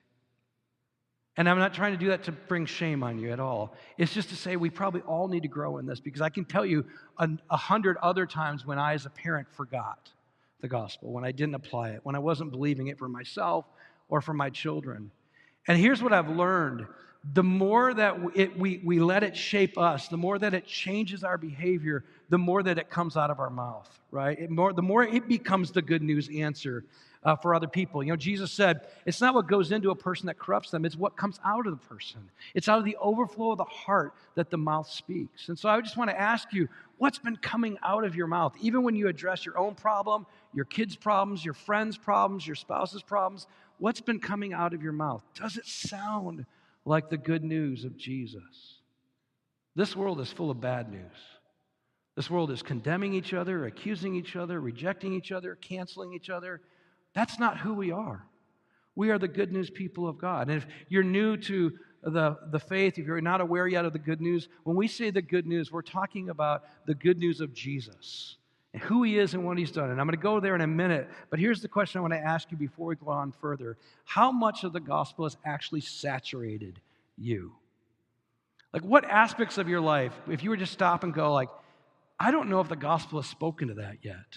And 1.39 1.47
I'm 1.47 1.57
not 1.57 1.73
trying 1.73 1.93
to 1.93 1.97
do 1.97 2.09
that 2.09 2.23
to 2.23 2.33
bring 2.33 2.65
shame 2.65 3.01
on 3.01 3.17
you 3.17 3.31
at 3.31 3.39
all. 3.39 3.73
It's 3.97 4.13
just 4.13 4.27
to 4.27 4.35
say 4.35 4.57
we 4.57 4.69
probably 4.69 4.99
all 5.03 5.29
need 5.29 5.43
to 5.43 5.47
grow 5.47 5.77
in 5.77 5.85
this 5.85 6.01
because 6.01 6.19
I 6.19 6.27
can 6.27 6.43
tell 6.43 6.65
you 6.65 6.83
a, 7.17 7.29
a 7.49 7.55
hundred 7.55 7.95
other 8.03 8.25
times 8.25 8.65
when 8.65 8.77
I, 8.77 8.93
as 8.93 9.05
a 9.05 9.09
parent, 9.09 9.47
forgot 9.53 10.11
the 10.59 10.67
gospel, 10.67 11.13
when 11.13 11.23
I 11.23 11.31
didn't 11.31 11.55
apply 11.55 11.91
it, 11.91 12.01
when 12.03 12.13
I 12.13 12.19
wasn't 12.19 12.51
believing 12.51 12.87
it 12.87 12.99
for 12.99 13.07
myself 13.07 13.63
or 14.09 14.19
for 14.19 14.33
my 14.33 14.49
children. 14.49 15.11
And 15.65 15.79
here's 15.79 16.03
what 16.03 16.11
I've 16.11 16.27
learned 16.27 16.85
the 17.33 17.43
more 17.43 17.93
that 17.93 18.17
it, 18.35 18.59
we, 18.59 18.81
we 18.83 18.99
let 18.99 19.23
it 19.23 19.37
shape 19.37 19.77
us, 19.77 20.09
the 20.09 20.17
more 20.17 20.39
that 20.39 20.53
it 20.53 20.65
changes 20.65 21.23
our 21.23 21.37
behavior, 21.37 22.03
the 22.27 22.37
more 22.37 22.63
that 22.63 22.77
it 22.77 22.89
comes 22.89 23.15
out 23.15 23.29
of 23.29 23.39
our 23.39 23.49
mouth, 23.49 23.89
right? 24.11 24.49
More, 24.49 24.73
the 24.73 24.81
more 24.81 25.03
it 25.03 25.29
becomes 25.29 25.71
the 25.71 25.81
good 25.81 26.01
news 26.01 26.29
answer 26.35 26.83
uh, 27.23 27.35
for 27.35 27.53
other 27.53 27.67
people. 27.67 28.03
You 28.03 28.11
know, 28.11 28.15
Jesus 28.15 28.51
said, 28.51 28.87
it's 29.05 29.21
not 29.21 29.33
what 29.33 29.47
goes 29.47 29.71
into 29.71 29.91
a 29.91 29.95
person 29.95 30.27
that 30.27 30.39
corrupts 30.39 30.71
them, 30.71 30.85
it's 30.85 30.95
what 30.95 31.17
comes 31.17 31.39
out 31.43 31.67
of 31.67 31.71
the 31.79 31.85
person. 31.87 32.29
It's 32.53 32.69
out 32.69 32.79
of 32.79 32.85
the 32.85 32.97
overflow 32.97 33.51
of 33.51 33.57
the 33.57 33.65
heart 33.65 34.13
that 34.35 34.49
the 34.49 34.57
mouth 34.57 34.89
speaks. 34.89 35.49
And 35.49 35.59
so 35.59 35.69
I 35.69 35.81
just 35.81 35.97
want 35.97 36.09
to 36.09 36.19
ask 36.19 36.53
you, 36.53 36.69
what's 36.97 37.19
been 37.19 37.37
coming 37.37 37.77
out 37.83 38.05
of 38.05 38.15
your 38.15 38.27
mouth? 38.27 38.55
Even 38.61 38.83
when 38.83 38.95
you 38.95 39.07
address 39.07 39.45
your 39.45 39.57
own 39.57 39.75
problem, 39.75 40.25
your 40.53 40.65
kids' 40.65 40.95
problems, 40.95 41.43
your 41.43 41.53
friends' 41.53 41.97
problems, 41.97 42.47
your 42.47 42.55
spouse's 42.55 43.03
problems, 43.03 43.47
What's 43.79 44.01
been 44.01 44.19
coming 44.19 44.53
out 44.53 44.73
of 44.73 44.83
your 44.83 44.91
mouth? 44.91 45.23
Does 45.33 45.57
it 45.57 45.65
sound 45.65 46.45
like 46.85 47.09
the 47.09 47.17
good 47.17 47.43
news 47.43 47.85
of 47.85 47.97
Jesus? 47.97 48.81
This 49.75 49.95
world 49.95 50.19
is 50.19 50.31
full 50.31 50.51
of 50.51 50.59
bad 50.59 50.91
news. 50.91 51.01
This 52.15 52.29
world 52.29 52.51
is 52.51 52.61
condemning 52.61 53.13
each 53.13 53.33
other, 53.33 53.65
accusing 53.65 54.15
each 54.15 54.35
other, 54.35 54.59
rejecting 54.59 55.13
each 55.13 55.31
other, 55.31 55.55
canceling 55.55 56.11
each 56.11 56.29
other. 56.29 56.59
That's 57.13 57.39
not 57.39 57.57
who 57.57 57.73
we 57.73 57.91
are. 57.91 58.25
We 58.95 59.11
are 59.11 59.19
the 59.19 59.27
good 59.27 59.51
news 59.51 59.69
people 59.69 60.07
of 60.07 60.17
God. 60.17 60.49
And 60.49 60.57
if 60.57 60.67
you're 60.89 61.03
new 61.03 61.37
to 61.37 61.71
the, 62.03 62.37
the 62.51 62.59
faith, 62.59 62.97
if 62.97 63.05
you're 63.05 63.21
not 63.21 63.41
aware 63.41 63.67
yet 63.67 63.85
of 63.85 63.93
the 63.93 63.99
good 63.99 64.21
news, 64.21 64.47
when 64.63 64.75
we 64.75 64.87
say 64.87 65.09
the 65.09 65.21
good 65.21 65.45
news, 65.45 65.71
we're 65.71 65.81
talking 65.81 66.29
about 66.29 66.63
the 66.85 66.95
good 66.95 67.17
news 67.17 67.41
of 67.41 67.53
Jesus 67.53 68.35
and 68.73 68.81
who 68.83 69.03
he 69.03 69.17
is 69.17 69.33
and 69.33 69.45
what 69.45 69.57
he's 69.57 69.71
done. 69.71 69.89
And 69.89 69.99
I'm 69.99 70.07
going 70.07 70.17
to 70.17 70.21
go 70.21 70.39
there 70.39 70.55
in 70.55 70.61
a 70.61 70.67
minute, 70.67 71.09
but 71.29 71.39
here's 71.39 71.61
the 71.61 71.67
question 71.67 71.99
I 71.99 72.01
want 72.01 72.13
to 72.13 72.19
ask 72.19 72.51
you 72.51 72.57
before 72.57 72.87
we 72.87 72.95
go 72.95 73.09
on 73.09 73.31
further 73.31 73.77
How 74.05 74.31
much 74.31 74.63
of 74.63 74.73
the 74.73 74.79
gospel 74.79 75.25
has 75.25 75.37
actually 75.45 75.81
saturated 75.81 76.79
you? 77.17 77.53
Like, 78.73 78.83
what 78.83 79.03
aspects 79.05 79.57
of 79.57 79.67
your 79.67 79.81
life, 79.81 80.13
if 80.29 80.43
you 80.43 80.51
were 80.51 80.57
to 80.57 80.67
stop 80.67 81.03
and 81.03 81.13
go, 81.13 81.33
like, 81.33 81.49
I 82.19 82.31
don't 82.31 82.49
know 82.49 82.59
if 82.59 82.69
the 82.69 82.75
gospel 82.75 83.19
has 83.19 83.29
spoken 83.29 83.69
to 83.69 83.73
that 83.75 83.97
yet. 84.03 84.35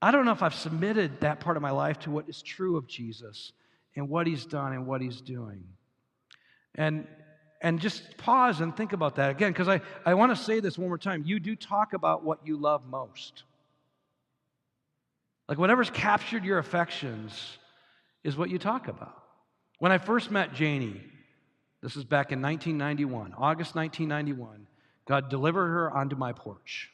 I 0.00 0.10
don't 0.10 0.24
know 0.24 0.32
if 0.32 0.42
I've 0.42 0.54
submitted 0.54 1.20
that 1.20 1.40
part 1.40 1.56
of 1.56 1.62
my 1.62 1.70
life 1.70 1.98
to 2.00 2.10
what 2.10 2.28
is 2.28 2.40
true 2.42 2.76
of 2.76 2.86
Jesus 2.86 3.52
and 3.96 4.08
what 4.08 4.26
he's 4.26 4.46
done 4.46 4.72
and 4.72 4.86
what 4.86 5.00
he's 5.00 5.20
doing. 5.20 5.64
And 6.74 7.06
and 7.60 7.80
just 7.80 8.16
pause 8.18 8.60
and 8.60 8.76
think 8.76 8.92
about 8.92 9.16
that 9.16 9.30
again, 9.30 9.50
because 9.50 9.68
I, 9.68 9.80
I 10.06 10.14
want 10.14 10.36
to 10.36 10.42
say 10.42 10.60
this 10.60 10.78
one 10.78 10.88
more 10.88 10.98
time. 10.98 11.24
You 11.26 11.40
do 11.40 11.56
talk 11.56 11.92
about 11.92 12.24
what 12.24 12.46
you 12.46 12.56
love 12.56 12.86
most. 12.86 13.42
Like 15.48 15.58
whatever's 15.58 15.90
captured 15.90 16.44
your 16.44 16.58
affections 16.58 17.58
is 18.22 18.36
what 18.36 18.50
you 18.50 18.58
talk 18.58 18.86
about. 18.86 19.22
When 19.78 19.92
I 19.92 19.98
first 19.98 20.30
met 20.30 20.54
Jayne, 20.54 21.00
this 21.82 21.96
is 21.96 22.04
back 22.04 22.32
in 22.32 22.42
1991, 22.42 23.34
August 23.36 23.74
1991, 23.74 24.66
God 25.06 25.28
delivered 25.30 25.68
her 25.68 25.90
onto 25.90 26.16
my 26.16 26.32
porch. 26.32 26.90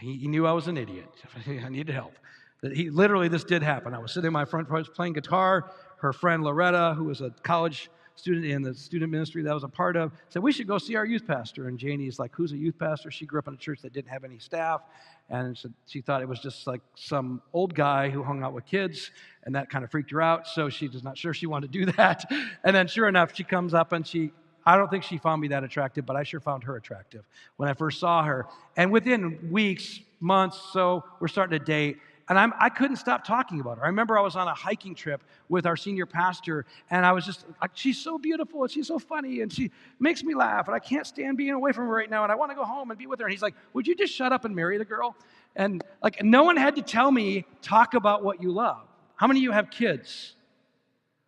He, 0.00 0.16
he 0.16 0.28
knew 0.28 0.46
I 0.46 0.52
was 0.52 0.66
an 0.66 0.76
idiot. 0.76 1.08
I 1.46 1.68
needed 1.68 1.94
help. 1.94 2.14
He, 2.62 2.90
literally, 2.90 3.28
this 3.28 3.44
did 3.44 3.62
happen. 3.62 3.94
I 3.94 3.98
was 3.98 4.12
sitting 4.12 4.28
in 4.28 4.32
my 4.32 4.44
front 4.44 4.68
porch 4.68 4.86
playing 4.94 5.14
guitar. 5.14 5.70
Her 5.98 6.12
friend 6.12 6.42
Loretta, 6.42 6.94
who 6.96 7.04
was 7.04 7.20
a 7.20 7.30
college 7.42 7.90
student 8.16 8.44
in 8.44 8.60
the 8.60 8.74
student 8.74 9.10
ministry 9.10 9.42
that 9.42 9.50
I 9.50 9.54
was 9.54 9.64
a 9.64 9.68
part 9.68 9.96
of, 9.96 10.12
said, 10.28 10.42
We 10.42 10.52
should 10.52 10.66
go 10.66 10.78
see 10.78 10.96
our 10.96 11.06
youth 11.06 11.26
pastor. 11.26 11.68
And 11.68 11.78
Jayne's 11.78 12.18
like, 12.18 12.34
Who's 12.34 12.52
a 12.52 12.56
youth 12.56 12.78
pastor? 12.78 13.10
She 13.10 13.24
grew 13.26 13.38
up 13.38 13.48
in 13.48 13.54
a 13.54 13.58
church 13.58 13.80
that 13.82 13.92
didn't 13.92 14.10
have 14.10 14.24
any 14.24 14.38
staff. 14.38 14.82
And 15.30 15.58
she 15.86 16.00
thought 16.00 16.22
it 16.22 16.28
was 16.28 16.40
just 16.40 16.66
like 16.66 16.80
some 16.96 17.40
old 17.52 17.74
guy 17.74 18.10
who 18.10 18.22
hung 18.22 18.42
out 18.42 18.52
with 18.52 18.66
kids. 18.66 19.10
And 19.44 19.54
that 19.54 19.70
kind 19.70 19.84
of 19.84 19.90
freaked 19.90 20.10
her 20.10 20.20
out. 20.20 20.46
So 20.46 20.68
she 20.68 20.88
was 20.88 21.02
not 21.02 21.16
sure 21.16 21.32
she 21.32 21.46
wanted 21.46 21.72
to 21.72 21.78
do 21.86 21.92
that. 21.96 22.30
And 22.64 22.74
then, 22.74 22.88
sure 22.88 23.08
enough, 23.08 23.34
she 23.34 23.44
comes 23.44 23.74
up 23.74 23.92
and 23.92 24.06
she 24.06 24.32
I 24.64 24.76
don't 24.76 24.90
think 24.90 25.04
she 25.04 25.18
found 25.18 25.40
me 25.40 25.48
that 25.48 25.64
attractive, 25.64 26.06
but 26.06 26.16
I 26.16 26.22
sure 26.22 26.40
found 26.40 26.64
her 26.64 26.76
attractive 26.76 27.24
when 27.56 27.68
I 27.68 27.74
first 27.74 28.00
saw 28.00 28.22
her. 28.22 28.46
And 28.76 28.92
within 28.92 29.50
weeks, 29.50 30.00
months, 30.20 30.60
so 30.72 31.04
we're 31.18 31.28
starting 31.28 31.58
to 31.58 31.64
date. 31.64 31.98
And 32.28 32.38
I'm, 32.38 32.52
I 32.60 32.68
could 32.68 32.90
not 32.90 32.98
stop 32.98 33.24
talking 33.24 33.60
about 33.60 33.78
her. 33.78 33.84
I 33.84 33.88
remember 33.88 34.16
I 34.16 34.22
was 34.22 34.36
on 34.36 34.46
a 34.46 34.54
hiking 34.54 34.94
trip 34.94 35.24
with 35.48 35.66
our 35.66 35.76
senior 35.76 36.06
pastor, 36.06 36.64
and 36.88 37.04
I 37.04 37.10
was 37.10 37.26
just, 37.26 37.44
like, 37.60 37.72
she's 37.74 37.98
so 37.98 38.18
beautiful, 38.18 38.62
and 38.62 38.70
she's 38.70 38.86
so 38.86 39.00
funny, 39.00 39.40
and 39.40 39.52
she 39.52 39.72
makes 39.98 40.22
me 40.22 40.34
laugh, 40.34 40.68
and 40.68 40.74
I 40.76 40.78
can't 40.78 41.06
stand 41.06 41.36
being 41.36 41.50
away 41.50 41.72
from 41.72 41.88
her 41.88 41.92
right 41.92 42.08
now, 42.08 42.22
and 42.22 42.30
I 42.30 42.36
want 42.36 42.52
to 42.52 42.54
go 42.54 42.64
home 42.64 42.90
and 42.90 42.98
be 42.98 43.08
with 43.08 43.18
her. 43.18 43.26
And 43.26 43.32
he's 43.32 43.42
like, 43.42 43.54
Would 43.72 43.88
you 43.88 43.96
just 43.96 44.14
shut 44.14 44.32
up 44.32 44.44
and 44.44 44.54
marry 44.54 44.78
the 44.78 44.84
girl? 44.84 45.16
And 45.56 45.82
like, 46.02 46.22
no 46.22 46.44
one 46.44 46.56
had 46.56 46.76
to 46.76 46.82
tell 46.82 47.10
me, 47.10 47.44
talk 47.62 47.94
about 47.94 48.22
what 48.22 48.42
you 48.42 48.52
love. 48.52 48.86
How 49.16 49.26
many 49.26 49.40
of 49.40 49.42
you 49.42 49.50
have 49.50 49.70
kids? 49.70 50.34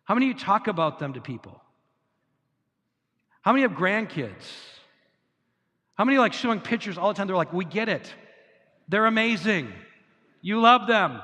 How 0.05 0.13
many 0.13 0.29
of 0.29 0.37
you 0.37 0.39
talk 0.39 0.67
about 0.67 0.99
them 0.99 1.13
to 1.13 1.21
people? 1.21 1.61
How 3.43 3.51
many 3.51 3.61
have 3.63 3.73
grandkids? 3.73 4.31
How 5.95 6.05
many 6.05 6.17
like 6.17 6.33
showing 6.33 6.59
pictures 6.59 6.97
all 6.97 7.09
the 7.09 7.13
time? 7.13 7.27
They're 7.27 7.35
like, 7.35 7.53
We 7.53 7.65
get 7.65 7.89
it. 7.89 8.11
They're 8.87 9.05
amazing. 9.05 9.71
You 10.41 10.59
love 10.59 10.87
them. 10.87 11.21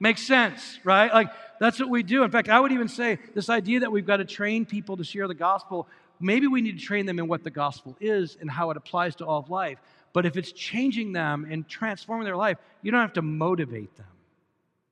Makes 0.00 0.26
sense, 0.26 0.78
right? 0.84 1.12
Like, 1.12 1.28
that's 1.60 1.78
what 1.80 1.88
we 1.88 2.02
do. 2.02 2.22
In 2.22 2.30
fact, 2.30 2.48
I 2.48 2.58
would 2.58 2.72
even 2.72 2.88
say 2.88 3.18
this 3.34 3.48
idea 3.48 3.80
that 3.80 3.90
we've 3.90 4.06
got 4.06 4.18
to 4.18 4.24
train 4.24 4.64
people 4.64 4.96
to 4.96 5.04
share 5.04 5.26
the 5.26 5.34
gospel, 5.34 5.88
maybe 6.20 6.46
we 6.46 6.60
need 6.60 6.78
to 6.78 6.84
train 6.84 7.06
them 7.06 7.18
in 7.18 7.26
what 7.26 7.42
the 7.42 7.50
gospel 7.50 7.96
is 8.00 8.36
and 8.40 8.48
how 8.48 8.70
it 8.70 8.76
applies 8.76 9.16
to 9.16 9.26
all 9.26 9.40
of 9.40 9.50
life. 9.50 9.78
But 10.12 10.24
if 10.24 10.36
it's 10.36 10.52
changing 10.52 11.12
them 11.12 11.46
and 11.50 11.68
transforming 11.68 12.24
their 12.24 12.36
life, 12.36 12.58
you 12.82 12.92
don't 12.92 13.00
have 13.00 13.12
to 13.14 13.22
motivate 13.22 13.96
them 13.96 14.06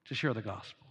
to 0.08 0.14
share 0.14 0.34
the 0.34 0.42
gospel 0.42 0.85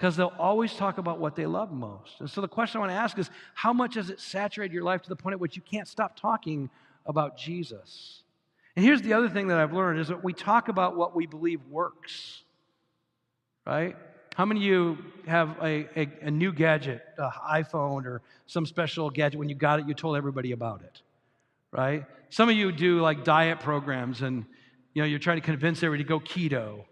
because 0.00 0.16
they'll 0.16 0.32
always 0.38 0.72
talk 0.72 0.96
about 0.96 1.18
what 1.18 1.36
they 1.36 1.44
love 1.44 1.70
most. 1.70 2.20
And 2.20 2.30
so 2.30 2.40
the 2.40 2.48
question 2.48 2.78
I 2.78 2.80
want 2.80 2.92
to 2.92 2.96
ask 2.96 3.18
is 3.18 3.28
how 3.52 3.74
much 3.74 3.96
has 3.96 4.08
it 4.08 4.18
saturated 4.18 4.72
your 4.72 4.82
life 4.82 5.02
to 5.02 5.10
the 5.10 5.16
point 5.16 5.34
at 5.34 5.40
which 5.40 5.56
you 5.56 5.62
can't 5.62 5.86
stop 5.86 6.18
talking 6.18 6.70
about 7.04 7.36
Jesus? 7.36 8.22
And 8.76 8.82
here's 8.82 9.02
the 9.02 9.12
other 9.12 9.28
thing 9.28 9.48
that 9.48 9.58
I've 9.58 9.74
learned 9.74 10.00
is 10.00 10.08
that 10.08 10.24
we 10.24 10.32
talk 10.32 10.68
about 10.68 10.96
what 10.96 11.14
we 11.14 11.26
believe 11.26 11.60
works. 11.68 12.44
Right? 13.66 13.94
How 14.34 14.46
many 14.46 14.60
of 14.60 14.64
you 14.64 14.98
have 15.26 15.58
a, 15.60 15.86
a, 15.94 16.08
a 16.22 16.30
new 16.30 16.50
gadget, 16.50 17.02
an 17.18 17.30
iPhone 17.50 18.06
or 18.06 18.22
some 18.46 18.64
special 18.64 19.10
gadget? 19.10 19.38
When 19.38 19.50
you 19.50 19.54
got 19.54 19.80
it, 19.80 19.86
you 19.86 19.92
told 19.92 20.16
everybody 20.16 20.52
about 20.52 20.80
it. 20.80 21.02
Right? 21.72 22.06
Some 22.30 22.48
of 22.48 22.56
you 22.56 22.72
do 22.72 23.02
like 23.02 23.22
diet 23.22 23.60
programs 23.60 24.22
and 24.22 24.46
you 24.94 25.02
know 25.02 25.06
you're 25.06 25.18
trying 25.18 25.36
to 25.36 25.44
convince 25.44 25.82
everybody 25.82 26.04
to 26.04 26.08
go 26.08 26.20
keto 26.20 26.84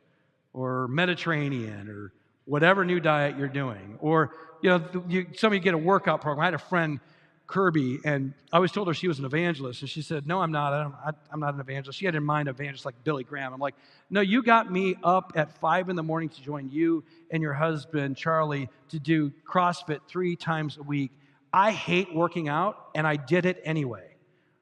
or 0.52 0.88
Mediterranean 0.88 1.88
or 1.88 2.12
whatever 2.48 2.84
new 2.84 2.98
diet 2.98 3.36
you're 3.38 3.46
doing. 3.46 3.98
Or, 4.00 4.32
you 4.62 4.70
know, 4.70 5.04
you, 5.06 5.26
some 5.36 5.48
of 5.48 5.54
you 5.54 5.60
get 5.60 5.74
a 5.74 5.78
workout 5.78 6.22
program. 6.22 6.40
I 6.40 6.46
had 6.46 6.54
a 6.54 6.58
friend, 6.58 6.98
Kirby, 7.46 7.98
and 8.04 8.32
I 8.50 8.56
always 8.56 8.72
told 8.72 8.88
her 8.88 8.94
she 8.94 9.06
was 9.06 9.18
an 9.18 9.26
evangelist. 9.26 9.82
And 9.82 9.90
she 9.90 10.00
said, 10.00 10.26
No, 10.26 10.40
I'm 10.40 10.50
not. 10.50 10.72
I, 10.72 11.10
I'm 11.30 11.40
not 11.40 11.54
an 11.54 11.60
evangelist. 11.60 11.98
She 11.98 12.06
had 12.06 12.14
in 12.14 12.24
mind 12.24 12.48
evangelist 12.48 12.86
like 12.86 13.04
Billy 13.04 13.22
Graham. 13.22 13.52
I'm 13.52 13.60
like, 13.60 13.74
No, 14.08 14.22
you 14.22 14.42
got 14.42 14.72
me 14.72 14.96
up 15.04 15.32
at 15.36 15.58
five 15.60 15.90
in 15.90 15.96
the 15.96 16.02
morning 16.02 16.30
to 16.30 16.42
join 16.42 16.70
you 16.70 17.04
and 17.30 17.42
your 17.42 17.52
husband, 17.52 18.16
Charlie, 18.16 18.70
to 18.88 18.98
do 18.98 19.30
CrossFit 19.46 20.00
three 20.08 20.34
times 20.34 20.78
a 20.78 20.82
week. 20.82 21.12
I 21.52 21.70
hate 21.70 22.14
working 22.14 22.48
out, 22.48 22.88
and 22.94 23.06
I 23.06 23.16
did 23.16 23.46
it 23.46 23.60
anyway. 23.64 24.04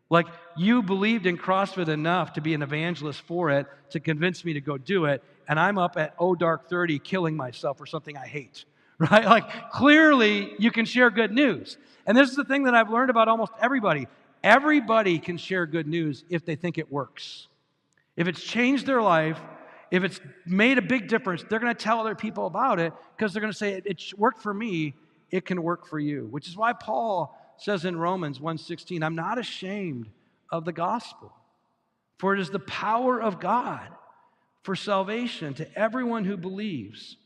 Like, 0.08 0.26
you 0.56 0.82
believed 0.82 1.26
in 1.26 1.36
CrossFit 1.36 1.88
enough 1.88 2.34
to 2.34 2.40
be 2.40 2.54
an 2.54 2.62
evangelist 2.62 3.22
for 3.22 3.50
it 3.50 3.66
to 3.90 3.98
convince 3.98 4.44
me 4.44 4.52
to 4.52 4.60
go 4.60 4.78
do 4.78 5.06
it, 5.06 5.22
and 5.48 5.58
I'm 5.58 5.78
up 5.78 5.96
at 5.96 6.14
oh 6.18 6.34
dark 6.34 6.68
30 6.68 6.98
killing 6.98 7.36
myself 7.36 7.78
for 7.78 7.86
something 7.86 8.16
I 8.16 8.26
hate, 8.26 8.64
right? 8.98 9.24
Like, 9.24 9.70
clearly, 9.70 10.54
you 10.58 10.70
can 10.70 10.84
share 10.84 11.10
good 11.10 11.32
news. 11.32 11.78
And 12.06 12.16
this 12.16 12.30
is 12.30 12.36
the 12.36 12.44
thing 12.44 12.64
that 12.64 12.74
I've 12.74 12.90
learned 12.90 13.10
about 13.10 13.28
almost 13.28 13.52
everybody. 13.60 14.06
Everybody 14.44 15.18
can 15.18 15.38
share 15.38 15.66
good 15.66 15.86
news 15.86 16.24
if 16.28 16.44
they 16.44 16.54
think 16.54 16.78
it 16.78 16.90
works. 16.90 17.48
If 18.16 18.28
it's 18.28 18.42
changed 18.42 18.86
their 18.86 19.02
life, 19.02 19.40
if 19.90 20.04
it's 20.04 20.20
made 20.44 20.78
a 20.78 20.82
big 20.82 21.08
difference, 21.08 21.44
they're 21.48 21.58
going 21.58 21.74
to 21.74 21.80
tell 21.80 22.00
other 22.00 22.14
people 22.14 22.46
about 22.46 22.78
it 22.78 22.92
because 23.16 23.32
they're 23.32 23.40
going 23.40 23.52
to 23.52 23.58
say, 23.58 23.72
it, 23.74 23.86
it 23.86 24.02
worked 24.16 24.42
for 24.42 24.54
me, 24.54 24.94
it 25.30 25.44
can 25.44 25.62
work 25.62 25.86
for 25.86 25.98
you. 25.98 26.26
Which 26.30 26.48
is 26.48 26.56
why 26.56 26.72
Paul 26.72 27.36
says 27.58 27.84
in 27.84 27.96
Romans 27.96 28.38
1:16, 28.38 29.02
I'm 29.02 29.14
not 29.14 29.38
ashamed 29.38 30.08
of 30.50 30.64
the 30.64 30.72
gospel, 30.72 31.32
for 32.18 32.34
it 32.34 32.40
is 32.40 32.50
the 32.50 32.60
power 32.60 33.20
of 33.20 33.40
God 33.40 33.88
for 34.66 34.74
salvation 34.74 35.54
to 35.54 35.78
everyone 35.78 36.24
who 36.24 36.36
believes, 36.36 37.16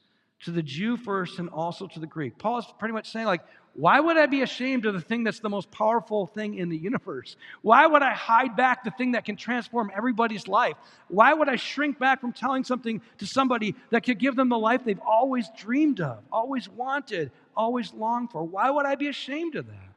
to 0.44 0.50
the 0.50 0.62
Jew 0.62 0.98
first 0.98 1.38
and 1.38 1.48
also 1.48 1.87
to 1.87 1.98
the 1.98 2.07
Greek. 2.07 2.37
Paul 2.37 2.59
is 2.59 2.66
pretty 2.79 2.92
much 2.92 3.11
saying, 3.11 3.24
like, 3.24 3.40
why 3.72 3.98
would 3.98 4.18
I 4.18 4.26
be 4.26 4.42
ashamed 4.42 4.85
of 4.85 4.92
the 4.92 5.00
thing 5.00 5.24
that's 5.24 5.40
the 5.40 5.48
most 5.48 5.70
powerful 5.70 6.26
thing 6.26 6.59
in 6.59 6.68
the 6.68 6.76
universe? 6.76 7.37
Why 7.62 7.87
would 7.87 8.03
I 8.03 8.12
hide 8.12 8.57
back 8.57 8.85
the 8.85 8.90
thing 8.90 9.12
that 9.12 9.24
can 9.24 9.37
transform 9.37 9.90
everybody's 9.96 10.48
life? 10.48 10.76
Why 11.09 11.33
would 11.33 11.48
I 11.48 11.57
shrink 11.57 11.98
back 11.98 12.20
from 12.20 12.35
telling 12.35 12.62
something 12.62 13.00
to 13.18 13.26
somebody 13.26 13.74
that 13.88 14.03
could 14.03 14.18
give 14.18 14.37
them 14.37 14.50
the 14.50 14.59
life 14.59 14.85
they've 14.85 15.00
always 15.00 15.48
dreamed 15.57 16.00
of, 16.00 16.18
always 16.31 16.68
wanted, 16.68 17.31
always 17.57 17.94
longed 17.94 18.33
for? 18.33 18.44
Why 18.44 18.68
would 18.68 18.85
I 18.85 18.96
be 18.96 19.09
ashamed 19.09 19.55
of 19.57 19.66
that? 19.66 19.94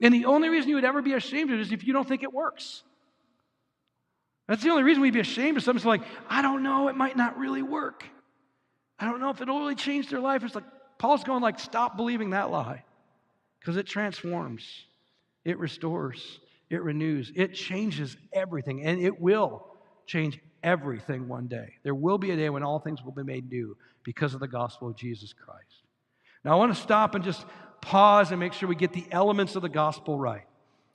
And 0.00 0.14
the 0.14 0.24
only 0.24 0.48
reason 0.48 0.70
you 0.70 0.76
would 0.76 0.84
ever 0.84 1.02
be 1.02 1.12
ashamed 1.12 1.50
of 1.50 1.58
it 1.58 1.62
is 1.62 1.72
if 1.72 1.86
you 1.86 1.92
don't 1.92 2.08
think 2.08 2.22
it 2.22 2.32
works. 2.32 2.84
That's 4.46 4.62
the 4.62 4.70
only 4.70 4.84
reason 4.84 5.02
we'd 5.02 5.14
be 5.14 5.20
ashamed 5.20 5.56
of 5.56 5.62
something. 5.62 5.78
It's 5.78 5.86
like, 5.86 6.02
I 6.28 6.42
don't 6.42 6.62
know, 6.62 6.88
it 6.88 6.96
might 6.96 7.16
not 7.16 7.36
really 7.38 7.62
work. 7.62 8.04
I 8.98 9.04
don't 9.04 9.20
know 9.20 9.30
if 9.30 9.40
it'll 9.40 9.58
really 9.58 9.74
change 9.74 10.08
their 10.08 10.20
life. 10.20 10.44
It's 10.44 10.54
like 10.54 10.64
Paul's 10.98 11.24
going 11.24 11.42
like, 11.42 11.58
stop 11.58 11.96
believing 11.96 12.30
that 12.30 12.50
lie. 12.50 12.84
Because 13.60 13.76
it 13.76 13.86
transforms, 13.86 14.64
it 15.44 15.58
restores, 15.58 16.38
it 16.70 16.82
renews, 16.82 17.32
it 17.34 17.54
changes 17.54 18.16
everything, 18.32 18.84
and 18.84 19.00
it 19.00 19.20
will 19.20 19.66
change 20.06 20.38
everything 20.62 21.26
one 21.28 21.48
day. 21.48 21.74
There 21.82 21.94
will 21.94 22.18
be 22.18 22.30
a 22.30 22.36
day 22.36 22.48
when 22.48 22.62
all 22.62 22.78
things 22.78 23.02
will 23.02 23.12
be 23.12 23.24
made 23.24 23.50
new 23.50 23.76
because 24.04 24.34
of 24.34 24.40
the 24.40 24.48
gospel 24.48 24.88
of 24.88 24.96
Jesus 24.96 25.32
Christ. 25.32 25.82
Now, 26.44 26.52
I 26.52 26.54
want 26.56 26.74
to 26.74 26.80
stop 26.80 27.16
and 27.16 27.24
just 27.24 27.44
pause 27.80 28.30
and 28.30 28.38
make 28.38 28.52
sure 28.52 28.68
we 28.68 28.76
get 28.76 28.92
the 28.92 29.06
elements 29.10 29.56
of 29.56 29.62
the 29.62 29.68
gospel 29.68 30.16
right. 30.16 30.46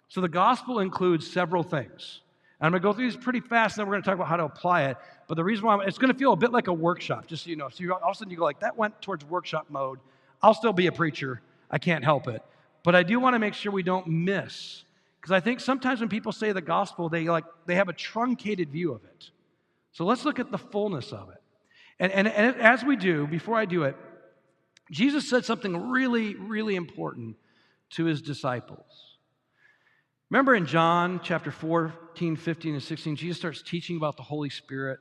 So, 0.08 0.22
the 0.22 0.30
gospel 0.30 0.80
includes 0.80 1.30
several 1.30 1.64
things. 1.64 2.22
And 2.62 2.68
I'm 2.68 2.72
going 2.72 2.82
to 2.82 2.88
go 2.88 2.94
through 2.94 3.10
these 3.10 3.18
pretty 3.18 3.40
fast, 3.40 3.78
and 3.78 3.82
then 3.82 3.88
we're 3.88 3.96
going 3.96 4.04
to 4.04 4.06
talk 4.06 4.16
about 4.16 4.28
how 4.28 4.38
to 4.38 4.44
apply 4.44 4.84
it. 4.84 4.98
But 5.28 5.34
the 5.34 5.44
reason 5.44 5.66
why 5.66 5.74
I'm, 5.74 5.82
it's 5.82 5.98
going 5.98 6.14
to 6.14 6.18
feel 6.18 6.32
a 6.32 6.38
bit 6.38 6.52
like 6.52 6.68
a 6.68 6.74
workshop, 6.74 7.26
just 7.26 7.46
so 7.46 7.50
you 7.50 7.56
know. 7.56 7.70
So, 7.70 7.84
you, 7.84 7.92
all 7.92 8.00
of 8.00 8.16
a 8.16 8.18
sudden, 8.18 8.30
you 8.30 8.38
go 8.38 8.44
like, 8.44 8.60
that 8.60 8.78
went 8.78 9.02
towards 9.02 9.26
workshop 9.26 9.66
mode. 9.70 9.98
I'll 10.44 10.54
still 10.54 10.72
be 10.72 10.86
a 10.86 10.92
preacher. 10.92 11.42
I 11.72 11.80
can't 11.80 12.04
help 12.04 12.28
it. 12.28 12.44
But 12.84 12.96
I 12.96 13.02
do 13.02 13.20
want 13.20 13.34
to 13.34 13.40
make 13.40 13.56
sure 13.56 13.72
we 13.72 13.82
don't 13.82 14.06
miss. 14.06 14.84
Because 15.20 15.32
I 15.32 15.40
think 15.40 15.60
sometimes 15.60 16.02
when 16.02 16.10
people 16.10 16.32
say 16.32 16.52
the 16.52 16.62
gospel, 16.62 17.10
they 17.10 17.26
like 17.26 17.46
they 17.66 17.76
have 17.76 17.90
a 17.90 17.94
truncated 17.94 18.70
view 18.70 18.94
of 18.94 19.04
it. 19.06 19.32
So 19.92 20.06
let's 20.06 20.24
look 20.24 20.40
at 20.40 20.52
the 20.52 20.58
fullness 20.58 21.12
of 21.12 21.30
it. 21.30 21.42
And, 22.00 22.12
and, 22.12 22.28
and 22.28 22.56
as 22.62 22.84
we 22.84 22.96
do, 22.96 23.28
before 23.28 23.56
I 23.56 23.66
do 23.66 23.84
it, 23.84 23.96
Jesus 24.92 25.30
said 25.30 25.46
something 25.46 25.90
really, 25.90 26.36
really 26.36 26.76
important 26.76 27.38
to 27.92 28.06
his 28.06 28.22
disciples. 28.22 29.11
Remember 30.32 30.56
in 30.56 30.66
John 30.66 31.20
chapter 31.22 31.52
14, 31.52 32.38
15, 32.38 32.74
and 32.76 32.82
16, 32.82 33.18
Jesus 33.18 33.38
starts 33.38 33.62
teaching 33.62 33.98
about 33.98 34.16
the 34.16 34.24
Holy 34.24 34.50
Spirit. 34.50 34.98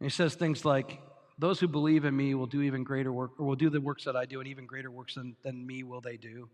And 0.00 0.06
he 0.06 0.10
says 0.10 0.36
things 0.36 0.64
like, 0.64 0.98
Those 1.38 1.60
who 1.60 1.68
believe 1.68 2.06
in 2.06 2.16
me 2.16 2.34
will 2.34 2.46
do 2.46 2.62
even 2.62 2.82
greater 2.82 3.12
work, 3.12 3.32
or 3.38 3.44
will 3.44 3.56
do 3.56 3.68
the 3.68 3.78
works 3.78 4.04
that 4.04 4.16
I 4.16 4.24
do, 4.24 4.40
and 4.40 4.48
even 4.48 4.64
greater 4.64 4.90
works 4.90 5.16
than, 5.16 5.36
than 5.44 5.66
me 5.66 5.82
will 5.82 6.00
they 6.00 6.16
do. 6.16 6.48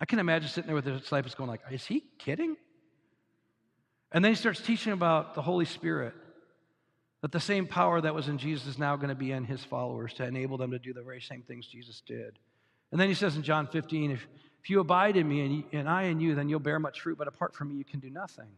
I 0.00 0.04
can 0.04 0.18
imagine 0.18 0.48
sitting 0.48 0.66
there 0.66 0.74
with 0.74 0.86
the 0.86 0.98
disciples 0.98 1.36
going 1.36 1.48
like, 1.48 1.60
Is 1.70 1.86
he 1.86 2.02
kidding? 2.18 2.56
And 4.10 4.24
then 4.24 4.32
he 4.32 4.36
starts 4.36 4.60
teaching 4.60 4.92
about 4.92 5.36
the 5.36 5.42
Holy 5.42 5.64
Spirit. 5.64 6.14
That 7.20 7.30
the 7.30 7.40
same 7.40 7.68
power 7.68 8.00
that 8.00 8.16
was 8.16 8.26
in 8.26 8.38
Jesus 8.38 8.66
is 8.66 8.78
now 8.78 8.96
going 8.96 9.10
to 9.10 9.14
be 9.14 9.30
in 9.30 9.44
his 9.44 9.62
followers 9.62 10.12
to 10.14 10.24
enable 10.24 10.56
them 10.56 10.72
to 10.72 10.78
do 10.80 10.92
the 10.92 11.02
very 11.02 11.20
same 11.20 11.42
things 11.42 11.66
Jesus 11.68 12.02
did. 12.04 12.36
And 12.90 13.00
then 13.00 13.08
he 13.08 13.14
says 13.14 13.36
in 13.36 13.42
John 13.42 13.68
15, 13.68 14.12
if, 14.12 14.26
if 14.62 14.70
you 14.70 14.80
abide 14.80 15.16
in 15.16 15.28
me 15.28 15.40
and, 15.40 15.64
and 15.72 15.88
I 15.88 16.04
in 16.04 16.20
you, 16.20 16.34
then 16.34 16.48
you'll 16.48 16.60
bear 16.60 16.78
much 16.78 17.00
fruit, 17.00 17.18
but 17.18 17.28
apart 17.28 17.54
from 17.54 17.68
me, 17.68 17.76
you 17.76 17.84
can 17.84 18.00
do 18.00 18.10
nothing. 18.10 18.48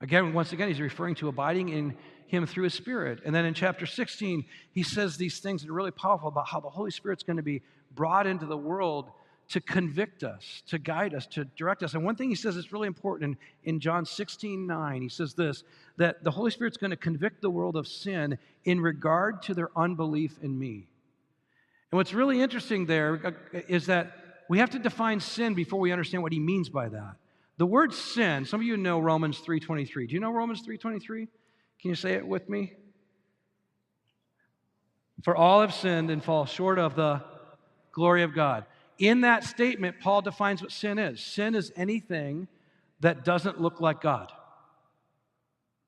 Again, 0.00 0.32
once 0.32 0.52
again, 0.52 0.68
he's 0.68 0.80
referring 0.80 1.14
to 1.16 1.28
abiding 1.28 1.68
in 1.68 1.94
him 2.26 2.46
through 2.46 2.64
his 2.64 2.74
spirit. 2.74 3.20
And 3.24 3.34
then 3.34 3.44
in 3.44 3.54
chapter 3.54 3.86
16, 3.86 4.44
he 4.72 4.82
says 4.82 5.16
these 5.16 5.40
things 5.40 5.62
that 5.62 5.70
are 5.70 5.74
really 5.74 5.90
powerful 5.90 6.28
about 6.28 6.48
how 6.48 6.60
the 6.60 6.70
Holy 6.70 6.90
Spirit's 6.90 7.22
going 7.22 7.36
to 7.36 7.42
be 7.42 7.60
brought 7.94 8.26
into 8.26 8.46
the 8.46 8.56
world 8.56 9.10
to 9.50 9.60
convict 9.60 10.22
us, 10.22 10.62
to 10.68 10.78
guide 10.78 11.12
us, 11.12 11.26
to 11.26 11.44
direct 11.44 11.82
us. 11.82 11.94
And 11.94 12.04
one 12.04 12.14
thing 12.14 12.28
he 12.28 12.36
says 12.36 12.56
is 12.56 12.72
really 12.72 12.86
important 12.86 13.36
in, 13.64 13.74
in 13.74 13.80
John 13.80 14.06
16 14.06 14.66
9, 14.66 15.02
he 15.02 15.08
says 15.08 15.34
this 15.34 15.64
that 15.96 16.22
the 16.22 16.30
Holy 16.30 16.52
Spirit's 16.52 16.76
going 16.76 16.92
to 16.92 16.96
convict 16.96 17.42
the 17.42 17.50
world 17.50 17.76
of 17.76 17.86
sin 17.86 18.38
in 18.64 18.80
regard 18.80 19.42
to 19.42 19.54
their 19.54 19.70
unbelief 19.76 20.38
in 20.40 20.56
me. 20.56 20.86
And 21.90 21.96
what's 21.98 22.14
really 22.14 22.40
interesting 22.40 22.86
there 22.86 23.20
uh, 23.24 23.30
that 23.86 24.12
we 24.50 24.58
have 24.58 24.70
to 24.70 24.80
define 24.80 25.20
sin 25.20 25.54
before 25.54 25.78
we 25.78 25.92
understand 25.92 26.24
what 26.24 26.32
he 26.32 26.40
means 26.40 26.68
by 26.68 26.88
that. 26.88 27.14
The 27.56 27.66
word 27.66 27.94
sin, 27.94 28.44
some 28.44 28.58
of 28.58 28.66
you 28.66 28.76
know 28.76 28.98
Romans 28.98 29.38
3:23. 29.38 30.08
Do 30.08 30.14
you 30.14 30.18
know 30.18 30.32
Romans 30.32 30.62
3:23? 30.62 31.28
Can 31.80 31.88
you 31.88 31.94
say 31.94 32.14
it 32.14 32.26
with 32.26 32.48
me? 32.48 32.72
For 35.22 35.36
all 35.36 35.60
have 35.60 35.72
sinned 35.72 36.10
and 36.10 36.20
fall 36.24 36.46
short 36.46 36.80
of 36.80 36.96
the 36.96 37.22
glory 37.92 38.24
of 38.24 38.34
God 38.34 38.66
in 38.98 39.20
that 39.20 39.44
statement, 39.44 40.00
Paul 40.00 40.20
defines 40.20 40.60
what 40.60 40.72
sin 40.72 40.98
is 40.98 41.22
sin 41.22 41.54
is 41.54 41.72
anything 41.76 42.48
that 42.98 43.24
doesn't 43.24 43.60
look 43.60 43.80
like 43.80 44.00
God, 44.00 44.32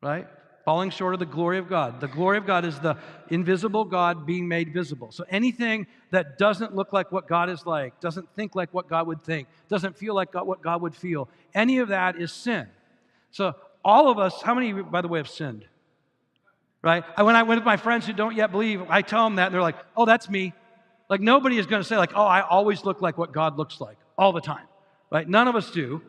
right? 0.01 0.29
Falling 0.65 0.91
short 0.91 1.15
of 1.15 1.21
the 1.21 1.27
glory 1.27 1.59
of 1.59 1.69
God. 1.69 2.01
The 2.01 2.09
glory 2.09 2.39
of 2.39 2.47
God 2.47 2.65
is 2.65 2.79
the 2.79 2.97
invisible 3.31 3.85
God 3.85 4.27
being 4.27 4.47
made 4.47 4.73
visible. 4.73 5.11
So 5.11 5.25
anything 5.29 5.87
that 6.11 6.39
doesn't 6.39 6.75
look 6.75 6.93
like 6.93 7.11
what 7.11 7.27
God 7.27 7.51
is 7.51 7.67
like, 7.67 7.99
doesn't 8.01 8.29
think 8.37 8.55
like 8.55 8.73
what 8.73 8.89
God 8.89 9.07
would 9.09 9.25
think, 9.25 9.49
doesn't 9.69 9.97
feel 9.97 10.15
like 10.15 10.33
God, 10.33 10.47
what 10.47 10.63
God 10.63 10.83
would 10.83 10.95
feel, 10.95 11.29
any 11.55 11.79
of 11.79 11.89
that 11.89 12.17
is 12.17 12.33
sin. 12.33 12.69
So 13.33 13.55
all 13.85 14.09
of 14.09 14.19
us, 14.19 14.41
how 14.43 14.55
many, 14.55 14.73
by 14.73 15.01
the 15.01 15.09
way, 15.09 15.19
have 15.19 15.29
sinned? 15.29 15.65
Right? 16.81 17.05
I, 17.17 17.23
when 17.25 17.37
I 17.37 17.43
went 17.43 17.61
with 17.61 17.67
my 17.67 17.77
friends 17.77 18.07
who 18.07 18.13
don't 18.13 18.37
yet 18.37 18.53
believe, 18.53 18.83
I 18.89 19.03
tell 19.03 19.25
them 19.25 19.37
that, 19.37 19.47
and 19.47 19.55
they're 19.55 19.63
like, 19.63 19.79
oh, 19.97 20.05
that's 20.05 20.29
me. 20.31 20.53
Like 21.13 21.21
nobody 21.21 21.59
is 21.59 21.67
going 21.67 21.83
to 21.83 21.87
say 21.87 21.99
like, 21.99 22.13
"Oh, 22.15 22.25
I 22.25 22.41
always 22.41 22.87
look 22.87 23.03
like 23.03 23.19
what 23.19 23.33
God 23.33 23.59
looks 23.59 23.83
like 23.83 23.99
all 24.17 24.33
the 24.33 24.41
time." 24.41 24.67
Right? 25.11 25.29
None 25.29 25.47
of 25.47 25.55
us 25.55 25.71
do. 25.71 26.01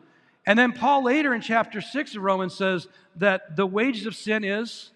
And 0.46 0.58
then 0.58 0.72
Paul 0.72 1.04
later 1.04 1.34
in 1.34 1.40
chapter 1.40 1.80
6 1.80 2.16
of 2.16 2.22
Romans 2.22 2.54
says 2.54 2.86
that 3.16 3.56
the 3.56 3.66
wages 3.66 4.06
of 4.06 4.14
sin 4.14 4.44
is 4.44 4.90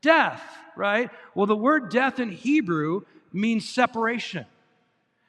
death, 0.00 0.42
right? 0.76 1.10
Well, 1.34 1.46
the 1.46 1.56
word 1.56 1.90
death 1.90 2.18
in 2.18 2.30
Hebrew 2.30 3.02
means 3.32 3.68
separation. 3.68 4.46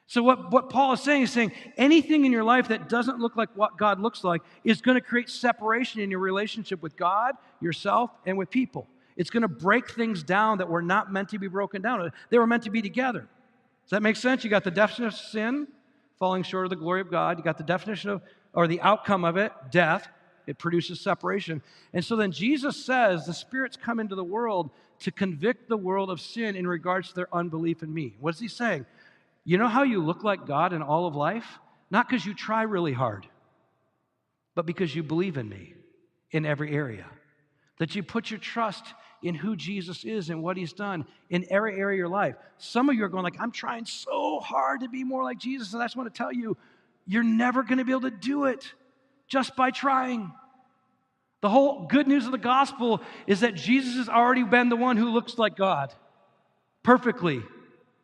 So, 0.06 0.22
what, 0.22 0.50
what 0.50 0.68
Paul 0.68 0.92
is 0.92 1.00
saying 1.00 1.22
is 1.22 1.30
saying 1.30 1.52
anything 1.76 2.24
in 2.26 2.32
your 2.32 2.44
life 2.44 2.68
that 2.68 2.88
doesn't 2.88 3.18
look 3.18 3.36
like 3.36 3.48
what 3.54 3.78
God 3.78 4.00
looks 4.00 4.24
like 4.24 4.42
is 4.62 4.82
going 4.82 4.96
to 4.96 5.00
create 5.00 5.30
separation 5.30 6.00
in 6.00 6.10
your 6.10 6.20
relationship 6.20 6.82
with 6.82 6.96
God, 6.96 7.34
yourself, 7.60 8.10
and 8.26 8.36
with 8.36 8.50
people. 8.50 8.86
It's 9.16 9.30
going 9.30 9.42
to 9.42 9.48
break 9.48 9.90
things 9.90 10.22
down 10.22 10.58
that 10.58 10.68
were 10.68 10.82
not 10.82 11.12
meant 11.12 11.30
to 11.30 11.38
be 11.38 11.48
broken 11.48 11.82
down. 11.82 12.10
They 12.30 12.38
were 12.38 12.46
meant 12.46 12.64
to 12.64 12.70
be 12.70 12.82
together. 12.82 13.20
Does 13.84 13.90
that 13.90 14.02
make 14.02 14.16
sense? 14.16 14.44
You 14.44 14.50
got 14.50 14.64
the 14.64 14.70
definition 14.70 15.06
of 15.06 15.14
sin, 15.14 15.66
falling 16.18 16.42
short 16.42 16.66
of 16.66 16.70
the 16.70 16.76
glory 16.76 17.00
of 17.00 17.10
God. 17.10 17.38
You 17.38 17.44
got 17.44 17.58
the 17.58 17.64
definition 17.64 18.10
of, 18.10 18.22
or 18.54 18.66
the 18.66 18.80
outcome 18.80 19.24
of 19.24 19.36
it, 19.36 19.52
death. 19.70 20.08
It 20.46 20.58
produces 20.58 21.00
separation. 21.00 21.62
And 21.92 22.04
so 22.04 22.16
then 22.16 22.32
Jesus 22.32 22.84
says 22.84 23.26
the 23.26 23.34
Spirit's 23.34 23.76
come 23.76 24.00
into 24.00 24.14
the 24.14 24.24
world 24.24 24.70
to 25.00 25.12
convict 25.12 25.68
the 25.68 25.76
world 25.76 26.10
of 26.10 26.20
sin 26.20 26.56
in 26.56 26.66
regards 26.66 27.08
to 27.08 27.14
their 27.14 27.34
unbelief 27.34 27.82
in 27.82 27.92
me. 27.92 28.16
What 28.18 28.34
is 28.34 28.40
he 28.40 28.48
saying? 28.48 28.86
You 29.44 29.58
know 29.58 29.68
how 29.68 29.82
you 29.82 30.02
look 30.02 30.24
like 30.24 30.46
God 30.46 30.72
in 30.72 30.82
all 30.82 31.06
of 31.06 31.14
life? 31.14 31.58
Not 31.90 32.08
because 32.08 32.24
you 32.24 32.34
try 32.34 32.62
really 32.62 32.92
hard, 32.92 33.26
but 34.54 34.66
because 34.66 34.94
you 34.94 35.02
believe 35.02 35.36
in 35.36 35.48
me 35.48 35.74
in 36.30 36.46
every 36.46 36.74
area. 36.74 37.06
That 37.78 37.94
you 37.94 38.02
put 38.02 38.30
your 38.30 38.40
trust 38.40 38.84
in 39.22 39.34
who 39.34 39.56
Jesus 39.56 40.04
is 40.04 40.30
and 40.30 40.42
what 40.42 40.56
he's 40.56 40.72
done 40.72 41.04
in 41.30 41.46
every 41.50 41.78
area 41.78 41.94
of 41.94 41.98
your 41.98 42.08
life. 42.08 42.34
Some 42.58 42.88
of 42.88 42.96
you 42.96 43.04
are 43.04 43.08
going 43.08 43.24
like, 43.24 43.40
I'm 43.40 43.52
trying 43.52 43.84
so 43.84 44.40
hard 44.40 44.80
to 44.80 44.88
be 44.88 45.04
more 45.04 45.22
like 45.22 45.38
Jesus. 45.38 45.72
And 45.72 45.82
I 45.82 45.86
just 45.86 45.96
want 45.96 46.12
to 46.12 46.16
tell 46.16 46.32
you, 46.32 46.56
you're 47.06 47.22
never 47.22 47.62
going 47.62 47.78
to 47.78 47.84
be 47.84 47.92
able 47.92 48.02
to 48.02 48.10
do 48.10 48.44
it 48.44 48.72
just 49.28 49.56
by 49.56 49.70
trying. 49.70 50.32
The 51.40 51.48
whole 51.48 51.86
good 51.86 52.06
news 52.06 52.26
of 52.26 52.32
the 52.32 52.38
gospel 52.38 53.00
is 53.26 53.40
that 53.40 53.54
Jesus 53.54 53.96
has 53.96 54.08
already 54.08 54.44
been 54.44 54.68
the 54.68 54.76
one 54.76 54.96
who 54.96 55.10
looks 55.10 55.38
like 55.38 55.56
God 55.56 55.92
perfectly. 56.82 57.42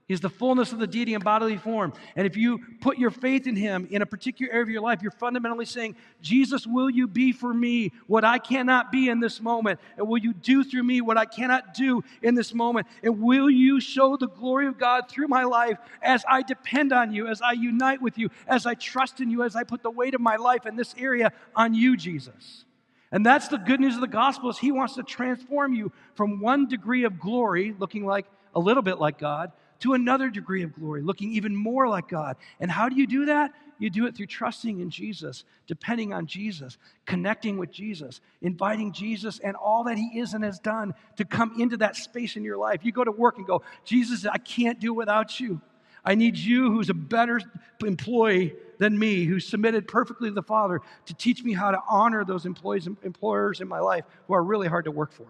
He's 0.09 0.23
the 0.23 0.31
fullness 0.31 0.73
of 0.73 0.79
the 0.79 0.87
deity 0.87 1.13
in 1.13 1.21
bodily 1.21 1.59
form. 1.59 1.93
And 2.17 2.27
if 2.27 2.35
you 2.35 2.61
put 2.81 2.97
your 2.97 3.11
faith 3.11 3.47
in 3.47 3.55
him 3.55 3.87
in 3.91 4.01
a 4.01 4.07
particular 4.07 4.51
area 4.51 4.63
of 4.63 4.71
your 4.71 4.81
life, 4.81 5.03
you're 5.03 5.11
fundamentally 5.11 5.67
saying, 5.67 5.97
Jesus, 6.23 6.67
will 6.67 6.89
you 6.89 7.07
be 7.07 7.31
for 7.31 7.53
me 7.53 7.93
what 8.07 8.25
I 8.25 8.39
cannot 8.39 8.91
be 8.91 9.11
in 9.11 9.21
this 9.21 9.39
moment? 9.39 9.79
And 9.99 10.09
will 10.09 10.17
you 10.17 10.33
do 10.33 10.65
through 10.65 10.85
me 10.85 11.03
what 11.03 11.19
I 11.19 11.27
cannot 11.27 11.75
do 11.75 12.03
in 12.23 12.35
this 12.35 12.55
moment? 12.55 12.87
And 13.03 13.21
will 13.21 13.51
you 13.51 13.81
show 13.81 14.17
the 14.17 14.29
glory 14.29 14.67
of 14.67 14.79
God 14.79 15.11
through 15.11 15.29
my 15.29 15.45
life 15.45 15.77
as 16.01 16.25
I 16.27 16.41
depend 16.41 16.95
on 16.95 17.13
you, 17.13 17.27
as 17.27 17.43
I 17.43 17.53
unite 17.53 18.01
with 18.01 18.17
you, 18.17 18.31
as 18.47 18.65
I 18.65 18.73
trust 18.73 19.21
in 19.21 19.31
you, 19.31 19.43
as 19.43 19.57
I 19.57 19.63
put 19.63 19.83
the 19.83 19.91
weight 19.91 20.15
of 20.15 20.23
my 20.23 20.37
life 20.37 20.65
in 20.65 20.75
this 20.75 20.95
area 20.97 21.33
on 21.55 21.75
you, 21.75 21.99
Jesus? 21.99 22.65
And 23.13 23.27
that's 23.27 23.49
the 23.49 23.59
good 23.59 23.79
news 23.79 23.95
of 23.95 24.01
the 24.01 24.07
gospel 24.07 24.49
is 24.49 24.57
he 24.57 24.73
wants 24.73 24.95
to 24.95 25.03
transform 25.03 25.75
you 25.75 25.93
from 26.15 26.41
one 26.41 26.67
degree 26.67 27.05
of 27.05 27.21
glory, 27.21 27.75
looking 27.79 28.07
like 28.07 28.25
a 28.55 28.61
little 28.61 28.83
bit 28.83 28.99
like 28.99 29.19
God, 29.19 29.53
to 29.81 29.95
another 29.95 30.31
degree 30.31 30.63
of 30.63 30.75
glory, 30.75 31.03
looking 31.03 31.33
even 31.33 31.55
more 31.55 31.89
like 31.89 32.09
God. 32.09 32.37
And 32.61 32.71
how 32.71 32.89
do 32.89 32.97
you 32.97 33.07
do 33.07 33.27
that? 33.27 33.53
You 33.79 33.91
do 33.91 34.07
it 34.07 34.17
through 34.17 34.27
trusting 34.27 34.81
in 34.81 34.91
Jesus, 34.91 35.45
depending 35.67 36.13
on 36.13 36.27
Jesus, 36.27 36.79
connecting 37.07 37.59
with 37.59 37.71
Jesus, 37.71 38.21
inviting 38.43 38.93
Jesus 38.93 39.39
and 39.39 39.57
all 39.57 39.85
that 39.85 39.97
He 39.97 40.19
is 40.19 40.35
and 40.35 40.43
has 40.43 40.59
done 40.59 40.95
to 41.17 41.25
come 41.25 41.61
into 41.61 41.77
that 41.77 41.97
space 41.97 42.37
in 42.37 42.43
your 42.43 42.57
life. 42.57 42.81
You 42.83 42.93
go 42.93 43.05
to 43.05 43.13
work 43.13 43.39
and 43.39 43.47
go, 43.47 43.63
Jesus, 43.85 44.27
I 44.27 44.39
can't 44.39 44.81
do 44.81 44.93
without 44.93 45.39
you. 45.39 45.61
I 46.05 46.15
need 46.15 46.37
you, 46.37 46.73
who's 46.73 46.91
a 46.91 46.95
better 46.95 47.41
employee 47.85 48.55
than 48.79 48.99
me, 48.99 49.25
who's 49.25 49.47
submitted 49.47 49.87
perfectly 49.87 50.29
to 50.29 50.35
the 50.35 50.43
Father, 50.43 50.81
to 51.07 51.15
teach 51.15 51.45
me 51.45 51.53
how 51.53 51.71
to 51.71 51.79
honor 51.89 52.25
those 52.25 52.47
employees 52.47 52.87
and 52.87 52.97
employers 53.03 53.61
in 53.61 53.69
my 53.69 53.81
life 53.81 54.05
who 54.27 54.35
are 54.35 54.43
really 54.43 54.69
hard 54.69 54.87
to 54.87 54.91
work 54.91 55.13
for. 55.13 55.27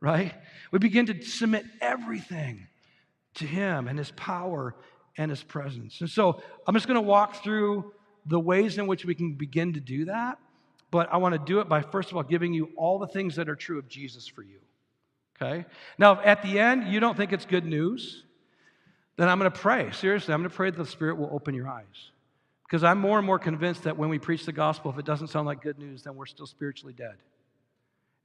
Right? 0.00 0.34
We 0.70 0.80
begin 0.80 1.06
to 1.06 1.22
submit 1.22 1.64
everything 1.80 2.66
to 3.34 3.46
Him 3.46 3.88
and 3.88 3.98
His 3.98 4.10
power 4.12 4.74
and 5.16 5.30
His 5.30 5.42
presence. 5.42 6.00
And 6.00 6.10
so 6.10 6.42
I'm 6.66 6.74
just 6.74 6.86
going 6.86 6.96
to 6.96 7.00
walk 7.00 7.42
through 7.42 7.92
the 8.26 8.38
ways 8.38 8.78
in 8.78 8.86
which 8.86 9.04
we 9.04 9.14
can 9.14 9.34
begin 9.34 9.72
to 9.74 9.80
do 9.80 10.06
that. 10.06 10.38
But 10.90 11.12
I 11.12 11.16
want 11.16 11.34
to 11.34 11.38
do 11.38 11.60
it 11.60 11.68
by, 11.68 11.82
first 11.82 12.10
of 12.10 12.16
all, 12.16 12.22
giving 12.22 12.52
you 12.52 12.70
all 12.76 12.98
the 12.98 13.06
things 13.06 13.36
that 13.36 13.48
are 13.48 13.56
true 13.56 13.78
of 13.78 13.88
Jesus 13.88 14.26
for 14.26 14.42
you. 14.42 14.58
Okay? 15.40 15.64
Now, 15.98 16.20
at 16.20 16.42
the 16.42 16.58
end, 16.58 16.92
you 16.92 17.00
don't 17.00 17.16
think 17.16 17.32
it's 17.32 17.46
good 17.46 17.64
news, 17.64 18.24
then 19.16 19.28
I'm 19.28 19.38
going 19.38 19.50
to 19.50 19.58
pray. 19.58 19.90
Seriously, 19.92 20.32
I'm 20.32 20.40
going 20.40 20.50
to 20.50 20.56
pray 20.56 20.70
that 20.70 20.76
the 20.76 20.86
Spirit 20.86 21.16
will 21.16 21.30
open 21.32 21.54
your 21.54 21.68
eyes. 21.68 22.10
Because 22.66 22.84
I'm 22.84 22.98
more 22.98 23.18
and 23.18 23.26
more 23.26 23.38
convinced 23.38 23.82
that 23.84 23.96
when 23.96 24.08
we 24.08 24.18
preach 24.18 24.46
the 24.46 24.52
gospel, 24.52 24.90
if 24.90 24.98
it 24.98 25.04
doesn't 25.04 25.28
sound 25.28 25.46
like 25.46 25.62
good 25.62 25.78
news, 25.78 26.02
then 26.02 26.16
we're 26.16 26.26
still 26.26 26.46
spiritually 26.46 26.94
dead. 26.94 27.16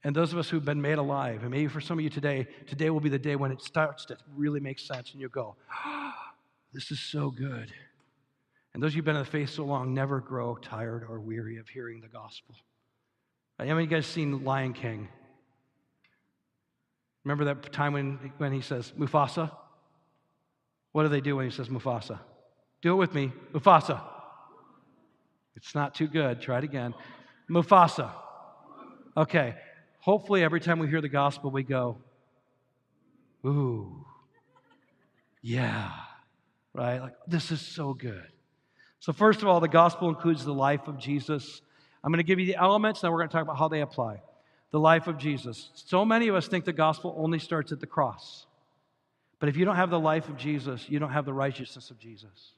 And 0.04 0.14
those 0.14 0.32
of 0.32 0.38
us 0.38 0.48
who've 0.48 0.64
been 0.64 0.80
made 0.80 0.98
alive, 0.98 1.42
and 1.42 1.50
maybe 1.50 1.66
for 1.66 1.80
some 1.80 1.98
of 1.98 2.04
you 2.04 2.10
today, 2.10 2.46
today 2.66 2.90
will 2.90 3.00
be 3.00 3.08
the 3.08 3.18
day 3.18 3.34
when 3.34 3.50
it 3.50 3.60
starts 3.62 4.04
to 4.06 4.16
really 4.36 4.60
make 4.60 4.78
sense 4.78 5.12
and 5.12 5.20
you 5.20 5.28
go, 5.28 5.56
this 6.72 6.90
is 6.90 7.00
so 7.00 7.30
good. 7.30 7.72
And 8.74 8.82
those 8.82 8.92
of 8.92 8.94
you 8.94 8.98
who've 8.98 9.06
been 9.06 9.16
in 9.16 9.22
the 9.22 9.30
faith 9.30 9.50
so 9.50 9.64
long 9.64 9.94
never 9.94 10.20
grow 10.20 10.56
tired 10.56 11.04
or 11.08 11.18
weary 11.18 11.58
of 11.58 11.68
hearing 11.68 12.00
the 12.00 12.08
gospel. 12.08 12.54
How 13.58 13.64
many 13.64 13.72
of 13.72 13.90
you 13.90 13.96
guys 13.96 14.06
seen 14.06 14.44
Lion 14.44 14.72
King? 14.72 15.08
Remember 17.24 17.46
that 17.46 17.72
time 17.72 17.92
when, 17.92 18.32
when 18.38 18.52
he 18.52 18.60
says, 18.60 18.92
Mufasa? 18.96 19.50
What 20.92 21.02
do 21.02 21.08
they 21.08 21.20
do 21.20 21.36
when 21.36 21.44
he 21.44 21.50
says 21.50 21.68
Mufasa? 21.68 22.20
Do 22.82 22.92
it 22.92 22.96
with 22.96 23.14
me. 23.14 23.32
Mufasa. 23.52 24.00
It's 25.56 25.74
not 25.74 25.96
too 25.96 26.06
good. 26.06 26.40
Try 26.40 26.58
it 26.58 26.64
again. 26.64 26.94
Mufasa. 27.50 28.12
Okay 29.16 29.56
hopefully 30.00 30.42
every 30.42 30.60
time 30.60 30.78
we 30.78 30.88
hear 30.88 31.00
the 31.00 31.08
gospel, 31.08 31.50
we 31.50 31.62
go, 31.62 31.98
ooh, 33.44 34.04
yeah, 35.42 35.92
right? 36.74 37.00
Like, 37.00 37.14
this 37.26 37.50
is 37.50 37.60
so 37.60 37.94
good. 37.94 38.26
So, 39.00 39.12
first 39.12 39.42
of 39.42 39.48
all, 39.48 39.60
the 39.60 39.68
gospel 39.68 40.08
includes 40.08 40.44
the 40.44 40.54
life 40.54 40.88
of 40.88 40.98
Jesus. 40.98 41.62
I'm 42.02 42.10
going 42.10 42.18
to 42.18 42.24
give 42.24 42.40
you 42.40 42.46
the 42.46 42.56
elements, 42.56 43.02
now 43.02 43.10
we're 43.10 43.18
going 43.18 43.28
to 43.28 43.32
talk 43.32 43.42
about 43.42 43.58
how 43.58 43.68
they 43.68 43.80
apply. 43.80 44.22
The 44.70 44.80
life 44.80 45.06
of 45.06 45.18
Jesus. 45.18 45.70
So 45.74 46.04
many 46.04 46.28
of 46.28 46.34
us 46.34 46.46
think 46.46 46.64
the 46.64 46.72
gospel 46.72 47.14
only 47.16 47.38
starts 47.38 47.72
at 47.72 47.80
the 47.80 47.86
cross. 47.86 48.46
But 49.40 49.48
if 49.48 49.56
you 49.56 49.64
don't 49.64 49.76
have 49.76 49.90
the 49.90 50.00
life 50.00 50.28
of 50.28 50.36
Jesus, 50.36 50.86
you 50.88 50.98
don't 50.98 51.12
have 51.12 51.24
the 51.24 51.32
righteousness 51.32 51.90
of 51.90 51.98
Jesus. 51.98 52.52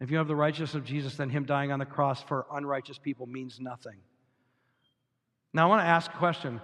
If 0.00 0.10
you 0.10 0.16
have 0.18 0.28
the 0.28 0.36
righteousness 0.36 0.74
of 0.74 0.84
Jesus, 0.84 1.16
then 1.16 1.28
Him 1.30 1.44
dying 1.44 1.70
on 1.70 1.78
the 1.78 1.86
cross 1.86 2.22
for 2.22 2.46
unrighteous 2.52 2.98
people 2.98 3.26
means 3.26 3.60
nothing. 3.60 3.96
Now, 5.52 5.66
I 5.66 5.68
want 5.68 5.82
to 5.82 5.86
ask 5.86 6.12
a 6.12 6.16
question. 6.16 6.60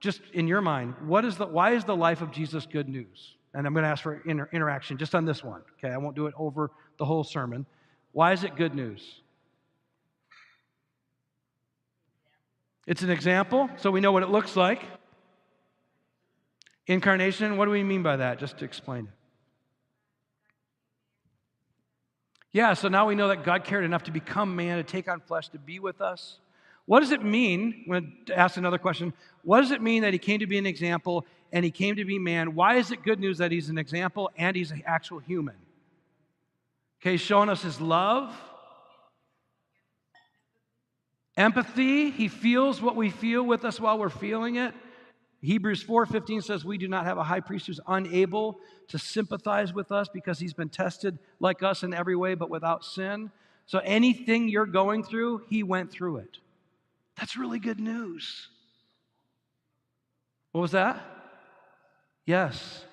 Just 0.00 0.20
in 0.32 0.48
your 0.48 0.60
mind, 0.60 0.94
what 1.06 1.24
is 1.24 1.36
the, 1.36 1.46
why 1.46 1.74
is 1.74 1.84
the 1.84 1.94
life 1.94 2.22
of 2.22 2.32
Jesus 2.32 2.66
good 2.66 2.88
news? 2.88 3.36
And 3.54 3.66
I'm 3.66 3.72
going 3.72 3.84
to 3.84 3.88
ask 3.88 4.02
for 4.02 4.20
inter- 4.26 4.48
interaction 4.52 4.96
just 4.96 5.14
on 5.14 5.24
this 5.24 5.44
one. 5.44 5.62
Okay, 5.78 5.92
I 5.92 5.96
won't 5.98 6.16
do 6.16 6.26
it 6.26 6.34
over 6.36 6.70
the 6.98 7.04
whole 7.04 7.24
sermon. 7.24 7.66
Why 8.12 8.32
is 8.32 8.42
it 8.44 8.56
good 8.56 8.74
news? 8.74 9.22
It's 12.86 13.02
an 13.02 13.10
example, 13.10 13.70
so 13.76 13.90
we 13.90 14.00
know 14.00 14.10
what 14.10 14.22
it 14.22 14.30
looks 14.30 14.56
like. 14.56 14.82
Incarnation, 16.86 17.56
what 17.56 17.66
do 17.66 17.70
we 17.70 17.84
mean 17.84 18.02
by 18.02 18.16
that? 18.16 18.40
Just 18.40 18.58
to 18.58 18.64
explain 18.64 19.06
it. 19.06 19.12
Yeah, 22.52 22.74
so 22.74 22.88
now 22.88 23.06
we 23.06 23.14
know 23.14 23.28
that 23.28 23.44
God 23.44 23.62
cared 23.62 23.84
enough 23.84 24.04
to 24.04 24.10
become 24.10 24.56
man, 24.56 24.78
to 24.78 24.82
take 24.82 25.08
on 25.08 25.20
flesh, 25.20 25.50
to 25.50 25.58
be 25.58 25.78
with 25.78 26.00
us. 26.00 26.40
What 26.86 27.00
does 27.00 27.12
it 27.12 27.22
mean? 27.22 27.84
I'm 27.84 27.90
going 27.90 28.12
to 28.26 28.38
ask 28.38 28.56
another 28.56 28.78
question. 28.78 29.12
What 29.42 29.60
does 29.60 29.70
it 29.70 29.80
mean 29.80 30.02
that 30.02 30.12
he 30.12 30.18
came 30.18 30.40
to 30.40 30.46
be 30.46 30.58
an 30.58 30.66
example 30.66 31.26
and 31.52 31.64
he 31.64 31.70
came 31.70 31.96
to 31.96 32.04
be 32.04 32.18
man? 32.18 32.54
Why 32.54 32.76
is 32.76 32.90
it 32.90 33.02
good 33.02 33.20
news 33.20 33.38
that 33.38 33.52
he's 33.52 33.68
an 33.68 33.78
example 33.78 34.30
and 34.36 34.56
he's 34.56 34.70
an 34.70 34.82
actual 34.86 35.18
human? 35.18 35.56
Okay, 37.00 37.12
he's 37.12 37.20
showing 37.20 37.48
us 37.48 37.62
his 37.62 37.80
love, 37.80 38.34
empathy. 41.36 42.10
He 42.10 42.28
feels 42.28 42.82
what 42.82 42.96
we 42.96 43.08
feel 43.08 43.42
with 43.42 43.64
us 43.64 43.80
while 43.80 43.98
we're 43.98 44.10
feeling 44.10 44.56
it. 44.56 44.74
Hebrews 45.42 45.82
4:15 45.82 46.42
says 46.42 46.64
we 46.64 46.76
do 46.76 46.86
not 46.86 47.06
have 47.06 47.16
a 47.16 47.22
high 47.22 47.40
priest 47.40 47.66
who's 47.66 47.80
unable 47.86 48.60
to 48.88 48.98
sympathize 48.98 49.72
with 49.72 49.90
us 49.90 50.08
because 50.12 50.38
he's 50.38 50.52
been 50.52 50.68
tested 50.68 51.18
like 51.38 51.62
us 51.62 51.82
in 51.82 51.94
every 51.94 52.16
way 52.16 52.34
but 52.34 52.50
without 52.50 52.84
sin. 52.84 53.30
So 53.64 53.78
anything 53.78 54.48
you're 54.48 54.66
going 54.66 55.02
through, 55.02 55.44
he 55.48 55.62
went 55.62 55.90
through 55.90 56.18
it. 56.18 56.38
That's 57.16 57.36
really 57.36 57.58
good 57.58 57.80
news. 57.80 58.48
What 60.52 60.62
was 60.62 60.72
that? 60.72 61.00
Yes. 62.26 62.84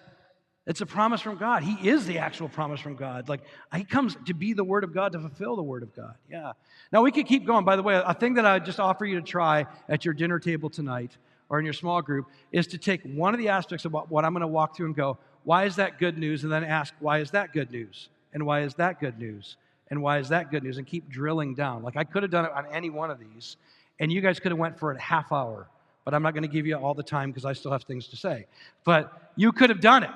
It's 0.66 0.82
a 0.82 0.86
promise 0.86 1.22
from 1.22 1.38
God. 1.38 1.64
He 1.64 1.90
is 1.90 2.06
the 2.06 2.18
actual 2.18 2.50
promise 2.50 2.82
from 2.82 2.96
God. 2.96 3.30
Like, 3.30 3.42
He 3.74 3.86
comes 3.86 4.18
to 4.26 4.34
be 4.34 4.52
the 4.52 4.66
Word 4.66 4.84
of 4.84 4.94
God, 4.94 5.14
to 5.14 5.20
fulfill 5.20 5.56
the 5.56 5.64
Word 5.64 5.82
of 5.82 5.96
God. 5.96 6.16
Yeah. 6.30 6.52
Now, 6.92 7.04
we 7.04 7.12
could 7.12 7.26
keep 7.26 7.46
going. 7.46 7.64
By 7.64 7.78
the 7.78 7.84
way, 7.84 8.02
a 8.06 8.14
thing 8.14 8.34
that 8.34 8.46
I 8.46 8.60
just 8.60 8.80
offer 8.80 9.06
you 9.06 9.16
to 9.16 9.22
try 9.22 9.66
at 9.88 10.04
your 10.04 10.14
dinner 10.14 10.40
table 10.40 10.70
tonight 10.70 11.18
or 11.50 11.60
in 11.60 11.66
your 11.66 11.74
small 11.74 12.02
group 12.02 12.26
is 12.52 12.68
to 12.68 12.78
take 12.78 13.02
one 13.04 13.34
of 13.34 13.40
the 13.40 13.48
aspects 13.48 13.86
of 13.86 13.94
what 13.94 14.26
I'm 14.26 14.34
going 14.34 14.42
to 14.42 14.48
walk 14.48 14.76
through 14.76 14.88
and 14.88 14.96
go, 14.96 15.18
why 15.46 15.64
is 15.64 15.78
that 15.78 16.00
good 16.00 16.18
news? 16.18 16.44
And 16.44 16.52
then 16.52 16.66
ask, 16.66 16.94
why 17.00 17.20
is 17.20 17.32
that 17.32 17.54
good 17.54 17.72
news? 17.72 18.10
And 18.34 18.46
why 18.46 18.64
is 18.64 18.76
that 18.76 19.00
good 19.00 19.18
news? 19.18 19.56
And 19.90 20.02
why 20.02 20.18
is 20.18 20.28
that 20.30 20.52
good 20.52 20.64
news? 20.64 20.78
And 20.78 20.86
keep 20.86 21.08
drilling 21.08 21.56
down. 21.56 21.82
Like, 21.82 21.96
I 21.96 22.04
could 22.04 22.24
have 22.24 22.32
done 22.32 22.44
it 22.44 22.52
on 22.52 22.66
any 22.74 22.90
one 22.90 23.10
of 23.10 23.20
these 23.20 23.56
and 24.00 24.12
you 24.12 24.22
guys 24.22 24.40
could 24.40 24.52
have 24.52 24.60
went 24.60 24.78
for 24.80 24.92
a 24.92 25.00
half 25.00 25.32
hour 25.32 25.68
but 26.06 26.14
i'm 26.14 26.24
not 26.24 26.34
going 26.34 26.44
to 26.44 26.50
give 26.50 26.66
you 26.66 26.76
all 26.76 26.94
the 26.94 27.04
time 27.04 27.32
because 27.32 27.46
i 27.46 27.54
still 27.54 27.72
have 27.72 27.84
things 27.84 28.08
to 28.08 28.16
say. 28.16 28.46
But 28.84 29.32
you 29.36 29.52
could 29.52 29.70
have 29.70 29.82
done 29.82 30.04
it. 30.04 30.12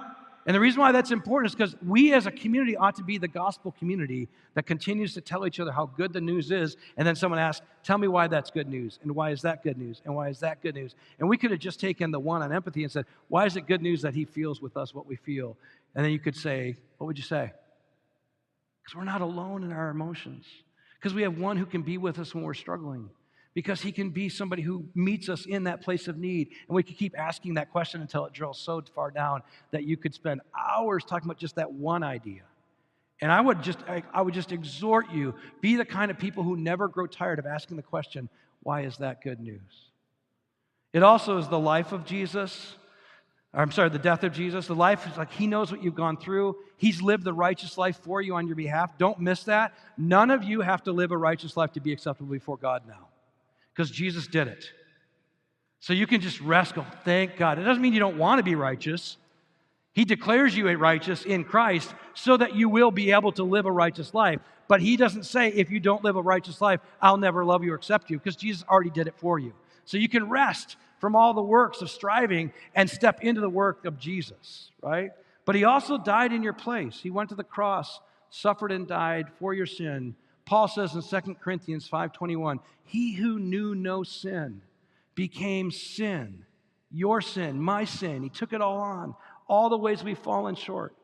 And 0.45 0.55
the 0.55 0.59
reason 0.59 0.81
why 0.81 0.91
that's 0.91 1.11
important 1.11 1.51
is 1.51 1.55
because 1.55 1.75
we 1.85 2.13
as 2.13 2.25
a 2.25 2.31
community 2.31 2.75
ought 2.75 2.95
to 2.95 3.03
be 3.03 3.19
the 3.19 3.27
gospel 3.27 3.71
community 3.77 4.27
that 4.55 4.65
continues 4.65 5.13
to 5.13 5.21
tell 5.21 5.45
each 5.45 5.59
other 5.59 5.71
how 5.71 5.85
good 5.85 6.13
the 6.13 6.21
news 6.21 6.49
is 6.49 6.77
and 6.97 7.07
then 7.07 7.15
someone 7.15 7.39
asks 7.39 7.63
tell 7.83 7.99
me 7.99 8.07
why 8.07 8.27
that's 8.27 8.49
good 8.49 8.67
news 8.67 8.97
and 9.03 9.13
why 9.13 9.29
is 9.29 9.43
that 9.43 9.63
good 9.63 9.77
news 9.77 10.01
and 10.05 10.15
why 10.15 10.29
is 10.29 10.39
that 10.39 10.61
good 10.63 10.73
news? 10.73 10.95
And 11.19 11.29
we 11.29 11.37
could 11.37 11.51
have 11.51 11.59
just 11.59 11.79
taken 11.79 12.09
the 12.09 12.19
one 12.19 12.41
on 12.41 12.51
empathy 12.51 12.83
and 12.83 12.91
said 12.91 13.05
why 13.27 13.45
is 13.45 13.55
it 13.55 13.67
good 13.67 13.83
news 13.83 14.01
that 14.01 14.15
he 14.15 14.25
feels 14.25 14.61
with 14.61 14.77
us 14.77 14.95
what 14.95 15.05
we 15.05 15.15
feel? 15.15 15.57
And 15.93 16.03
then 16.03 16.11
you 16.11 16.19
could 16.19 16.35
say 16.35 16.75
what 16.97 17.05
would 17.05 17.17
you 17.19 17.23
say? 17.23 17.51
Because 18.81 18.95
we're 18.95 19.03
not 19.03 19.21
alone 19.21 19.63
in 19.63 19.71
our 19.71 19.89
emotions. 19.89 20.45
Because 20.95 21.13
we 21.13 21.21
have 21.21 21.37
one 21.37 21.55
who 21.55 21.65
can 21.67 21.83
be 21.83 21.99
with 21.99 22.17
us 22.17 22.33
when 22.33 22.43
we're 22.43 22.55
struggling 22.55 23.09
because 23.53 23.81
he 23.81 23.91
can 23.91 24.09
be 24.09 24.29
somebody 24.29 24.61
who 24.61 24.85
meets 24.95 25.29
us 25.29 25.45
in 25.45 25.65
that 25.65 25.81
place 25.81 26.07
of 26.07 26.17
need. 26.17 26.49
And 26.67 26.75
we 26.75 26.83
could 26.83 26.97
keep 26.97 27.17
asking 27.17 27.55
that 27.55 27.71
question 27.71 28.01
until 28.01 28.25
it 28.25 28.33
drills 28.33 28.59
so 28.59 28.81
far 28.95 29.11
down 29.11 29.41
that 29.71 29.83
you 29.83 29.97
could 29.97 30.13
spend 30.13 30.41
hours 30.57 31.03
talking 31.03 31.27
about 31.27 31.37
just 31.37 31.55
that 31.55 31.71
one 31.71 32.03
idea. 32.03 32.43
And 33.21 33.31
I 33.31 33.39
would 33.39 33.61
just 33.61 33.79
I, 33.87 34.03
I 34.13 34.21
would 34.21 34.33
just 34.33 34.51
exhort 34.51 35.11
you, 35.11 35.35
be 35.59 35.75
the 35.75 35.85
kind 35.85 36.09
of 36.09 36.17
people 36.17 36.43
who 36.43 36.57
never 36.57 36.87
grow 36.87 37.07
tired 37.07 37.39
of 37.39 37.45
asking 37.45 37.77
the 37.77 37.83
question, 37.83 38.29
why 38.63 38.81
is 38.81 38.97
that 38.97 39.21
good 39.21 39.39
news? 39.39 39.89
It 40.93 41.03
also 41.03 41.37
is 41.37 41.47
the 41.47 41.59
life 41.59 41.91
of 41.91 42.05
Jesus. 42.05 42.75
I'm 43.53 43.71
sorry, 43.71 43.89
the 43.89 43.99
death 43.99 44.23
of 44.23 44.31
Jesus, 44.31 44.67
the 44.67 44.75
life 44.75 45.05
is 45.11 45.17
like 45.17 45.31
he 45.33 45.45
knows 45.45 45.71
what 45.71 45.83
you've 45.83 45.95
gone 45.95 46.15
through. 46.15 46.55
He's 46.77 47.01
lived 47.01 47.25
the 47.25 47.33
righteous 47.33 47.77
life 47.77 47.99
for 48.01 48.21
you 48.21 48.35
on 48.35 48.47
your 48.47 48.55
behalf. 48.55 48.97
Don't 48.97 49.19
miss 49.19 49.43
that. 49.43 49.73
None 49.97 50.31
of 50.31 50.43
you 50.43 50.61
have 50.61 50.81
to 50.83 50.93
live 50.93 51.11
a 51.11 51.17
righteous 51.17 51.57
life 51.57 51.73
to 51.73 51.81
be 51.81 51.91
acceptable 51.91 52.31
before 52.31 52.55
God 52.55 52.83
now 52.87 53.10
because 53.73 53.91
Jesus 53.91 54.27
did 54.27 54.47
it. 54.47 54.65
So 55.79 55.93
you 55.93 56.05
can 56.05 56.21
just 56.21 56.39
rest, 56.41 56.75
go, 56.75 56.85
thank 57.03 57.37
God. 57.37 57.57
It 57.57 57.63
doesn't 57.63 57.81
mean 57.81 57.93
you 57.93 57.99
don't 57.99 58.17
want 58.17 58.39
to 58.39 58.43
be 58.43 58.55
righteous. 58.55 59.17
He 59.93 60.05
declares 60.05 60.55
you 60.55 60.67
a 60.69 60.77
righteous 60.77 61.25
in 61.25 61.43
Christ 61.43 61.93
so 62.13 62.37
that 62.37 62.55
you 62.55 62.69
will 62.69 62.91
be 62.91 63.11
able 63.11 63.31
to 63.33 63.43
live 63.43 63.65
a 63.65 63.71
righteous 63.71 64.13
life. 64.13 64.39
But 64.67 64.81
He 64.81 64.95
doesn't 64.95 65.25
say, 65.25 65.49
if 65.49 65.69
you 65.69 65.79
don't 65.79 66.03
live 66.03 66.15
a 66.15 66.21
righteous 66.21 66.61
life, 66.61 66.79
I'll 67.01 67.17
never 67.17 67.43
love 67.43 67.63
you 67.63 67.73
or 67.73 67.75
accept 67.75 68.09
you, 68.09 68.17
because 68.17 68.35
Jesus 68.35 68.63
already 68.69 68.89
did 68.89 69.07
it 69.07 69.15
for 69.17 69.37
you. 69.39 69.53
So 69.85 69.97
you 69.97 70.07
can 70.07 70.29
rest 70.29 70.77
from 70.99 71.15
all 71.15 71.33
the 71.33 71.41
works 71.41 71.81
of 71.81 71.89
striving 71.89 72.53
and 72.75 72.89
step 72.89 73.21
into 73.21 73.41
the 73.41 73.49
work 73.49 73.85
of 73.85 73.97
Jesus, 73.97 74.71
right? 74.81 75.11
But 75.43 75.55
he 75.55 75.63
also 75.63 75.97
died 75.97 76.31
in 76.31 76.43
your 76.43 76.53
place. 76.53 76.99
He 77.01 77.09
went 77.09 77.29
to 77.29 77.35
the 77.35 77.43
cross, 77.43 77.99
suffered 78.29 78.71
and 78.71 78.87
died 78.87 79.25
for 79.39 79.53
your 79.53 79.65
sin. 79.65 80.15
Paul 80.45 80.67
says 80.67 80.95
in 80.95 81.01
2 81.01 81.39
Corinthians 81.39 81.87
5:21, 81.87 82.59
"He 82.83 83.13
who 83.13 83.39
knew 83.39 83.75
no 83.75 84.03
sin 84.03 84.61
became 85.15 85.71
sin, 85.71 86.45
your 86.89 87.21
sin, 87.21 87.61
my 87.61 87.85
sin. 87.85 88.23
He 88.23 88.29
took 88.29 88.53
it 88.53 88.61
all 88.61 88.79
on, 88.79 89.15
all 89.47 89.69
the 89.69 89.77
ways 89.77 90.03
we've 90.03 90.17
fallen 90.17 90.55
short. 90.55 90.95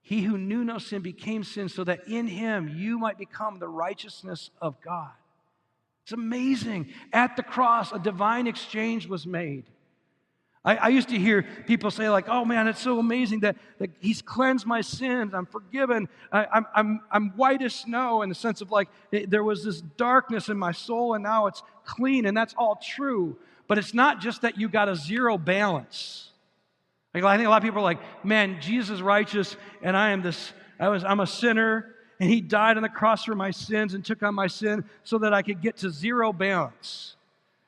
He 0.00 0.22
who 0.22 0.38
knew 0.38 0.64
no 0.64 0.78
sin 0.78 1.02
became 1.02 1.42
sin 1.42 1.68
so 1.68 1.84
that 1.84 2.06
in 2.06 2.28
him 2.28 2.68
you 2.68 2.98
might 2.98 3.18
become 3.18 3.58
the 3.58 3.68
righteousness 3.68 4.50
of 4.60 4.80
God." 4.80 5.12
It's 6.02 6.12
amazing. 6.12 6.92
At 7.12 7.34
the 7.34 7.42
cross, 7.42 7.90
a 7.90 7.98
divine 7.98 8.46
exchange 8.46 9.08
was 9.08 9.26
made. 9.26 9.68
I, 10.66 10.76
I, 10.76 10.88
used 10.88 11.10
to 11.10 11.18
hear 11.18 11.46
people 11.66 11.92
say, 11.92 12.10
like, 12.10 12.28
oh 12.28 12.44
man, 12.44 12.66
it's 12.66 12.82
so 12.82 12.98
amazing 12.98 13.40
that, 13.40 13.56
that 13.78 13.90
he's 14.00 14.20
cleansed 14.20 14.66
my 14.66 14.80
sins. 14.80 15.32
I'm 15.32 15.46
forgiven. 15.46 16.08
I, 16.32 16.46
I'm, 16.52 16.66
I'm, 16.74 17.00
I'm 17.12 17.30
white 17.36 17.62
as 17.62 17.72
snow 17.72 18.22
in 18.22 18.28
the 18.28 18.34
sense 18.34 18.60
of 18.60 18.72
like 18.72 18.88
it, 19.12 19.30
there 19.30 19.44
was 19.44 19.64
this 19.64 19.80
darkness 19.80 20.48
in 20.48 20.58
my 20.58 20.72
soul 20.72 21.14
and 21.14 21.22
now 21.22 21.46
it's 21.46 21.62
clean. 21.84 22.26
And 22.26 22.36
that's 22.36 22.52
all 22.58 22.80
true. 22.82 23.38
But 23.68 23.78
it's 23.78 23.94
not 23.94 24.20
just 24.20 24.42
that 24.42 24.58
you 24.58 24.68
got 24.68 24.88
a 24.88 24.96
zero 24.96 25.38
balance. 25.38 26.30
Like, 27.14 27.22
I 27.22 27.36
think 27.36 27.46
a 27.46 27.50
lot 27.50 27.58
of 27.58 27.62
people 27.62 27.80
are 27.80 27.84
like, 27.84 28.24
man, 28.24 28.60
Jesus 28.60 28.90
is 28.90 29.02
righteous 29.02 29.56
and 29.82 29.96
I 29.96 30.10
am 30.10 30.20
this, 30.20 30.52
I 30.80 30.88
was, 30.88 31.04
I'm 31.04 31.20
a 31.20 31.26
sinner 31.26 31.94
and 32.18 32.28
he 32.28 32.40
died 32.40 32.76
on 32.76 32.82
the 32.82 32.88
cross 32.88 33.24
for 33.24 33.34
my 33.34 33.52
sins 33.52 33.94
and 33.94 34.04
took 34.04 34.22
on 34.22 34.34
my 34.34 34.48
sin 34.48 34.84
so 35.04 35.18
that 35.18 35.32
I 35.32 35.42
could 35.42 35.60
get 35.60 35.76
to 35.78 35.90
zero 35.90 36.32
balance. 36.32 37.15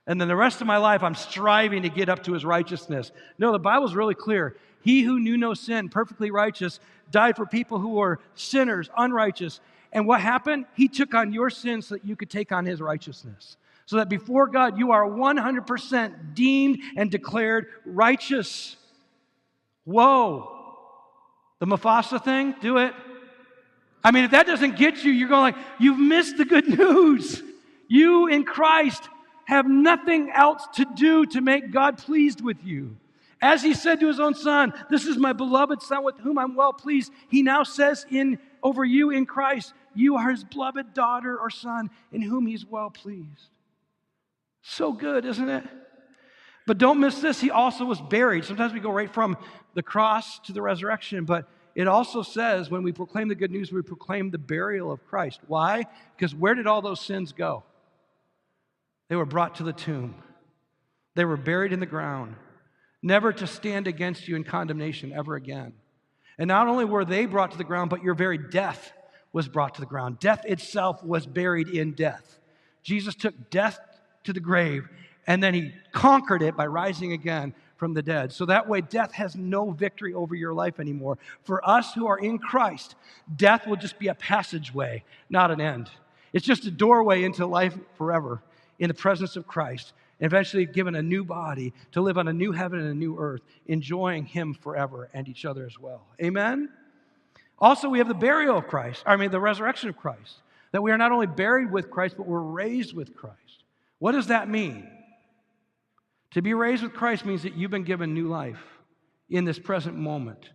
And 0.08 0.18
then 0.18 0.26
the 0.26 0.34
rest 0.34 0.62
of 0.62 0.66
my 0.66 0.78
life, 0.78 1.02
I'm 1.02 1.14
striving 1.14 1.82
to 1.82 1.90
get 1.90 2.08
up 2.08 2.24
to 2.24 2.32
his 2.32 2.42
righteousness. 2.42 3.12
No, 3.38 3.52
the 3.52 3.58
Bible's 3.58 3.94
really 3.94 4.14
clear. 4.14 4.56
He 4.80 5.02
who 5.02 5.20
knew 5.20 5.36
no 5.36 5.52
sin, 5.52 5.90
perfectly 5.90 6.30
righteous, 6.30 6.80
died 7.10 7.36
for 7.36 7.44
people 7.44 7.78
who 7.78 7.90
were 7.90 8.18
sinners, 8.34 8.88
unrighteous. 8.96 9.60
And 9.92 10.06
what 10.06 10.22
happened? 10.22 10.64
He 10.74 10.88
took 10.88 11.12
on 11.12 11.34
your 11.34 11.50
sins 11.50 11.88
so 11.88 11.96
that 11.96 12.06
you 12.06 12.16
could 12.16 12.30
take 12.30 12.52
on 12.52 12.64
his 12.64 12.80
righteousness. 12.80 13.58
So 13.84 13.96
that 13.96 14.08
before 14.08 14.46
God, 14.46 14.78
you 14.78 14.92
are 14.92 15.04
100% 15.04 16.34
deemed 16.34 16.78
and 16.96 17.10
declared 17.10 17.66
righteous. 17.84 18.76
Whoa. 19.84 20.54
The 21.58 21.66
Mufasa 21.66 22.22
thing, 22.22 22.54
do 22.62 22.78
it. 22.78 22.94
I 24.02 24.10
mean, 24.10 24.24
if 24.24 24.30
that 24.30 24.46
doesn't 24.46 24.78
get 24.78 25.04
you, 25.04 25.12
you're 25.12 25.28
going 25.28 25.54
like, 25.54 25.64
you've 25.78 25.98
missed 25.98 26.38
the 26.38 26.46
good 26.46 26.66
news. 26.78 27.42
You 27.88 28.28
in 28.28 28.44
Christ 28.44 29.02
have 29.48 29.66
nothing 29.66 30.30
else 30.30 30.68
to 30.74 30.84
do 30.84 31.24
to 31.24 31.40
make 31.40 31.70
God 31.70 31.96
pleased 31.96 32.42
with 32.42 32.62
you. 32.62 32.98
As 33.40 33.62
he 33.62 33.72
said 33.72 33.98
to 34.00 34.06
his 34.06 34.20
own 34.20 34.34
son, 34.34 34.74
This 34.90 35.06
is 35.06 35.16
my 35.16 35.32
beloved 35.32 35.80
son 35.80 36.04
with 36.04 36.18
whom 36.18 36.38
I'm 36.38 36.54
well 36.54 36.74
pleased. 36.74 37.10
He 37.30 37.42
now 37.42 37.62
says 37.62 38.04
in 38.10 38.38
over 38.62 38.84
you 38.84 39.08
in 39.08 39.24
Christ, 39.24 39.72
You 39.94 40.16
are 40.16 40.30
his 40.30 40.44
beloved 40.44 40.92
daughter 40.92 41.38
or 41.38 41.48
son 41.48 41.88
in 42.12 42.20
whom 42.20 42.46
he's 42.46 42.66
well 42.66 42.90
pleased. 42.90 43.48
So 44.60 44.92
good, 44.92 45.24
isn't 45.24 45.48
it? 45.48 45.64
But 46.66 46.76
don't 46.76 47.00
miss 47.00 47.20
this, 47.20 47.40
he 47.40 47.50
also 47.50 47.86
was 47.86 48.02
buried. 48.02 48.44
Sometimes 48.44 48.74
we 48.74 48.80
go 48.80 48.90
right 48.90 49.12
from 49.12 49.38
the 49.72 49.82
cross 49.82 50.40
to 50.40 50.52
the 50.52 50.60
resurrection, 50.60 51.24
but 51.24 51.48
it 51.74 51.88
also 51.88 52.20
says 52.20 52.70
when 52.70 52.82
we 52.82 52.92
proclaim 52.92 53.28
the 53.28 53.34
good 53.34 53.50
news, 53.50 53.72
we 53.72 53.80
proclaim 53.80 54.30
the 54.30 54.36
burial 54.36 54.92
of 54.92 55.06
Christ. 55.06 55.40
Why? 55.46 55.86
Because 56.16 56.34
where 56.34 56.54
did 56.54 56.66
all 56.66 56.82
those 56.82 57.00
sins 57.00 57.32
go? 57.32 57.62
They 59.08 59.16
were 59.16 59.26
brought 59.26 59.56
to 59.56 59.64
the 59.64 59.72
tomb, 59.72 60.14
they 61.14 61.24
were 61.24 61.36
buried 61.36 61.72
in 61.72 61.80
the 61.80 61.86
ground, 61.86 62.36
never 63.02 63.32
to 63.32 63.46
stand 63.46 63.86
against 63.86 64.28
you 64.28 64.36
in 64.36 64.44
condemnation 64.44 65.12
ever 65.12 65.34
again. 65.34 65.72
And 66.38 66.48
not 66.48 66.68
only 66.68 66.84
were 66.84 67.04
they 67.04 67.26
brought 67.26 67.50
to 67.50 67.58
the 67.58 67.64
ground, 67.64 67.90
but 67.90 68.02
your 68.02 68.14
very 68.14 68.38
death 68.38 68.92
was 69.32 69.48
brought 69.48 69.74
to 69.74 69.80
the 69.80 69.86
ground. 69.86 70.20
Death 70.20 70.44
itself 70.44 71.02
was 71.02 71.26
buried 71.26 71.68
in 71.68 71.92
death. 71.92 72.38
Jesus 72.82 73.14
took 73.14 73.50
death 73.50 73.78
to 74.24 74.32
the 74.32 74.40
grave 74.40 74.88
and 75.26 75.42
then 75.42 75.52
he 75.52 75.72
conquered 75.92 76.42
it 76.42 76.56
by 76.56 76.66
rising 76.66 77.12
again 77.12 77.52
from 77.76 77.92
the 77.92 78.02
dead. 78.02 78.32
So 78.32 78.46
that 78.46 78.66
way, 78.66 78.80
death 78.80 79.12
has 79.12 79.36
no 79.36 79.70
victory 79.70 80.14
over 80.14 80.34
your 80.34 80.54
life 80.54 80.80
anymore. 80.80 81.18
For 81.44 81.66
us 81.68 81.92
who 81.92 82.06
are 82.06 82.18
in 82.18 82.38
Christ, 82.38 82.94
death 83.36 83.66
will 83.66 83.76
just 83.76 83.98
be 83.98 84.08
a 84.08 84.14
passageway, 84.14 85.04
not 85.28 85.50
an 85.50 85.60
end. 85.60 85.90
It's 86.32 86.46
just 86.46 86.64
a 86.64 86.70
doorway 86.70 87.24
into 87.24 87.46
life 87.46 87.76
forever 87.96 88.40
in 88.78 88.88
the 88.88 88.94
presence 88.94 89.36
of 89.36 89.46
Christ, 89.46 89.92
and 90.20 90.26
eventually 90.26 90.66
given 90.66 90.94
a 90.94 91.02
new 91.02 91.24
body 91.24 91.72
to 91.92 92.00
live 92.00 92.18
on 92.18 92.28
a 92.28 92.32
new 92.32 92.52
heaven 92.52 92.80
and 92.80 92.88
a 92.88 92.94
new 92.94 93.18
earth, 93.18 93.42
enjoying 93.66 94.24
Him 94.24 94.54
forever 94.54 95.08
and 95.12 95.28
each 95.28 95.44
other 95.44 95.66
as 95.66 95.78
well. 95.78 96.02
Amen? 96.22 96.68
Also, 97.58 97.88
we 97.88 97.98
have 97.98 98.08
the 98.08 98.14
burial 98.14 98.58
of 98.58 98.66
Christ, 98.66 99.02
I 99.06 99.16
mean, 99.16 99.30
the 99.30 99.40
resurrection 99.40 99.88
of 99.88 99.96
Christ, 99.96 100.36
that 100.72 100.82
we 100.82 100.92
are 100.92 100.98
not 100.98 101.12
only 101.12 101.26
buried 101.26 101.72
with 101.72 101.90
Christ, 101.90 102.16
but 102.16 102.26
we're 102.26 102.40
raised 102.40 102.94
with 102.94 103.16
Christ. 103.16 103.64
What 103.98 104.12
does 104.12 104.28
that 104.28 104.48
mean? 104.48 104.88
To 106.32 106.42
be 106.42 106.54
raised 106.54 106.82
with 106.82 106.92
Christ 106.92 107.24
means 107.24 107.42
that 107.42 107.54
you've 107.54 107.70
been 107.70 107.84
given 107.84 108.14
new 108.14 108.28
life 108.28 108.62
in 109.30 109.44
this 109.44 109.58
present 109.58 109.96
moment. 109.96 110.50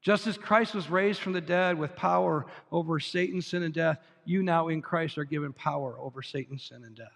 Just 0.00 0.26
as 0.26 0.36
Christ 0.36 0.74
was 0.74 0.90
raised 0.90 1.20
from 1.20 1.32
the 1.32 1.40
dead 1.40 1.78
with 1.78 1.96
power 1.96 2.46
over 2.70 3.00
Satan, 3.00 3.40
sin, 3.40 3.62
and 3.62 3.72
death, 3.72 3.98
you 4.24 4.42
now 4.42 4.68
in 4.68 4.82
Christ 4.82 5.18
are 5.18 5.24
given 5.24 5.52
power 5.52 5.96
over 5.98 6.22
Satan, 6.22 6.58
sin, 6.58 6.84
and 6.84 6.94
death. 6.94 7.08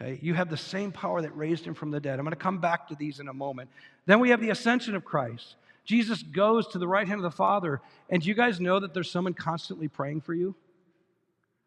Okay? 0.00 0.18
You 0.22 0.34
have 0.34 0.50
the 0.50 0.56
same 0.56 0.92
power 0.92 1.22
that 1.22 1.36
raised 1.36 1.64
him 1.64 1.74
from 1.74 1.90
the 1.90 2.00
dead. 2.00 2.18
I'm 2.18 2.24
going 2.24 2.30
to 2.32 2.36
come 2.36 2.58
back 2.58 2.88
to 2.88 2.94
these 2.94 3.20
in 3.20 3.28
a 3.28 3.34
moment. 3.34 3.70
Then 4.06 4.20
we 4.20 4.30
have 4.30 4.40
the 4.40 4.50
ascension 4.50 4.94
of 4.94 5.04
Christ. 5.04 5.56
Jesus 5.84 6.22
goes 6.22 6.66
to 6.68 6.78
the 6.78 6.88
right 6.88 7.06
hand 7.06 7.18
of 7.18 7.30
the 7.30 7.36
Father. 7.36 7.80
And 8.10 8.22
do 8.22 8.28
you 8.28 8.34
guys 8.34 8.60
know 8.60 8.80
that 8.80 8.92
there's 8.94 9.10
someone 9.10 9.34
constantly 9.34 9.88
praying 9.88 10.22
for 10.22 10.34
you? 10.34 10.54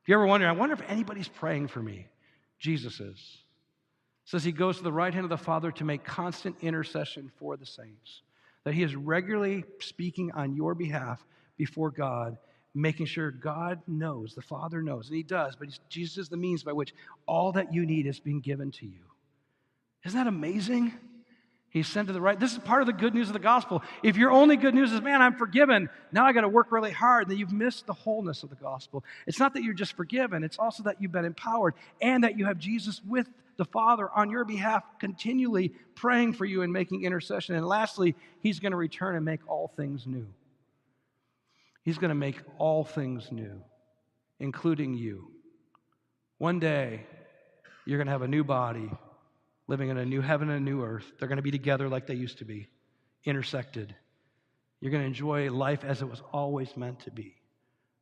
If 0.01 0.09
you 0.09 0.15
ever 0.15 0.25
wonder, 0.25 0.47
I 0.47 0.51
wonder 0.51 0.73
if 0.73 0.81
anybody's 0.87 1.27
praying 1.27 1.69
for 1.69 1.81
me. 1.81 2.07
Jesus 2.59 2.99
is 2.99 3.37
says 4.29 4.43
he 4.43 4.51
goes 4.51 4.77
to 4.77 4.83
the 4.83 4.91
right 4.91 5.11
hand 5.11 5.23
of 5.23 5.31
the 5.31 5.37
Father 5.37 5.71
to 5.71 5.83
make 5.83 6.03
constant 6.03 6.55
intercession 6.61 7.31
for 7.39 7.57
the 7.57 7.65
saints. 7.65 8.21
That 8.63 8.75
he 8.75 8.83
is 8.83 8.95
regularly 8.95 9.63
speaking 9.79 10.31
on 10.33 10.55
your 10.55 10.75
behalf 10.75 11.25
before 11.57 11.89
God, 11.89 12.37
making 12.75 13.08
sure 13.08 13.32
God 13.32 13.82
knows, 13.88 14.36
the 14.36 14.41
Father 14.41 14.82
knows, 14.82 15.08
and 15.08 15.15
he 15.15 15.23
does, 15.23 15.55
but 15.55 15.69
Jesus 15.89 16.17
is 16.17 16.29
the 16.29 16.38
means 16.38 16.63
by 16.63 16.71
which 16.71 16.93
all 17.25 17.51
that 17.53 17.73
you 17.73 17.86
need 17.86 18.05
is 18.05 18.19
being 18.19 18.39
given 18.39 18.71
to 18.71 18.86
you. 18.86 19.01
Isn't 20.05 20.17
that 20.17 20.27
amazing? 20.27 20.93
He's 21.71 21.88
sent 21.88 22.08
to 22.08 22.13
the 22.13 22.21
right. 22.21 22.39
This 22.39 22.53
is 22.53 22.60
part 22.60 22.82
of 22.82 22.88
the 22.88 22.93
good 22.93 23.13
news 23.13 23.27
of 23.27 23.34
the 23.34 23.39
gospel. 23.39 23.84
If 24.01 24.17
your 24.17 24.32
only 24.32 24.58
good 24.58 24.73
news 24.73 24.91
is, 24.91 25.01
man, 25.01 25.21
I'm 25.21 25.36
forgiven, 25.36 25.89
now 26.12 26.25
I 26.25 26.34
got 26.34 26.41
to 26.41 26.47
work 26.47 26.71
really 26.71 26.91
hard, 26.91 27.29
then 27.29 27.38
you've 27.38 27.53
missed 27.53 27.86
the 27.86 27.93
wholeness 27.93 28.41
of 28.41 28.49
the 28.49 28.55
gospel. 28.55 29.03
It's 29.27 29.39
not 29.39 29.53
that 29.53 29.63
you're 29.63 29.75
just 29.75 29.93
forgiven, 29.93 30.43
it's 30.43 30.58
also 30.58 30.84
that 30.84 31.01
you've 31.01 31.12
been 31.12 31.25
empowered 31.25 31.75
and 32.01 32.23
that 32.23 32.38
you 32.38 32.45
have 32.45 32.58
Jesus 32.58 33.01
with 33.05 33.29
the 33.58 33.65
Father 33.65 34.10
on 34.15 34.32
your 34.32 34.45
behalf, 34.45 34.84
continually 34.99 35.73
praying 35.93 36.34
for 36.34 36.45
you 36.45 36.62
and 36.62 36.71
making 36.73 37.03
intercession. 37.03 37.55
And 37.55 37.67
lastly, 37.67 38.15
He's 38.41 38.60
going 38.60 38.71
to 38.71 38.77
return 38.77 39.15
and 39.15 39.25
make 39.25 39.41
all 39.47 39.71
things 39.75 40.08
new. 40.08 40.25
He's 41.89 41.97
going 41.97 42.10
to 42.10 42.15
make 42.15 42.39
all 42.59 42.84
things 42.84 43.32
new, 43.32 43.63
including 44.39 44.93
you. 44.93 45.32
One 46.38 46.59
day, 46.59 47.07
you're 47.84 47.97
going 47.97 48.05
to 48.05 48.11
have 48.11 48.22
a 48.22 48.28
new 48.28 48.43
body, 48.43 48.91
living 49.66 49.89
in 49.89 49.97
a 49.97 50.05
new 50.05 50.22
heaven 50.22 50.51
and 50.51 50.59
a 50.59 50.72
new 50.72 50.84
earth. 50.84 51.11
They're 51.18 51.28
going 51.28 51.38
to 51.38 51.41
be 51.41 51.49
together 51.49 51.89
like 51.89 52.05
they 52.05 52.13
used 52.13 52.38
to 52.38 52.45
be, 52.45 52.70
intersected. 53.26 53.95
You're 54.80 54.91
going 54.91 55.01
to 55.01 55.07
enjoy 55.07 55.51
life 55.51 55.84
as 55.84 56.03
it 56.03 56.07
was 56.07 56.22
always 56.32 56.78
meant 56.78 56.99
to 57.05 57.11
be. 57.11 57.38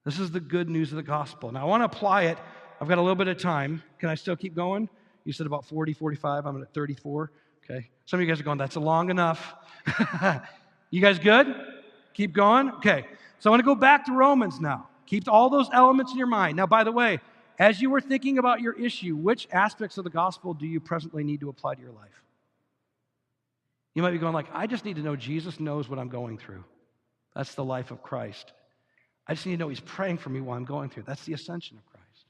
This 0.03 0.19
is 0.19 0.31
the 0.31 0.41
good 0.41 0.69
news 0.69 0.91
of 0.91 0.97
the 0.97 1.01
gospel. 1.01 1.53
Now, 1.53 1.61
I 1.61 1.63
want 1.63 1.79
to 1.79 1.85
apply 1.85 2.23
it. 2.23 2.37
I've 2.81 2.89
got 2.89 2.97
a 2.97 3.01
little 3.01 3.15
bit 3.15 3.29
of 3.29 3.37
time. 3.37 3.81
Can 3.99 4.09
I 4.09 4.15
still 4.15 4.35
keep 4.35 4.53
going? 4.53 4.89
You 5.23 5.31
said 5.31 5.47
about 5.47 5.63
40, 5.63 5.93
45. 5.93 6.45
I'm 6.45 6.61
at 6.61 6.73
34. 6.73 7.31
Okay. 7.63 7.89
Some 8.03 8.19
of 8.19 8.21
you 8.25 8.27
guys 8.27 8.41
are 8.41 8.43
going, 8.43 8.57
that's 8.57 8.75
long 8.75 9.09
enough. 9.11 9.55
you 10.91 10.99
guys 10.99 11.19
good? 11.19 11.55
Keep 12.13 12.33
going? 12.33 12.69
Okay. 12.71 13.05
So 13.39 13.49
I 13.49 13.51
want 13.51 13.61
to 13.61 13.65
go 13.65 13.75
back 13.75 14.05
to 14.05 14.13
Romans 14.13 14.59
now. 14.59 14.89
Keep 15.05 15.27
all 15.27 15.49
those 15.49 15.69
elements 15.71 16.11
in 16.11 16.17
your 16.17 16.27
mind. 16.27 16.57
Now, 16.57 16.67
by 16.67 16.83
the 16.83 16.91
way, 16.91 17.19
as 17.59 17.81
you 17.81 17.89
were 17.89 18.01
thinking 18.01 18.37
about 18.37 18.61
your 18.61 18.73
issue, 18.73 19.15
which 19.15 19.47
aspects 19.51 19.97
of 19.97 20.03
the 20.03 20.09
gospel 20.09 20.53
do 20.53 20.67
you 20.67 20.79
presently 20.79 21.23
need 21.23 21.39
to 21.39 21.49
apply 21.49 21.75
to 21.75 21.81
your 21.81 21.91
life? 21.91 22.23
You 23.95 24.03
might 24.03 24.11
be 24.11 24.19
going 24.19 24.33
like, 24.33 24.47
I 24.53 24.67
just 24.67 24.85
need 24.85 24.97
to 24.97 25.01
know 25.01 25.15
Jesus 25.15 25.59
knows 25.59 25.89
what 25.89 25.97
I'm 25.97 26.09
going 26.09 26.37
through. 26.37 26.63
That's 27.35 27.55
the 27.55 27.63
life 27.63 27.89
of 27.89 28.03
Christ. 28.03 28.51
I 29.27 29.33
just 29.33 29.45
need 29.45 29.53
to 29.53 29.57
know 29.57 29.69
he's 29.69 29.79
praying 29.79 30.17
for 30.17 30.29
me 30.29 30.39
while 30.39 30.57
I'm 30.57 30.65
going 30.65 30.89
through. 30.89 31.03
That's 31.03 31.25
the 31.25 31.33
ascension 31.33 31.77
of 31.77 31.85
Christ. 31.85 32.25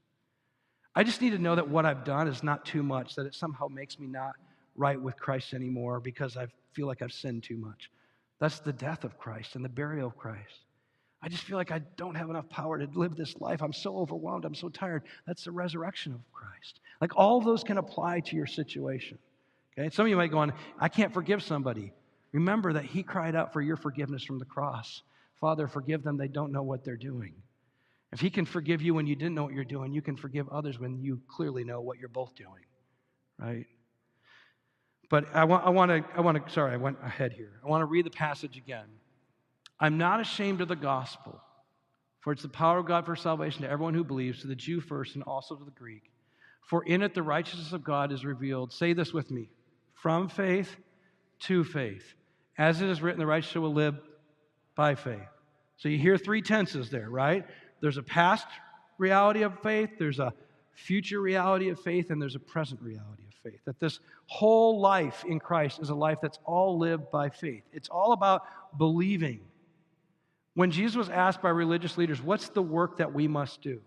I 0.95 1.03
just 1.03 1.21
need 1.21 1.31
to 1.31 1.37
know 1.39 1.55
that 1.55 1.67
what 1.67 1.85
I've 1.85 2.03
done 2.05 2.27
is 2.27 2.41
not 2.41 2.65
too 2.65 2.83
much, 2.83 3.15
that 3.15 3.25
it 3.25 3.35
somehow 3.35 3.67
makes 3.67 3.99
me 3.99 4.07
not 4.07 4.33
right 4.75 4.99
with 4.99 5.17
Christ 5.17 5.53
anymore 5.53 5.99
because 5.99 6.37
I 6.37 6.47
feel 6.73 6.87
like 6.87 7.01
I've 7.01 7.11
sinned 7.11 7.43
too 7.43 7.57
much. 7.57 7.91
That's 8.39 8.59
the 8.59 8.73
death 8.73 9.03
of 9.03 9.17
Christ 9.17 9.55
and 9.55 9.65
the 9.65 9.69
burial 9.69 10.07
of 10.07 10.17
Christ. 10.17 10.66
I 11.21 11.29
just 11.29 11.43
feel 11.43 11.57
like 11.57 11.71
I 11.71 11.79
don't 11.97 12.15
have 12.15 12.29
enough 12.29 12.47
power 12.49 12.77
to 12.77 12.87
live 12.93 13.15
this 13.15 13.35
life. 13.39 13.61
I'm 13.61 13.73
so 13.73 13.97
overwhelmed. 13.97 14.45
I'm 14.45 14.55
so 14.55 14.69
tired. 14.69 15.03
That's 15.25 15.43
the 15.43 15.51
resurrection 15.51 16.13
of 16.13 16.21
Christ. 16.31 16.79
Like 17.01 17.15
all 17.15 17.41
those 17.41 17.63
can 17.63 17.77
apply 17.77 18.19
to 18.21 18.35
your 18.35 18.45
situation. 18.45 19.17
Okay? 19.77 19.89
Some 19.89 20.05
of 20.05 20.09
you 20.09 20.17
might 20.17 20.31
go 20.31 20.39
on, 20.39 20.53
I 20.79 20.89
can't 20.89 21.13
forgive 21.13 21.41
somebody. 21.41 21.91
Remember 22.31 22.73
that 22.73 22.85
he 22.85 23.03
cried 23.03 23.35
out 23.35 23.53
for 23.53 23.61
your 23.61 23.77
forgiveness 23.77 24.23
from 24.23 24.37
the 24.37 24.45
cross. 24.45 25.01
Father, 25.39 25.67
forgive 25.67 26.03
them. 26.03 26.17
They 26.17 26.27
don't 26.27 26.51
know 26.51 26.63
what 26.63 26.83
they're 26.83 26.95
doing. 26.97 27.33
If 28.11 28.19
he 28.19 28.29
can 28.29 28.45
forgive 28.45 28.81
you 28.81 28.93
when 28.93 29.07
you 29.07 29.15
didn't 29.15 29.35
know 29.35 29.43
what 29.43 29.53
you're 29.53 29.65
doing, 29.65 29.93
you 29.93 30.01
can 30.01 30.15
forgive 30.15 30.47
others 30.49 30.79
when 30.79 31.01
you 31.01 31.21
clearly 31.27 31.63
know 31.63 31.81
what 31.81 31.99
you're 31.99 32.09
both 32.09 32.35
doing. 32.35 32.63
Right? 33.39 33.65
But 35.09 35.25
I 35.33 35.45
want, 35.45 35.65
I 35.65 35.69
want 35.69 35.91
to, 35.91 36.03
I 36.15 36.21
want 36.21 36.45
to, 36.45 36.51
sorry, 36.51 36.73
I 36.73 36.77
went 36.77 36.97
ahead 37.03 37.33
here. 37.33 37.59
I 37.63 37.67
want 37.67 37.81
to 37.81 37.85
read 37.85 38.05
the 38.05 38.11
passage 38.11 38.57
again. 38.57 38.87
I'm 39.79 39.97
not 39.97 40.19
ashamed 40.19 40.61
of 40.61 40.67
the 40.67 40.75
gospel, 40.75 41.39
for 42.19 42.33
it's 42.33 42.41
the 42.41 42.49
power 42.49 42.79
of 42.79 42.87
God 42.87 43.05
for 43.05 43.15
salvation 43.15 43.61
to 43.61 43.69
everyone 43.69 43.93
who 43.93 44.03
believes, 44.03 44.41
to 44.41 44.47
the 44.47 44.55
Jew 44.55 44.81
first 44.81 45.15
and 45.15 45.23
also 45.23 45.55
to 45.55 45.63
the 45.63 45.71
Greek. 45.71 46.11
For 46.61 46.83
in 46.83 47.01
it 47.01 47.13
the 47.13 47.23
righteousness 47.23 47.71
of 47.71 47.83
God 47.83 48.11
is 48.11 48.25
revealed. 48.25 48.73
Say 48.73 48.93
this 48.93 49.13
with 49.13 49.31
me 49.31 49.49
from 49.93 50.27
faith 50.27 50.75
to 51.39 51.63
faith. 51.63 52.13
As 52.57 52.81
it 52.81 52.89
is 52.89 53.01
written, 53.01 53.19
the 53.19 53.27
righteous 53.27 53.53
will 53.55 53.73
live 53.73 53.95
by 54.75 54.95
faith. 54.95 55.27
So 55.77 55.89
you 55.89 55.97
hear 55.97 56.17
three 56.17 56.41
tenses 56.41 56.89
there, 56.89 57.09
right? 57.09 57.45
There's 57.81 57.97
a 57.97 58.03
past 58.03 58.47
reality 58.97 59.43
of 59.43 59.59
faith, 59.61 59.91
there's 59.99 60.19
a 60.19 60.33
future 60.73 61.21
reality 61.21 61.69
of 61.69 61.79
faith, 61.79 62.09
and 62.09 62.21
there's 62.21 62.35
a 62.35 62.39
present 62.39 62.81
reality 62.81 63.23
of 63.27 63.33
faith. 63.43 63.59
That 63.65 63.79
this 63.79 63.99
whole 64.25 64.79
life 64.79 65.23
in 65.27 65.39
Christ 65.39 65.79
is 65.79 65.89
a 65.89 65.95
life 65.95 66.17
that's 66.21 66.39
all 66.45 66.77
lived 66.77 67.11
by 67.11 67.29
faith. 67.29 67.63
It's 67.71 67.89
all 67.89 68.11
about 68.13 68.43
believing. 68.77 69.39
When 70.57 70.71
Jesus 70.71 70.95
was 70.95 71.09
asked 71.09 71.43
by 71.43 71.49
religious 71.49 71.99
leaders, 71.99 72.19
What's 72.19 72.49
the 72.49 72.63
work 72.63 72.97
that 72.97 73.13
we 73.13 73.27
must 73.27 73.61
do? 73.61 73.79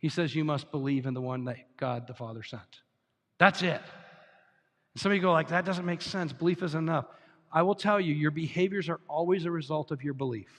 He 0.00 0.08
says, 0.08 0.34
You 0.34 0.42
must 0.42 0.72
believe 0.72 1.06
in 1.06 1.14
the 1.14 1.20
one 1.20 1.44
that 1.44 1.58
God 1.76 2.08
the 2.08 2.14
Father 2.14 2.42
sent. 2.42 2.80
That's 3.38 3.62
it. 3.62 3.80
Some 4.96 5.12
of 5.12 5.16
you 5.16 5.22
go, 5.22 5.30
like, 5.30 5.50
that 5.50 5.64
doesn't 5.64 5.86
make 5.86 6.02
sense. 6.02 6.32
Belief 6.32 6.64
is 6.64 6.74
enough. 6.74 7.04
I 7.52 7.62
will 7.62 7.76
tell 7.76 8.00
you, 8.00 8.12
your 8.12 8.32
behaviors 8.32 8.88
are 8.88 8.98
always 9.06 9.44
a 9.44 9.52
result 9.52 9.92
of 9.92 10.02
your 10.02 10.14
belief. 10.14 10.50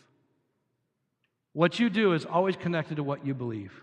What 1.51 1.81
you 1.81 1.89
do 1.89 2.13
is 2.13 2.25
always 2.25 2.55
connected 2.55 2.95
to 2.95 3.03
what 3.03 3.25
you 3.25 3.33
believe. 3.33 3.73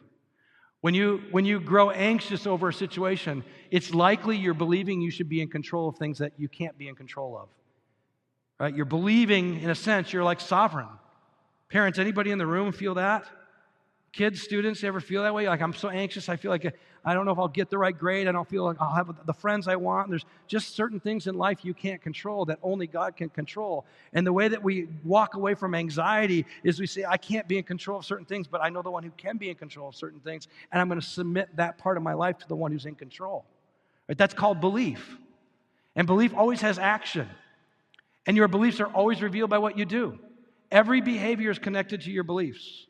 When 0.80 0.94
you, 0.94 1.20
when 1.32 1.44
you 1.44 1.60
grow 1.60 1.90
anxious 1.90 2.46
over 2.46 2.70
a 2.70 2.72
situation, 2.72 3.44
it's 3.70 3.92
likely 3.92 4.38
you're 4.38 4.54
believing 4.54 5.02
you 5.02 5.10
should 5.10 5.28
be 5.28 5.42
in 5.42 5.48
control 5.50 5.90
of 5.90 5.98
things 5.98 6.16
that 6.16 6.32
you 6.38 6.48
can't 6.48 6.78
be 6.78 6.88
in 6.88 6.94
control 6.94 7.36
of. 7.36 7.50
Right? 8.58 8.74
You're 8.74 8.86
believing, 8.86 9.60
in 9.60 9.68
a 9.68 9.74
sense, 9.74 10.14
you're 10.14 10.24
like 10.24 10.40
sovereign. 10.40 10.88
Parents, 11.68 11.98
anybody 11.98 12.30
in 12.30 12.38
the 12.38 12.46
room 12.46 12.72
feel 12.72 12.94
that? 12.94 13.26
Kids, 14.12 14.40
students, 14.40 14.82
ever 14.84 15.00
feel 15.00 15.22
that 15.22 15.34
way? 15.34 15.48
Like, 15.48 15.60
I'm 15.60 15.74
so 15.74 15.90
anxious, 15.90 16.28
I 16.28 16.36
feel 16.36 16.50
like 16.50 16.74
I 17.04 17.14
don't 17.14 17.26
know 17.26 17.32
if 17.32 17.38
I'll 17.38 17.48
get 17.48 17.70
the 17.70 17.78
right 17.78 17.96
grade. 17.96 18.26
I 18.26 18.32
don't 18.32 18.48
feel 18.48 18.64
like 18.64 18.76
I'll 18.80 18.94
have 18.94 19.14
the 19.26 19.32
friends 19.32 19.68
I 19.68 19.76
want. 19.76 20.10
There's 20.10 20.24
just 20.46 20.74
certain 20.74 20.98
things 20.98 21.26
in 21.26 21.36
life 21.36 21.64
you 21.64 21.74
can't 21.74 22.02
control 22.02 22.44
that 22.46 22.58
only 22.62 22.86
God 22.86 23.16
can 23.16 23.28
control. 23.28 23.86
And 24.12 24.26
the 24.26 24.32
way 24.32 24.48
that 24.48 24.62
we 24.62 24.88
walk 25.04 25.34
away 25.34 25.54
from 25.54 25.74
anxiety 25.74 26.46
is 26.64 26.80
we 26.80 26.86
say, 26.86 27.04
I 27.04 27.16
can't 27.16 27.46
be 27.46 27.58
in 27.58 27.64
control 27.64 27.98
of 27.98 28.04
certain 28.04 28.26
things, 28.26 28.46
but 28.46 28.62
I 28.62 28.70
know 28.70 28.82
the 28.82 28.90
one 28.90 29.02
who 29.02 29.10
can 29.16 29.36
be 29.36 29.50
in 29.50 29.56
control 29.56 29.88
of 29.88 29.94
certain 29.94 30.20
things, 30.20 30.48
and 30.72 30.80
I'm 30.80 30.88
going 30.88 31.00
to 31.00 31.06
submit 31.06 31.54
that 31.56 31.78
part 31.78 31.96
of 31.96 32.02
my 32.02 32.14
life 32.14 32.38
to 32.38 32.48
the 32.48 32.56
one 32.56 32.72
who's 32.72 32.86
in 32.86 32.94
control. 32.94 33.44
Right? 34.08 34.18
That's 34.18 34.34
called 34.34 34.60
belief. 34.60 35.16
And 35.96 36.06
belief 36.06 36.34
always 36.34 36.60
has 36.62 36.78
action. 36.78 37.28
And 38.26 38.36
your 38.36 38.48
beliefs 38.48 38.80
are 38.80 38.86
always 38.86 39.22
revealed 39.22 39.50
by 39.50 39.58
what 39.58 39.78
you 39.78 39.84
do. 39.84 40.18
Every 40.70 41.00
behavior 41.00 41.50
is 41.50 41.58
connected 41.58 42.02
to 42.02 42.10
your 42.10 42.24
beliefs. 42.24 42.86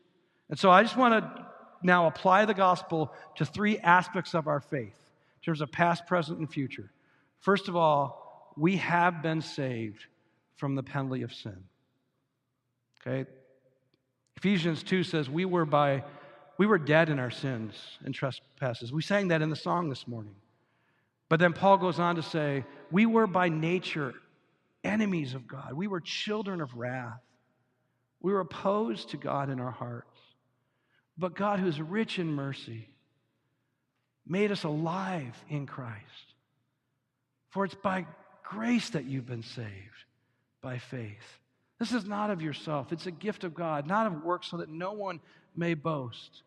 And 0.49 0.57
so 0.57 0.69
I 0.69 0.83
just 0.83 0.97
want 0.97 1.13
to 1.23 1.45
now 1.81 2.07
apply 2.07 2.45
the 2.45 2.53
gospel 2.53 3.13
to 3.35 3.45
three 3.45 3.77
aspects 3.77 4.33
of 4.33 4.47
our 4.47 4.59
faith 4.59 4.87
in 4.87 5.45
terms 5.45 5.61
of 5.61 5.71
past, 5.71 6.05
present, 6.07 6.39
and 6.39 6.51
future. 6.51 6.91
First 7.39 7.67
of 7.69 7.75
all, 7.75 8.53
we 8.57 8.77
have 8.77 9.21
been 9.21 9.41
saved 9.41 10.05
from 10.57 10.75
the 10.75 10.83
penalty 10.83 11.21
of 11.21 11.33
sin. 11.33 11.63
Okay? 13.01 13.29
Ephesians 14.35 14.83
2 14.83 15.03
says 15.03 15.29
we 15.29 15.45
were 15.45 15.65
by 15.65 16.03
we 16.57 16.67
were 16.67 16.77
dead 16.77 17.07
in 17.07 17.19
our 17.19 17.31
sins 17.31 17.73
and 18.03 18.13
trespasses. 18.13 18.91
We 18.91 19.01
sang 19.01 19.29
that 19.29 19.41
in 19.41 19.49
the 19.49 19.55
song 19.55 19.87
this 19.87 20.05
morning. 20.05 20.35
But 21.29 21.39
then 21.39 21.53
Paul 21.53 21.77
goes 21.77 21.99
on 21.99 22.17
to 22.17 22.21
say, 22.21 22.65
we 22.91 23.05
were 23.05 23.27
by 23.27 23.47
nature 23.47 24.13
enemies 24.83 25.35
of 25.35 25.47
God. 25.47 25.71
We 25.71 25.87
were 25.87 26.01
children 26.01 26.59
of 26.59 26.75
wrath. 26.75 27.21
We 28.21 28.33
were 28.33 28.41
opposed 28.41 29.09
to 29.09 29.17
God 29.17 29.49
in 29.49 29.59
our 29.59 29.71
hearts. 29.71 30.19
But 31.17 31.35
God, 31.35 31.59
who's 31.59 31.81
rich 31.81 32.19
in 32.19 32.31
mercy, 32.31 32.87
made 34.25 34.51
us 34.51 34.63
alive 34.63 35.35
in 35.49 35.65
Christ. 35.65 36.33
For 37.49 37.65
it's 37.65 37.75
by 37.75 38.05
grace 38.43 38.91
that 38.91 39.05
you've 39.05 39.25
been 39.25 39.43
saved, 39.43 40.05
by 40.61 40.77
faith. 40.77 41.39
This 41.79 41.91
is 41.93 42.05
not 42.05 42.29
of 42.29 42.41
yourself, 42.41 42.91
it's 42.91 43.05
a 43.05 43.11
gift 43.11 43.43
of 43.43 43.53
God, 43.53 43.87
not 43.87 44.07
of 44.07 44.23
works, 44.23 44.47
so 44.47 44.57
that 44.57 44.69
no 44.69 44.93
one 44.93 45.19
may 45.55 45.73
boast. 45.73 46.43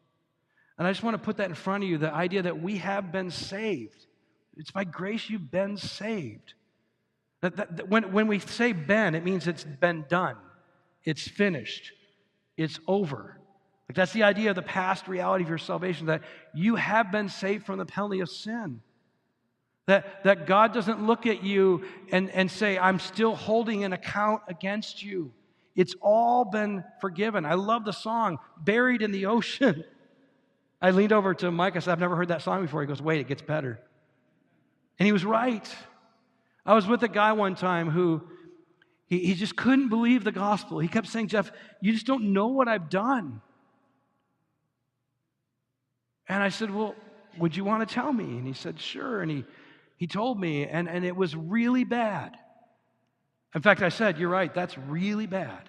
And 0.78 0.86
I 0.86 0.90
just 0.90 1.02
want 1.02 1.14
to 1.14 1.22
put 1.22 1.36
that 1.36 1.48
in 1.48 1.54
front 1.54 1.84
of 1.84 1.90
you 1.90 1.98
the 1.98 2.12
idea 2.12 2.42
that 2.42 2.62
we 2.62 2.78
have 2.78 3.12
been 3.12 3.30
saved. 3.30 4.06
It's 4.56 4.70
by 4.70 4.84
grace 4.84 5.28
you've 5.28 5.50
been 5.50 5.76
saved. 5.76 6.54
That, 7.40 7.56
that, 7.56 7.76
that 7.76 7.88
when, 7.88 8.12
when 8.12 8.26
we 8.26 8.38
say 8.38 8.72
been, 8.72 9.14
it 9.14 9.24
means 9.24 9.46
it's 9.46 9.64
been 9.64 10.04
done, 10.08 10.36
it's 11.04 11.26
finished, 11.26 11.92
it's 12.56 12.78
over. 12.86 13.38
Like 13.88 13.96
that's 13.96 14.12
the 14.12 14.22
idea 14.22 14.50
of 14.50 14.56
the 14.56 14.62
past 14.62 15.08
reality 15.08 15.44
of 15.44 15.48
your 15.48 15.58
salvation 15.58 16.06
that 16.06 16.22
you 16.54 16.76
have 16.76 17.12
been 17.12 17.28
saved 17.28 17.66
from 17.66 17.78
the 17.78 17.86
penalty 17.86 18.20
of 18.20 18.30
sin. 18.30 18.80
That, 19.86 20.22
that 20.24 20.46
God 20.46 20.72
doesn't 20.72 21.04
look 21.04 21.26
at 21.26 21.42
you 21.42 21.82
and, 22.12 22.30
and 22.30 22.50
say, 22.50 22.78
I'm 22.78 23.00
still 23.00 23.34
holding 23.34 23.82
an 23.84 23.92
account 23.92 24.42
against 24.46 25.02
you. 25.02 25.32
It's 25.74 25.94
all 26.00 26.44
been 26.44 26.84
forgiven. 27.00 27.44
I 27.44 27.54
love 27.54 27.84
the 27.84 27.92
song, 27.92 28.38
Buried 28.58 29.02
in 29.02 29.10
the 29.10 29.26
Ocean. 29.26 29.84
I 30.82 30.90
leaned 30.90 31.12
over 31.12 31.34
to 31.34 31.50
Mike. 31.50 31.76
I 31.76 31.80
said, 31.80 31.92
I've 31.92 32.00
never 32.00 32.16
heard 32.16 32.28
that 32.28 32.42
song 32.42 32.62
before. 32.62 32.80
He 32.80 32.86
goes, 32.86 33.02
Wait, 33.02 33.20
it 33.20 33.28
gets 33.28 33.42
better. 33.42 33.80
And 34.98 35.06
he 35.06 35.12
was 35.12 35.24
right. 35.24 35.68
I 36.64 36.74
was 36.74 36.86
with 36.86 37.02
a 37.02 37.08
guy 37.08 37.32
one 37.32 37.54
time 37.54 37.90
who 37.90 38.22
he, 39.12 39.18
he 39.18 39.34
just 39.34 39.56
couldn't 39.56 39.90
believe 39.90 40.24
the 40.24 40.32
gospel. 40.32 40.78
He 40.78 40.88
kept 40.88 41.06
saying, 41.06 41.28
Jeff, 41.28 41.52
you 41.82 41.92
just 41.92 42.06
don't 42.06 42.32
know 42.32 42.46
what 42.46 42.66
I've 42.66 42.88
done. 42.88 43.42
And 46.26 46.42
I 46.42 46.48
said, 46.48 46.70
Well, 46.74 46.94
would 47.36 47.54
you 47.54 47.62
want 47.62 47.86
to 47.86 47.94
tell 47.94 48.10
me? 48.10 48.24
And 48.24 48.46
he 48.46 48.54
said, 48.54 48.80
Sure. 48.80 49.20
And 49.20 49.30
he, 49.30 49.44
he 49.98 50.06
told 50.06 50.40
me, 50.40 50.66
and, 50.66 50.88
and 50.88 51.04
it 51.04 51.14
was 51.14 51.36
really 51.36 51.84
bad. 51.84 52.38
In 53.54 53.60
fact, 53.60 53.82
I 53.82 53.90
said, 53.90 54.16
You're 54.16 54.30
right, 54.30 54.52
that's 54.54 54.78
really 54.78 55.26
bad. 55.26 55.68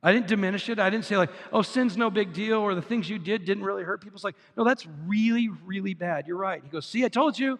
I 0.00 0.12
didn't 0.12 0.28
diminish 0.28 0.68
it. 0.68 0.78
I 0.78 0.88
didn't 0.88 1.06
say, 1.06 1.16
like, 1.16 1.32
oh, 1.52 1.62
sin's 1.62 1.96
no 1.96 2.08
big 2.08 2.32
deal, 2.32 2.58
or 2.58 2.76
the 2.76 2.82
things 2.82 3.10
you 3.10 3.18
did 3.18 3.44
didn't 3.44 3.64
really 3.64 3.82
hurt 3.82 4.00
people. 4.00 4.14
It's 4.14 4.22
like, 4.22 4.36
no, 4.56 4.62
that's 4.62 4.86
really, 5.08 5.48
really 5.66 5.94
bad. 5.94 6.28
You're 6.28 6.36
right. 6.36 6.62
He 6.62 6.70
goes, 6.70 6.86
See, 6.86 7.04
I 7.04 7.08
told 7.08 7.36
you, 7.36 7.58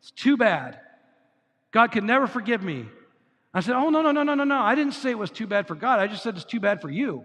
it's 0.00 0.10
too 0.10 0.36
bad. 0.36 0.80
God 1.70 1.92
could 1.92 2.02
never 2.02 2.26
forgive 2.26 2.60
me. 2.60 2.86
I 3.54 3.60
said, 3.60 3.74
Oh, 3.74 3.90
no, 3.90 4.02
no, 4.02 4.12
no, 4.12 4.22
no, 4.22 4.34
no, 4.34 4.44
no. 4.44 4.58
I 4.58 4.74
didn't 4.74 4.92
say 4.92 5.10
it 5.10 5.18
was 5.18 5.30
too 5.30 5.46
bad 5.46 5.66
for 5.66 5.74
God. 5.74 6.00
I 6.00 6.06
just 6.06 6.22
said 6.22 6.36
it's 6.36 6.44
too 6.44 6.60
bad 6.60 6.80
for 6.80 6.90
you. 6.90 7.24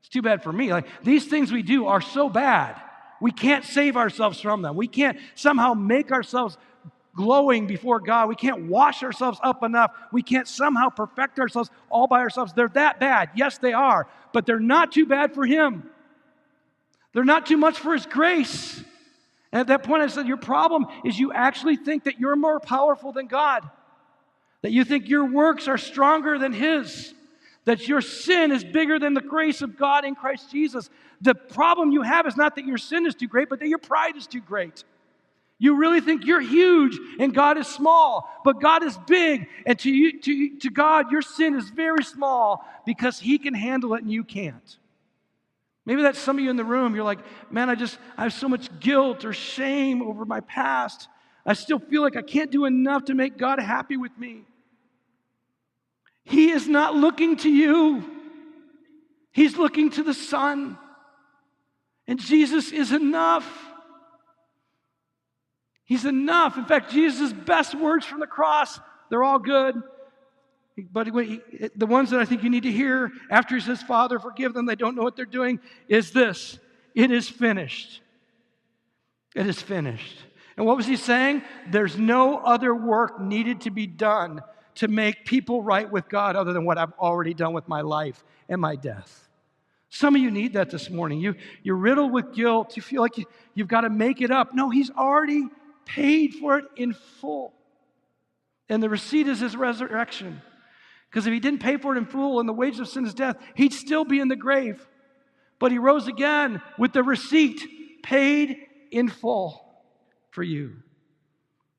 It's 0.00 0.08
too 0.08 0.22
bad 0.22 0.42
for 0.42 0.52
me. 0.52 0.72
Like, 0.72 0.86
these 1.02 1.26
things 1.26 1.52
we 1.52 1.62
do 1.62 1.86
are 1.86 2.00
so 2.00 2.28
bad 2.28 2.80
we 3.24 3.32
can't 3.32 3.64
save 3.64 3.96
ourselves 3.96 4.38
from 4.38 4.60
them. 4.60 4.76
We 4.76 4.86
can't 4.86 5.18
somehow 5.34 5.72
make 5.72 6.12
ourselves 6.12 6.58
glowing 7.14 7.66
before 7.66 8.00
God. 8.00 8.28
We 8.28 8.34
can't 8.34 8.66
wash 8.66 9.02
ourselves 9.02 9.38
up 9.42 9.62
enough. 9.62 9.92
We 10.12 10.22
can't 10.22 10.46
somehow 10.46 10.90
perfect 10.90 11.38
ourselves 11.38 11.70
all 11.88 12.06
by 12.06 12.20
ourselves. 12.20 12.52
They're 12.52 12.68
that 12.74 13.00
bad. 13.00 13.30
Yes, 13.34 13.56
they 13.56 13.72
are. 13.72 14.08
But 14.34 14.44
they're 14.46 14.60
not 14.60 14.92
too 14.92 15.06
bad 15.06 15.32
for 15.32 15.46
Him. 15.46 15.88
They're 17.14 17.24
not 17.24 17.46
too 17.46 17.56
much 17.56 17.78
for 17.78 17.94
His 17.94 18.04
grace. 18.04 18.82
And 19.52 19.60
at 19.60 19.68
that 19.68 19.84
point, 19.84 20.02
I 20.02 20.08
said, 20.08 20.26
Your 20.26 20.36
problem 20.36 20.86
is 21.04 21.18
you 21.18 21.32
actually 21.32 21.76
think 21.76 22.04
that 22.04 22.18
you're 22.18 22.36
more 22.36 22.60
powerful 22.60 23.12
than 23.12 23.26
God, 23.26 23.62
that 24.64 24.72
you 24.72 24.82
think 24.82 25.10
your 25.10 25.26
works 25.26 25.68
are 25.68 25.76
stronger 25.76 26.38
than 26.38 26.54
His 26.54 27.12
that 27.64 27.88
your 27.88 28.00
sin 28.00 28.52
is 28.52 28.64
bigger 28.64 28.98
than 28.98 29.14
the 29.14 29.20
grace 29.20 29.62
of 29.62 29.76
God 29.76 30.04
in 30.04 30.14
Christ 30.14 30.50
Jesus. 30.50 30.90
The 31.20 31.34
problem 31.34 31.92
you 31.92 32.02
have 32.02 32.26
is 32.26 32.36
not 32.36 32.56
that 32.56 32.66
your 32.66 32.78
sin 32.78 33.06
is 33.06 33.14
too 33.14 33.28
great, 33.28 33.48
but 33.48 33.60
that 33.60 33.68
your 33.68 33.78
pride 33.78 34.16
is 34.16 34.26
too 34.26 34.40
great. 34.40 34.84
You 35.58 35.76
really 35.76 36.00
think 36.00 36.26
you're 36.26 36.40
huge 36.40 36.98
and 37.18 37.34
God 37.34 37.58
is 37.58 37.66
small, 37.66 38.28
but 38.44 38.60
God 38.60 38.82
is 38.82 38.98
big. 39.06 39.48
And 39.64 39.78
to, 39.80 39.90
you, 39.90 40.20
to, 40.20 40.58
to 40.58 40.70
God, 40.70 41.10
your 41.10 41.22
sin 41.22 41.54
is 41.54 41.70
very 41.70 42.04
small 42.04 42.66
because 42.84 43.18
He 43.18 43.38
can 43.38 43.54
handle 43.54 43.94
it 43.94 44.02
and 44.02 44.12
you 44.12 44.24
can't. 44.24 44.78
Maybe 45.86 46.02
that's 46.02 46.18
some 46.18 46.38
of 46.38 46.44
you 46.44 46.50
in 46.50 46.56
the 46.56 46.64
room. 46.64 46.94
You're 46.94 47.04
like, 47.04 47.20
man, 47.50 47.70
I 47.70 47.74
just, 47.74 47.98
I 48.16 48.22
have 48.22 48.32
so 48.32 48.48
much 48.48 48.80
guilt 48.80 49.24
or 49.24 49.32
shame 49.32 50.02
over 50.02 50.24
my 50.24 50.40
past. 50.40 51.08
I 51.46 51.52
still 51.52 51.78
feel 51.78 52.02
like 52.02 52.16
I 52.16 52.22
can't 52.22 52.50
do 52.50 52.64
enough 52.64 53.06
to 53.06 53.14
make 53.14 53.36
God 53.36 53.58
happy 53.60 53.96
with 53.96 54.16
me. 54.18 54.44
He 56.24 56.50
is 56.50 56.66
not 56.66 56.94
looking 56.94 57.36
to 57.38 57.50
you, 57.50 58.04
He's 59.32 59.56
looking 59.56 59.90
to 59.90 60.02
the 60.02 60.14
Son. 60.14 60.78
And 62.06 62.20
Jesus 62.20 62.70
is 62.70 62.92
enough. 62.92 63.50
He's 65.84 66.04
enough. 66.04 66.56
In 66.56 66.66
fact, 66.66 66.90
Jesus' 66.90 67.32
best 67.32 67.74
words 67.74 68.04
from 68.04 68.20
the 68.20 68.26
cross, 68.26 68.78
they're 69.08 69.22
all 69.22 69.38
good. 69.38 69.82
But 70.90 71.06
he, 71.06 71.40
the 71.76 71.86
ones 71.86 72.10
that 72.10 72.20
I 72.20 72.24
think 72.24 72.42
you 72.42 72.50
need 72.50 72.64
to 72.64 72.72
hear 72.72 73.12
after 73.30 73.54
he 73.54 73.60
says, 73.60 73.82
Father, 73.82 74.18
forgive 74.18 74.54
them, 74.54 74.66
they 74.66 74.74
don't 74.74 74.96
know 74.96 75.02
what 75.02 75.16
they're 75.16 75.24
doing, 75.24 75.60
is 75.88 76.10
this 76.10 76.58
It 76.94 77.10
is 77.10 77.28
finished. 77.28 78.00
It 79.34 79.46
is 79.46 79.60
finished. 79.60 80.18
And 80.56 80.66
what 80.66 80.76
was 80.76 80.86
he 80.86 80.96
saying? 80.96 81.42
There's 81.70 81.98
no 81.98 82.38
other 82.38 82.74
work 82.74 83.20
needed 83.20 83.62
to 83.62 83.70
be 83.70 83.86
done 83.86 84.40
to 84.76 84.88
make 84.88 85.24
people 85.24 85.62
right 85.62 85.90
with 85.90 86.08
God 86.08 86.36
other 86.36 86.52
than 86.52 86.64
what 86.64 86.78
I've 86.78 86.92
already 86.98 87.34
done 87.34 87.52
with 87.52 87.68
my 87.68 87.80
life 87.80 88.24
and 88.48 88.60
my 88.60 88.76
death. 88.76 89.28
Some 89.88 90.16
of 90.16 90.22
you 90.22 90.30
need 90.30 90.54
that 90.54 90.70
this 90.70 90.90
morning. 90.90 91.20
You, 91.20 91.36
you're 91.62 91.76
riddled 91.76 92.12
with 92.12 92.34
guilt. 92.34 92.76
You 92.76 92.82
feel 92.82 93.00
like 93.00 93.16
you, 93.16 93.26
you've 93.54 93.68
got 93.68 93.82
to 93.82 93.90
make 93.90 94.20
it 94.20 94.32
up. 94.32 94.52
No, 94.52 94.68
he's 94.68 94.90
already 94.90 95.46
paid 95.84 96.34
for 96.34 96.58
it 96.58 96.64
in 96.76 96.94
full. 96.94 97.52
And 98.68 98.82
the 98.82 98.88
receipt 98.88 99.28
is 99.28 99.40
his 99.40 99.54
resurrection. 99.54 100.42
Because 101.08 101.28
if 101.28 101.32
he 101.32 101.38
didn't 101.38 101.60
pay 101.60 101.76
for 101.76 101.94
it 101.94 101.98
in 101.98 102.06
full 102.06 102.40
and 102.40 102.48
the 102.48 102.52
wages 102.52 102.80
of 102.80 102.88
sin 102.88 103.06
is 103.06 103.14
death, 103.14 103.36
he'd 103.54 103.72
still 103.72 104.04
be 104.04 104.18
in 104.18 104.26
the 104.26 104.34
grave. 104.34 104.84
But 105.60 105.70
he 105.70 105.78
rose 105.78 106.08
again 106.08 106.60
with 106.76 106.92
the 106.92 107.04
receipt 107.04 108.02
paid 108.02 108.58
in 108.90 109.08
full 109.08 109.64
for 110.30 110.42
you. 110.42 110.74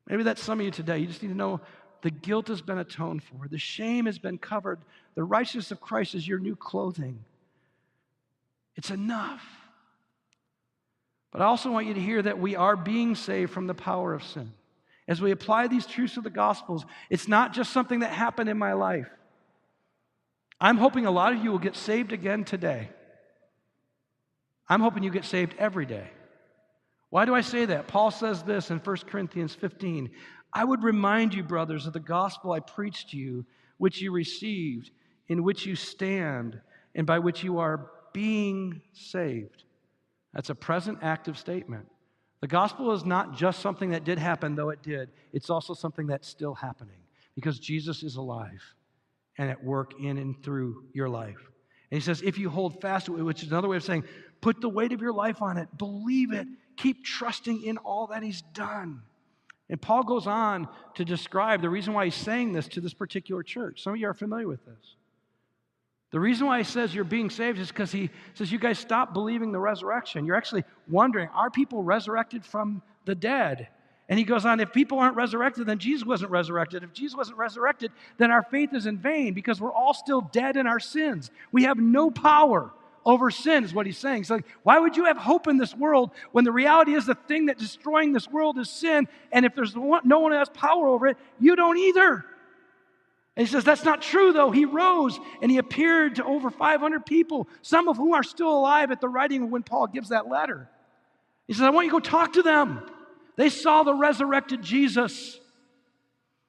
Maybe 0.07 0.23
that's 0.23 0.41
some 0.41 0.59
of 0.59 0.65
you 0.65 0.71
today. 0.71 0.99
You 0.99 1.07
just 1.07 1.21
need 1.21 1.29
to 1.29 1.35
know 1.35 1.59
the 2.05 2.11
guilt 2.11 2.49
has 2.49 2.61
been 2.61 2.77
atoned 2.77 3.23
for, 3.23 3.47
the 3.47 3.57
shame 3.57 4.05
has 4.05 4.19
been 4.19 4.37
covered, 4.37 4.77
the 5.15 5.23
righteousness 5.23 5.71
of 5.71 5.81
Christ 5.81 6.13
is 6.13 6.27
your 6.27 6.37
new 6.37 6.55
clothing. 6.55 7.25
It's 8.75 8.91
enough. 8.91 9.43
But 11.31 11.41
I 11.41 11.45
also 11.45 11.71
want 11.71 11.87
you 11.87 11.95
to 11.95 11.99
hear 11.99 12.21
that 12.21 12.37
we 12.37 12.55
are 12.55 12.75
being 12.75 13.15
saved 13.15 13.51
from 13.51 13.65
the 13.65 13.73
power 13.73 14.13
of 14.13 14.23
sin. 14.23 14.53
As 15.07 15.19
we 15.19 15.31
apply 15.31 15.67
these 15.67 15.87
truths 15.87 16.15
of 16.15 16.23
the 16.23 16.29
Gospels, 16.29 16.85
it's 17.09 17.27
not 17.27 17.53
just 17.53 17.73
something 17.73 18.01
that 18.01 18.11
happened 18.11 18.51
in 18.51 18.57
my 18.59 18.73
life. 18.73 19.09
I'm 20.61 20.77
hoping 20.77 21.07
a 21.07 21.11
lot 21.11 21.33
of 21.33 21.43
you 21.43 21.49
will 21.49 21.57
get 21.57 21.75
saved 21.75 22.13
again 22.13 22.43
today. 22.43 22.89
I'm 24.69 24.81
hoping 24.81 25.01
you 25.01 25.09
get 25.09 25.25
saved 25.25 25.55
every 25.57 25.87
day. 25.87 26.07
Why 27.09 27.25
do 27.25 27.33
I 27.33 27.41
say 27.41 27.65
that? 27.65 27.87
Paul 27.87 28.11
says 28.11 28.43
this 28.43 28.69
in 28.69 28.77
1 28.77 28.97
Corinthians 29.07 29.55
15 29.55 30.11
I 30.55 30.63
would 30.63 30.83
remind 30.83 31.33
you, 31.33 31.43
brothers, 31.43 31.85
of 31.85 31.91
the 31.91 31.99
gospel 31.99 32.53
I 32.53 32.61
preached 32.61 33.09
to 33.09 33.17
you, 33.17 33.45
which 33.77 34.01
you 34.01 34.13
received, 34.13 34.89
in 35.27 35.43
which 35.43 35.65
you 35.65 35.75
stand, 35.75 36.61
and 36.95 37.05
by 37.05 37.19
which 37.19 37.43
you 37.43 37.59
are 37.59 37.91
being 38.13 38.81
saved. 38.93 39.65
That's 40.33 40.49
a 40.49 40.55
present 40.55 40.99
active 41.01 41.37
statement. 41.37 41.85
The 42.39 42.47
gospel 42.47 42.93
is 42.93 43.03
not 43.03 43.35
just 43.35 43.59
something 43.59 43.89
that 43.89 44.05
did 44.05 44.17
happen, 44.17 44.55
though 44.55 44.69
it 44.69 44.81
did, 44.81 45.09
it's 45.33 45.49
also 45.49 45.73
something 45.73 46.07
that's 46.07 46.27
still 46.27 46.53
happening 46.53 46.99
because 47.35 47.59
Jesus 47.59 48.01
is 48.01 48.15
alive 48.15 48.63
and 49.37 49.49
at 49.49 49.61
work 49.61 49.99
in 49.99 50.17
and 50.17 50.41
through 50.41 50.85
your 50.93 51.09
life. 51.09 51.51
And 51.91 51.99
he 51.99 52.05
says, 52.05 52.21
if 52.21 52.37
you 52.37 52.49
hold 52.49 52.81
fast 52.81 53.07
to 53.07 53.17
it, 53.17 53.23
which 53.23 53.43
is 53.43 53.49
another 53.49 53.67
way 53.67 53.75
of 53.75 53.83
saying, 53.83 54.05
put 54.39 54.61
the 54.61 54.69
weight 54.69 54.93
of 54.93 55.01
your 55.01 55.11
life 55.11 55.41
on 55.41 55.57
it, 55.57 55.67
believe 55.77 56.31
it, 56.31 56.47
keep 56.77 57.03
trusting 57.03 57.63
in 57.63 57.77
all 57.77 58.07
that 58.07 58.23
he's 58.23 58.41
done. 58.53 59.01
And 59.69 59.81
Paul 59.81 60.03
goes 60.03 60.27
on 60.27 60.67
to 60.95 61.05
describe 61.05 61.61
the 61.61 61.69
reason 61.69 61.93
why 61.93 62.05
he's 62.05 62.15
saying 62.15 62.53
this 62.53 62.67
to 62.69 62.81
this 62.81 62.93
particular 62.93 63.41
church. 63.41 63.81
Some 63.81 63.93
of 63.93 63.99
you 63.99 64.07
are 64.07 64.13
familiar 64.13 64.47
with 64.47 64.63
this. 64.65 64.95
The 66.11 66.19
reason 66.19 66.47
why 66.47 66.59
he 66.59 66.63
says 66.63 66.93
you're 66.93 67.03
being 67.03 67.29
saved 67.29 67.59
is 67.59 67.69
because 67.69 67.91
he 67.91 68.09
says 68.35 68.51
you 68.51 68.59
guys 68.59 68.79
stop 68.79 69.13
believing 69.13 69.51
the 69.51 69.59
resurrection. 69.59 70.25
You're 70.25 70.35
actually 70.35 70.63
wondering, 70.87 71.29
are 71.29 71.49
people 71.49 71.83
resurrected 71.83 72.45
from 72.45 72.81
the 73.05 73.15
dead? 73.15 73.67
And 74.07 74.19
he 74.19 74.23
goes 74.23 74.45
on, 74.45 74.59
if 74.59 74.71
people 74.71 74.99
aren't 74.99 75.15
resurrected, 75.15 75.65
then 75.65 75.79
Jesus 75.79 76.05
wasn't 76.05 76.29
resurrected. 76.29 76.83
If 76.83 76.93
Jesus 76.93 77.17
wasn't 77.17 77.37
resurrected, 77.37 77.91
then 78.17 78.29
our 78.29 78.43
faith 78.43 78.73
is 78.73 78.85
in 78.85 78.99
vain 78.99 79.33
because 79.33 79.59
we're 79.59 79.73
all 79.73 79.95
still 79.95 80.21
dead 80.21 80.57
in 80.57 80.67
our 80.67 80.79
sins. 80.79 81.31
We 81.51 81.63
have 81.63 81.79
no 81.79 82.11
power 82.11 82.71
over 83.05 83.29
sin, 83.29 83.63
is 83.63 83.73
what 83.73 83.85
he's 83.85 83.97
saying. 83.97 84.17
He's 84.17 84.31
like, 84.31 84.45
why 84.63 84.79
would 84.79 84.97
you 84.97 85.05
have 85.05 85.17
hope 85.17 85.47
in 85.47 85.57
this 85.57 85.75
world 85.75 86.11
when 86.31 86.43
the 86.43 86.51
reality 86.51 86.93
is 86.93 87.05
the 87.05 87.15
thing 87.15 87.45
that's 87.45 87.61
destroying 87.61 88.13
this 88.13 88.27
world 88.27 88.57
is 88.57 88.69
sin? 88.69 89.07
And 89.31 89.45
if 89.45 89.53
there's 89.53 89.75
no 89.75 90.19
one 90.19 90.31
has 90.31 90.49
power 90.49 90.87
over 90.87 91.07
it, 91.07 91.17
you 91.39 91.55
don't 91.55 91.77
either. 91.77 92.25
And 93.35 93.45
he 93.45 93.51
says, 93.51 93.63
That's 93.63 93.83
not 93.83 94.01
true, 94.01 94.33
though. 94.33 94.49
He 94.49 94.65
rose 94.65 95.19
and 95.41 95.51
he 95.51 95.57
appeared 95.57 96.15
to 96.15 96.25
over 96.25 96.49
500 96.49 97.05
people, 97.05 97.47
some 97.61 97.87
of 97.87 97.97
whom 97.97 98.13
are 98.13 98.23
still 98.23 98.49
alive 98.49 98.91
at 98.91 99.01
the 99.01 99.09
writing 99.09 99.43
of 99.43 99.49
when 99.49 99.63
Paul 99.63 99.87
gives 99.87 100.09
that 100.09 100.27
letter. 100.27 100.69
He 101.47 101.53
says, 101.53 101.63
I 101.63 101.69
want 101.69 101.85
you 101.85 101.91
to 101.91 101.97
go 101.97 101.99
talk 101.99 102.33
to 102.33 102.41
them. 102.41 102.81
They 103.35 103.49
saw 103.49 103.83
the 103.83 103.93
resurrected 103.93 104.63
Jesus. 104.63 105.39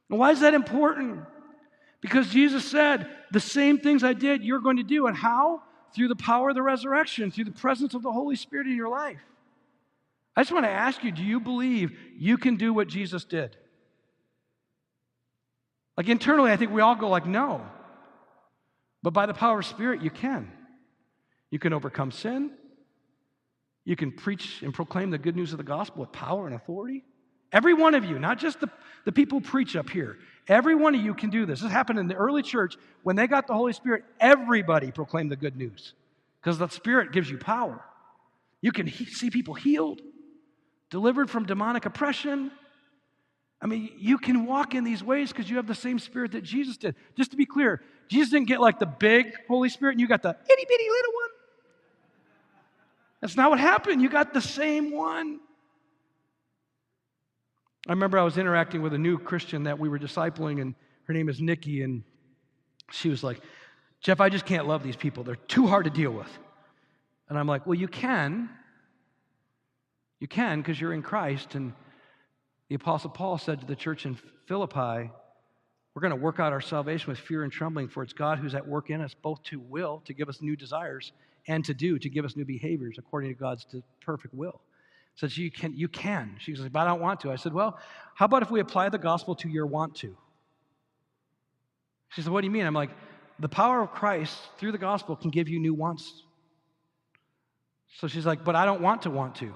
And 0.08 0.18
why 0.18 0.30
is 0.30 0.40
that 0.40 0.54
important? 0.54 1.20
Because 2.00 2.28
Jesus 2.28 2.64
said, 2.64 3.08
The 3.32 3.40
same 3.40 3.78
things 3.78 4.04
I 4.04 4.14
did, 4.14 4.42
you're 4.42 4.60
going 4.60 4.76
to 4.78 4.84
do. 4.84 5.06
And 5.06 5.16
how? 5.16 5.62
Through 5.94 6.08
the 6.08 6.16
power 6.16 6.50
of 6.50 6.54
the 6.54 6.62
resurrection, 6.62 7.30
through 7.30 7.44
the 7.44 7.52
presence 7.52 7.94
of 7.94 8.02
the 8.02 8.12
Holy 8.12 8.36
Spirit 8.36 8.66
in 8.66 8.76
your 8.76 8.88
life. 8.88 9.20
I 10.36 10.42
just 10.42 10.52
want 10.52 10.66
to 10.66 10.70
ask 10.70 11.02
you 11.02 11.12
do 11.12 11.22
you 11.22 11.40
believe 11.40 11.98
you 12.18 12.36
can 12.36 12.56
do 12.56 12.72
what 12.74 12.88
Jesus 12.88 13.24
did? 13.24 13.56
Like 15.96 16.08
internally, 16.08 16.52
I 16.52 16.56
think 16.56 16.72
we 16.72 16.82
all 16.82 16.94
go 16.94 17.08
like, 17.08 17.26
no. 17.26 17.66
But 19.02 19.12
by 19.12 19.26
the 19.26 19.34
power 19.34 19.60
of 19.60 19.66
Spirit, 19.66 20.02
you 20.02 20.10
can. 20.10 20.52
You 21.50 21.58
can 21.58 21.72
overcome 21.72 22.10
sin. 22.10 22.50
You 23.84 23.96
can 23.96 24.12
preach 24.12 24.62
and 24.62 24.74
proclaim 24.74 25.10
the 25.10 25.18
good 25.18 25.36
news 25.36 25.52
of 25.52 25.58
the 25.58 25.64
gospel 25.64 26.00
with 26.00 26.12
power 26.12 26.46
and 26.46 26.54
authority. 26.54 27.04
Every 27.52 27.72
one 27.72 27.94
of 27.94 28.04
you, 28.04 28.18
not 28.18 28.38
just 28.38 28.60
the, 28.60 28.68
the 29.04 29.12
people 29.12 29.38
who 29.38 29.44
preach 29.44 29.76
up 29.76 29.88
here, 29.88 30.18
every 30.48 30.74
one 30.74 30.94
of 30.94 31.00
you 31.00 31.14
can 31.14 31.30
do 31.30 31.46
this. 31.46 31.60
This 31.60 31.70
happened 31.70 31.98
in 31.98 32.08
the 32.08 32.14
early 32.14 32.42
church. 32.42 32.76
When 33.02 33.16
they 33.16 33.26
got 33.26 33.46
the 33.46 33.54
Holy 33.54 33.72
Spirit, 33.72 34.04
everybody 34.20 34.90
proclaimed 34.90 35.30
the 35.30 35.36
good 35.36 35.56
news 35.56 35.94
because 36.40 36.58
the 36.58 36.68
Spirit 36.68 37.12
gives 37.12 37.30
you 37.30 37.38
power. 37.38 37.82
You 38.60 38.72
can 38.72 38.86
he- 38.86 39.06
see 39.06 39.30
people 39.30 39.54
healed, 39.54 40.00
delivered 40.90 41.30
from 41.30 41.46
demonic 41.46 41.86
oppression, 41.86 42.50
I 43.60 43.66
mean, 43.66 43.90
you 43.96 44.18
can 44.18 44.46
walk 44.46 44.74
in 44.74 44.84
these 44.84 45.02
ways 45.02 45.32
because 45.32 45.48
you 45.48 45.56
have 45.56 45.66
the 45.66 45.74
same 45.74 45.98
spirit 45.98 46.32
that 46.32 46.42
Jesus 46.42 46.76
did. 46.76 46.94
Just 47.16 47.30
to 47.30 47.36
be 47.36 47.46
clear, 47.46 47.82
Jesus 48.08 48.30
didn't 48.30 48.48
get 48.48 48.60
like 48.60 48.78
the 48.78 48.86
big 48.86 49.32
Holy 49.48 49.68
Spirit 49.68 49.92
and 49.92 50.00
you 50.00 50.06
got 50.06 50.22
the 50.22 50.30
itty 50.30 50.66
bitty 50.68 50.88
little 50.88 51.12
one. 51.14 51.30
That's 53.20 53.36
not 53.36 53.50
what 53.50 53.58
happened. 53.58 54.02
You 54.02 54.10
got 54.10 54.34
the 54.34 54.42
same 54.42 54.92
one. 54.92 55.40
I 57.88 57.92
remember 57.92 58.18
I 58.18 58.24
was 58.24 58.36
interacting 58.36 58.82
with 58.82 58.94
a 58.94 58.98
new 58.98 59.16
Christian 59.16 59.64
that 59.64 59.78
we 59.78 59.88
were 59.88 59.98
discipling, 59.98 60.60
and 60.60 60.74
her 61.04 61.14
name 61.14 61.28
is 61.28 61.40
Nikki, 61.40 61.82
and 61.82 62.02
she 62.90 63.08
was 63.08 63.22
like, 63.22 63.40
Jeff, 64.00 64.20
I 64.20 64.28
just 64.28 64.44
can't 64.44 64.66
love 64.66 64.82
these 64.82 64.96
people. 64.96 65.22
They're 65.22 65.36
too 65.36 65.68
hard 65.68 65.84
to 65.84 65.90
deal 65.90 66.10
with. 66.10 66.28
And 67.28 67.38
I'm 67.38 67.46
like, 67.46 67.64
well, 67.64 67.78
you 67.78 67.86
can. 67.86 68.50
You 70.18 70.26
can 70.26 70.60
because 70.60 70.80
you're 70.80 70.92
in 70.92 71.02
Christ, 71.02 71.54
and 71.54 71.72
the 72.68 72.74
Apostle 72.74 73.10
Paul 73.10 73.38
said 73.38 73.60
to 73.60 73.66
the 73.66 73.76
church 73.76 74.04
in 74.04 74.18
Philippi, 74.46 75.10
We're 75.94 76.02
going 76.02 76.10
to 76.10 76.16
work 76.16 76.40
out 76.40 76.52
our 76.52 76.60
salvation 76.60 77.08
with 77.08 77.18
fear 77.18 77.44
and 77.44 77.52
trembling, 77.52 77.88
for 77.88 78.02
it's 78.02 78.12
God 78.12 78.38
who's 78.38 78.54
at 78.56 78.66
work 78.66 78.90
in 78.90 79.00
us, 79.00 79.14
both 79.14 79.42
to 79.44 79.60
will, 79.60 80.02
to 80.06 80.12
give 80.12 80.28
us 80.28 80.42
new 80.42 80.56
desires, 80.56 81.12
and 81.46 81.64
to 81.64 81.74
do, 81.74 82.00
to 82.00 82.08
give 82.08 82.24
us 82.24 82.34
new 82.34 82.44
behaviors 82.44 82.96
according 82.98 83.30
to 83.30 83.38
God's 83.38 83.64
perfect 84.00 84.34
will. 84.34 84.60
So 85.16 85.26
you 85.26 85.50
can, 85.50 85.74
you 85.74 85.88
can. 85.88 86.36
She 86.38 86.54
says, 86.54 86.68
but 86.68 86.80
I 86.80 86.84
don't 86.86 87.00
want 87.00 87.20
to. 87.20 87.32
I 87.32 87.36
said, 87.36 87.52
well, 87.52 87.78
how 88.14 88.26
about 88.26 88.42
if 88.42 88.50
we 88.50 88.60
apply 88.60 88.88
the 88.90 88.98
gospel 88.98 89.34
to 89.36 89.48
your 89.48 89.66
want 89.66 89.96
to? 89.96 90.16
She 92.10 92.22
said, 92.22 92.32
what 92.32 92.42
do 92.42 92.46
you 92.46 92.50
mean? 92.50 92.66
I'm 92.66 92.74
like, 92.74 92.90
the 93.38 93.48
power 93.48 93.82
of 93.82 93.92
Christ 93.92 94.38
through 94.58 94.72
the 94.72 94.78
gospel 94.78 95.16
can 95.16 95.30
give 95.30 95.48
you 95.48 95.58
new 95.58 95.74
wants. 95.74 96.22
So 97.98 98.08
she's 98.08 98.26
like, 98.26 98.44
but 98.44 98.54
I 98.54 98.64
don't 98.64 98.80
want 98.80 99.02
to 99.02 99.10
want 99.10 99.36
to. 99.36 99.54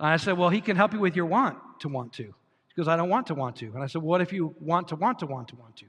And 0.00 0.08
I 0.08 0.16
said, 0.16 0.38
Well, 0.38 0.48
he 0.48 0.62
can 0.62 0.76
help 0.76 0.94
you 0.94 0.98
with 0.98 1.14
your 1.14 1.26
want 1.26 1.58
to 1.80 1.88
want 1.88 2.14
to. 2.14 2.24
She 2.24 2.74
goes, 2.76 2.88
I 2.88 2.96
don't 2.96 3.10
want 3.10 3.26
to 3.26 3.34
want 3.34 3.56
to. 3.56 3.66
And 3.66 3.82
I 3.82 3.86
said, 3.86 4.00
What 4.00 4.22
if 4.22 4.32
you 4.32 4.54
want 4.58 4.88
to 4.88 4.96
want 4.96 5.18
to 5.18 5.26
want 5.26 5.48
to 5.48 5.56
want 5.56 5.76
to? 5.76 5.84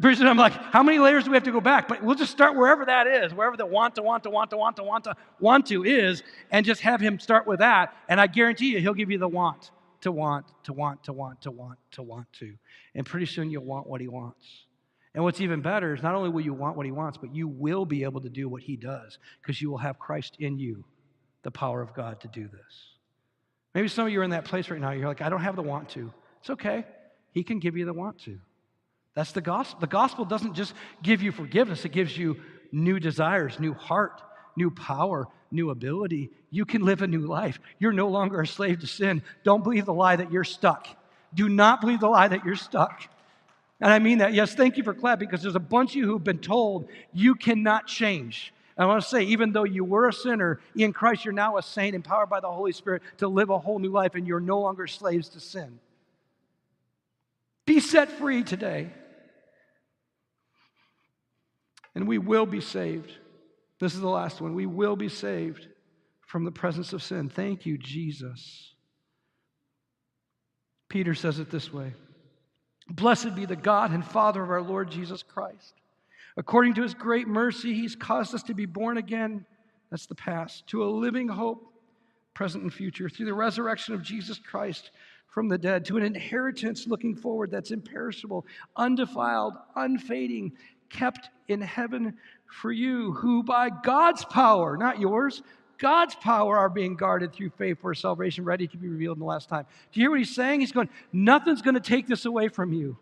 Pretty 0.00 0.16
soon 0.16 0.26
I'm 0.26 0.38
like, 0.38 0.54
how 0.54 0.82
many 0.82 0.98
layers 0.98 1.24
do 1.24 1.30
we 1.30 1.36
have 1.36 1.44
to 1.44 1.52
go 1.52 1.60
back? 1.60 1.86
But 1.86 2.02
we'll 2.02 2.14
just 2.14 2.32
start 2.32 2.56
wherever 2.56 2.86
that 2.86 3.06
is, 3.06 3.34
wherever 3.34 3.58
the 3.58 3.66
want 3.66 3.96
to, 3.96 4.02
want 4.02 4.22
to, 4.22 4.30
want 4.30 4.50
to, 4.50 4.56
want 4.56 4.76
to, 4.76 4.82
want 4.82 5.04
to, 5.04 5.16
want 5.38 5.66
to 5.66 5.84
is, 5.84 6.22
and 6.50 6.64
just 6.64 6.80
have 6.80 7.00
him 7.00 7.18
start 7.18 7.46
with 7.46 7.58
that. 7.58 7.94
And 8.08 8.18
I 8.18 8.26
guarantee 8.26 8.72
you, 8.72 8.80
he'll 8.80 8.94
give 8.94 9.10
you 9.10 9.18
the 9.18 9.28
want 9.28 9.70
to 10.00 10.10
want, 10.10 10.46
to 10.64 10.72
want, 10.72 11.04
to 11.04 11.12
want, 11.12 11.42
to 11.42 11.50
want, 11.50 11.78
to 11.92 12.02
want 12.02 12.26
to. 12.40 12.54
And 12.94 13.04
pretty 13.04 13.26
soon 13.26 13.50
you'll 13.50 13.64
want 13.64 13.86
what 13.86 14.00
he 14.00 14.08
wants. 14.08 14.46
And 15.14 15.22
what's 15.22 15.42
even 15.42 15.60
better 15.60 15.94
is 15.94 16.02
not 16.02 16.14
only 16.14 16.30
will 16.30 16.40
you 16.40 16.54
want 16.54 16.76
what 16.76 16.86
he 16.86 16.92
wants, 16.92 17.18
but 17.18 17.34
you 17.34 17.46
will 17.46 17.84
be 17.84 18.04
able 18.04 18.22
to 18.22 18.30
do 18.30 18.48
what 18.48 18.62
he 18.62 18.76
does 18.76 19.18
because 19.42 19.60
you 19.60 19.70
will 19.70 19.78
have 19.78 19.98
Christ 19.98 20.36
in 20.38 20.58
you, 20.58 20.84
the 21.42 21.50
power 21.50 21.82
of 21.82 21.92
God 21.92 22.20
to 22.22 22.28
do 22.28 22.48
this. 22.48 22.96
Maybe 23.74 23.88
some 23.88 24.06
of 24.06 24.12
you 24.12 24.20
are 24.20 24.24
in 24.24 24.30
that 24.30 24.46
place 24.46 24.70
right 24.70 24.80
now. 24.80 24.92
You're 24.92 25.08
like, 25.08 25.20
I 25.20 25.28
don't 25.28 25.42
have 25.42 25.56
the 25.56 25.62
want 25.62 25.90
to. 25.90 26.12
It's 26.40 26.50
okay. 26.50 26.84
He 27.32 27.44
can 27.44 27.58
give 27.58 27.76
you 27.76 27.84
the 27.84 27.92
want 27.92 28.18
to. 28.20 28.38
That's 29.14 29.32
the 29.32 29.40
gospel. 29.40 29.80
The 29.80 29.86
gospel 29.86 30.24
doesn't 30.24 30.54
just 30.54 30.74
give 31.02 31.22
you 31.22 31.32
forgiveness, 31.32 31.84
it 31.84 31.92
gives 31.92 32.16
you 32.16 32.40
new 32.70 32.98
desires, 32.98 33.60
new 33.60 33.74
heart, 33.74 34.22
new 34.56 34.70
power, 34.70 35.28
new 35.50 35.70
ability. 35.70 36.30
You 36.50 36.64
can 36.64 36.82
live 36.82 37.02
a 37.02 37.06
new 37.06 37.20
life. 37.20 37.60
You're 37.78 37.92
no 37.92 38.08
longer 38.08 38.40
a 38.40 38.46
slave 38.46 38.80
to 38.80 38.86
sin. 38.86 39.22
Don't 39.44 39.62
believe 39.62 39.84
the 39.84 39.92
lie 39.92 40.16
that 40.16 40.32
you're 40.32 40.44
stuck. 40.44 40.86
Do 41.34 41.48
not 41.48 41.80
believe 41.80 42.00
the 42.00 42.08
lie 42.08 42.28
that 42.28 42.44
you're 42.44 42.56
stuck. 42.56 43.02
And 43.80 43.92
I 43.92 43.98
mean 43.98 44.18
that. 44.18 44.32
Yes, 44.32 44.54
thank 44.54 44.76
you 44.76 44.84
for 44.84 44.94
clapping 44.94 45.28
because 45.28 45.42
there's 45.42 45.56
a 45.56 45.60
bunch 45.60 45.90
of 45.90 45.96
you 45.96 46.06
who've 46.06 46.22
been 46.22 46.38
told 46.38 46.88
you 47.12 47.34
cannot 47.34 47.86
change. 47.86 48.54
I 48.78 48.86
want 48.86 49.02
to 49.02 49.08
say, 49.08 49.22
even 49.24 49.52
though 49.52 49.64
you 49.64 49.84
were 49.84 50.08
a 50.08 50.12
sinner, 50.12 50.60
in 50.74 50.92
Christ 50.92 51.24
you're 51.24 51.34
now 51.34 51.58
a 51.58 51.62
saint, 51.62 51.94
empowered 51.94 52.30
by 52.30 52.40
the 52.40 52.50
Holy 52.50 52.72
Spirit 52.72 53.02
to 53.18 53.28
live 53.28 53.50
a 53.50 53.58
whole 53.58 53.78
new 53.78 53.90
life, 53.90 54.14
and 54.14 54.26
you're 54.26 54.40
no 54.40 54.60
longer 54.60 54.86
slaves 54.86 55.28
to 55.30 55.40
sin. 55.40 55.78
Be 57.66 57.80
set 57.80 58.10
free 58.12 58.42
today 58.42 58.90
and 61.94 62.08
we 62.08 62.18
will 62.18 62.46
be 62.46 62.60
saved. 62.60 63.12
This 63.80 63.94
is 63.94 64.00
the 64.00 64.08
last 64.08 64.40
one. 64.40 64.54
We 64.54 64.66
will 64.66 64.96
be 64.96 65.08
saved 65.08 65.68
from 66.26 66.44
the 66.44 66.52
presence 66.52 66.92
of 66.92 67.02
sin. 67.02 67.28
Thank 67.28 67.66
you, 67.66 67.76
Jesus. 67.76 68.74
Peter 70.88 71.14
says 71.14 71.38
it 71.38 71.50
this 71.50 71.72
way 71.72 71.94
Blessed 72.88 73.34
be 73.34 73.46
the 73.46 73.56
God 73.56 73.92
and 73.92 74.04
Father 74.04 74.42
of 74.42 74.50
our 74.50 74.62
Lord 74.62 74.90
Jesus 74.90 75.22
Christ. 75.22 75.74
According 76.36 76.74
to 76.74 76.82
his 76.82 76.94
great 76.94 77.28
mercy, 77.28 77.74
he's 77.74 77.94
caused 77.94 78.34
us 78.34 78.42
to 78.44 78.54
be 78.54 78.66
born 78.66 78.96
again. 78.96 79.44
That's 79.90 80.06
the 80.06 80.14
past, 80.14 80.66
to 80.68 80.84
a 80.84 80.86
living 80.86 81.28
hope, 81.28 81.66
present 82.34 82.62
and 82.62 82.72
future, 82.72 83.08
through 83.08 83.26
the 83.26 83.34
resurrection 83.34 83.94
of 83.94 84.02
Jesus 84.02 84.38
Christ 84.38 84.90
from 85.28 85.48
the 85.48 85.58
dead, 85.58 85.84
to 85.86 85.96
an 85.96 86.02
inheritance 86.02 86.86
looking 86.86 87.14
forward 87.14 87.50
that's 87.50 87.70
imperishable, 87.70 88.46
undefiled, 88.76 89.54
unfading, 89.76 90.52
kept 90.92 91.30
in 91.48 91.60
heaven 91.60 92.16
for 92.46 92.70
you, 92.70 93.12
who 93.12 93.42
by 93.42 93.70
God's 93.70 94.24
power, 94.24 94.76
not 94.76 95.00
yours, 95.00 95.42
God's 95.78 96.14
power 96.14 96.56
are 96.56 96.68
being 96.68 96.94
guarded 96.94 97.32
through 97.32 97.50
faith 97.50 97.78
for 97.80 97.92
salvation, 97.92 98.44
ready 98.44 98.68
to 98.68 98.76
be 98.76 98.86
revealed 98.86 99.16
in 99.16 99.20
the 99.20 99.26
last 99.26 99.48
time. 99.48 99.66
Do 99.90 99.98
you 99.98 100.04
hear 100.04 100.10
what 100.10 100.20
he's 100.20 100.34
saying? 100.34 100.60
He's 100.60 100.70
going, 100.70 100.88
nothing's 101.12 101.60
going 101.60 101.74
to 101.74 101.80
take 101.80 102.06
this 102.06 102.24
away 102.24 102.48
from 102.48 102.72
you. 102.72 102.96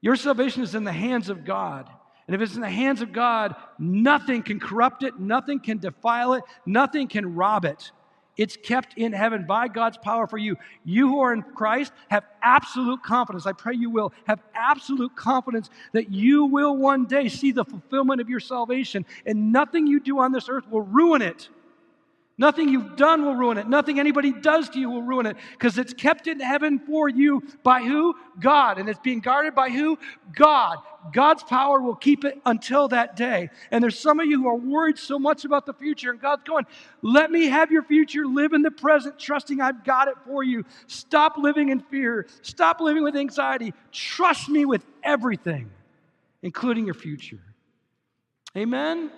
Your 0.00 0.16
salvation 0.16 0.62
is 0.62 0.74
in 0.74 0.82
the 0.82 0.92
hands 0.92 1.28
of 1.28 1.44
God. 1.44 1.88
And 2.26 2.34
if 2.34 2.40
it's 2.40 2.54
in 2.56 2.62
the 2.62 2.68
hands 2.68 3.00
of 3.00 3.12
God, 3.12 3.54
nothing 3.78 4.42
can 4.42 4.58
corrupt 4.58 5.02
it, 5.04 5.18
nothing 5.20 5.60
can 5.60 5.78
defile 5.78 6.34
it, 6.34 6.42
nothing 6.66 7.06
can 7.06 7.34
rob 7.34 7.64
it. 7.64 7.92
It's 8.36 8.56
kept 8.56 8.96
in 8.96 9.12
heaven 9.12 9.44
by 9.46 9.68
God's 9.68 9.98
power 9.98 10.26
for 10.26 10.38
you. 10.38 10.56
You 10.84 11.08
who 11.08 11.20
are 11.20 11.32
in 11.32 11.42
Christ 11.42 11.92
have 12.08 12.24
absolute 12.42 13.02
confidence. 13.02 13.46
I 13.46 13.52
pray 13.52 13.74
you 13.74 13.90
will 13.90 14.12
have 14.26 14.40
absolute 14.54 15.14
confidence 15.14 15.68
that 15.92 16.10
you 16.10 16.46
will 16.46 16.76
one 16.76 17.06
day 17.06 17.28
see 17.28 17.52
the 17.52 17.64
fulfillment 17.64 18.20
of 18.20 18.28
your 18.28 18.40
salvation, 18.40 19.04
and 19.26 19.52
nothing 19.52 19.86
you 19.86 20.00
do 20.00 20.18
on 20.20 20.32
this 20.32 20.48
earth 20.48 20.68
will 20.70 20.82
ruin 20.82 21.22
it. 21.22 21.48
Nothing 22.40 22.70
you've 22.70 22.96
done 22.96 23.26
will 23.26 23.34
ruin 23.34 23.58
it. 23.58 23.68
Nothing 23.68 24.00
anybody 24.00 24.32
does 24.32 24.70
to 24.70 24.80
you 24.80 24.88
will 24.88 25.02
ruin 25.02 25.26
it 25.26 25.36
because 25.52 25.76
it's 25.76 25.92
kept 25.92 26.26
in 26.26 26.40
heaven 26.40 26.78
for 26.78 27.06
you 27.06 27.42
by 27.62 27.82
who? 27.82 28.14
God. 28.40 28.78
And 28.78 28.88
it's 28.88 28.98
being 28.98 29.20
guarded 29.20 29.54
by 29.54 29.68
who? 29.68 29.98
God. 30.34 30.78
God's 31.12 31.42
power 31.42 31.82
will 31.82 31.94
keep 31.94 32.24
it 32.24 32.40
until 32.46 32.88
that 32.88 33.14
day. 33.14 33.50
And 33.70 33.84
there's 33.84 33.98
some 33.98 34.20
of 34.20 34.26
you 34.26 34.42
who 34.42 34.48
are 34.48 34.56
worried 34.56 34.96
so 34.96 35.18
much 35.18 35.44
about 35.44 35.66
the 35.66 35.74
future, 35.74 36.12
and 36.12 36.18
God's 36.18 36.44
going, 36.44 36.64
let 37.02 37.30
me 37.30 37.44
have 37.48 37.70
your 37.70 37.82
future. 37.82 38.24
Live 38.24 38.54
in 38.54 38.62
the 38.62 38.70
present, 38.70 39.18
trusting 39.18 39.60
I've 39.60 39.84
got 39.84 40.08
it 40.08 40.14
for 40.24 40.42
you. 40.42 40.64
Stop 40.86 41.36
living 41.36 41.68
in 41.68 41.80
fear. 41.80 42.26
Stop 42.40 42.80
living 42.80 43.04
with 43.04 43.16
anxiety. 43.16 43.74
Trust 43.92 44.48
me 44.48 44.64
with 44.64 44.82
everything, 45.04 45.70
including 46.40 46.86
your 46.86 46.94
future. 46.94 47.42
Amen? 48.56 49.10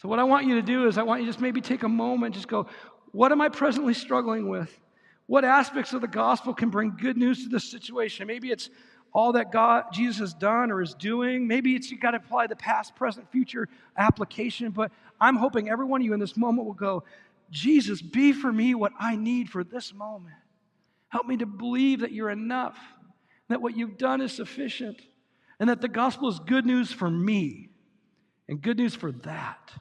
So, 0.00 0.08
what 0.08 0.18
I 0.18 0.24
want 0.24 0.46
you 0.46 0.54
to 0.54 0.62
do 0.62 0.88
is, 0.88 0.96
I 0.96 1.02
want 1.02 1.20
you 1.20 1.26
to 1.26 1.32
just 1.32 1.42
maybe 1.42 1.60
take 1.60 1.82
a 1.82 1.88
moment, 1.88 2.34
just 2.34 2.48
go, 2.48 2.66
what 3.12 3.32
am 3.32 3.42
I 3.42 3.50
presently 3.50 3.92
struggling 3.92 4.48
with? 4.48 4.74
What 5.26 5.44
aspects 5.44 5.92
of 5.92 6.00
the 6.00 6.08
gospel 6.08 6.54
can 6.54 6.70
bring 6.70 6.96
good 6.96 7.18
news 7.18 7.42
to 7.42 7.50
this 7.50 7.70
situation? 7.70 8.26
Maybe 8.26 8.50
it's 8.50 8.70
all 9.12 9.32
that 9.32 9.52
God, 9.52 9.84
Jesus 9.92 10.18
has 10.20 10.34
done 10.34 10.70
or 10.70 10.80
is 10.80 10.94
doing. 10.94 11.46
Maybe 11.46 11.74
it's 11.74 11.90
you 11.90 11.98
got 11.98 12.12
to 12.12 12.16
apply 12.16 12.46
the 12.46 12.56
past, 12.56 12.94
present, 12.94 13.30
future 13.30 13.68
application. 13.94 14.70
But 14.70 14.90
I'm 15.20 15.36
hoping 15.36 15.68
every 15.68 15.84
one 15.84 16.00
of 16.00 16.04
you 16.06 16.14
in 16.14 16.20
this 16.20 16.36
moment 16.36 16.66
will 16.66 16.72
go, 16.72 17.04
Jesus, 17.50 18.00
be 18.00 18.32
for 18.32 18.50
me 18.50 18.74
what 18.74 18.92
I 18.98 19.16
need 19.16 19.50
for 19.50 19.64
this 19.64 19.92
moment. 19.92 20.36
Help 21.08 21.26
me 21.26 21.36
to 21.36 21.46
believe 21.46 22.00
that 22.00 22.12
you're 22.12 22.30
enough, 22.30 22.78
that 23.48 23.60
what 23.60 23.76
you've 23.76 23.98
done 23.98 24.22
is 24.22 24.32
sufficient, 24.32 25.02
and 25.58 25.68
that 25.68 25.82
the 25.82 25.88
gospel 25.88 26.28
is 26.30 26.38
good 26.38 26.64
news 26.64 26.90
for 26.90 27.10
me 27.10 27.68
and 28.48 28.62
good 28.62 28.78
news 28.78 28.94
for 28.94 29.12
that. 29.12 29.72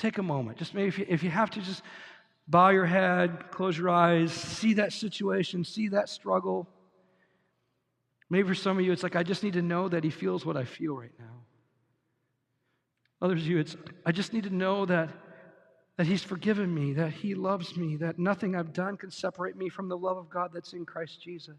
Take 0.00 0.16
a 0.16 0.22
moment. 0.22 0.56
Just 0.56 0.72
maybe 0.72 0.88
if 0.88 0.98
you, 0.98 1.06
if 1.10 1.22
you 1.22 1.28
have 1.28 1.50
to, 1.50 1.60
just 1.60 1.82
bow 2.48 2.70
your 2.70 2.86
head, 2.86 3.50
close 3.50 3.76
your 3.76 3.90
eyes, 3.90 4.32
see 4.32 4.72
that 4.74 4.94
situation, 4.94 5.62
see 5.62 5.88
that 5.88 6.08
struggle. 6.08 6.66
Maybe 8.30 8.48
for 8.48 8.54
some 8.54 8.78
of 8.78 8.84
you, 8.84 8.92
it's 8.92 9.02
like, 9.02 9.14
I 9.14 9.22
just 9.22 9.42
need 9.42 9.52
to 9.52 9.62
know 9.62 9.90
that 9.90 10.02
He 10.02 10.08
feels 10.08 10.46
what 10.46 10.56
I 10.56 10.64
feel 10.64 10.96
right 10.96 11.12
now. 11.18 11.44
Others 13.20 13.42
of 13.42 13.46
you, 13.46 13.58
it's, 13.58 13.76
I 14.06 14.12
just 14.12 14.32
need 14.32 14.44
to 14.44 14.54
know 14.54 14.86
that, 14.86 15.10
that 15.98 16.06
He's 16.06 16.22
forgiven 16.22 16.74
me, 16.74 16.94
that 16.94 17.12
He 17.12 17.34
loves 17.34 17.76
me, 17.76 17.96
that 17.96 18.18
nothing 18.18 18.56
I've 18.56 18.72
done 18.72 18.96
can 18.96 19.10
separate 19.10 19.54
me 19.54 19.68
from 19.68 19.90
the 19.90 19.98
love 19.98 20.16
of 20.16 20.30
God 20.30 20.50
that's 20.54 20.72
in 20.72 20.86
Christ 20.86 21.20
Jesus. 21.22 21.58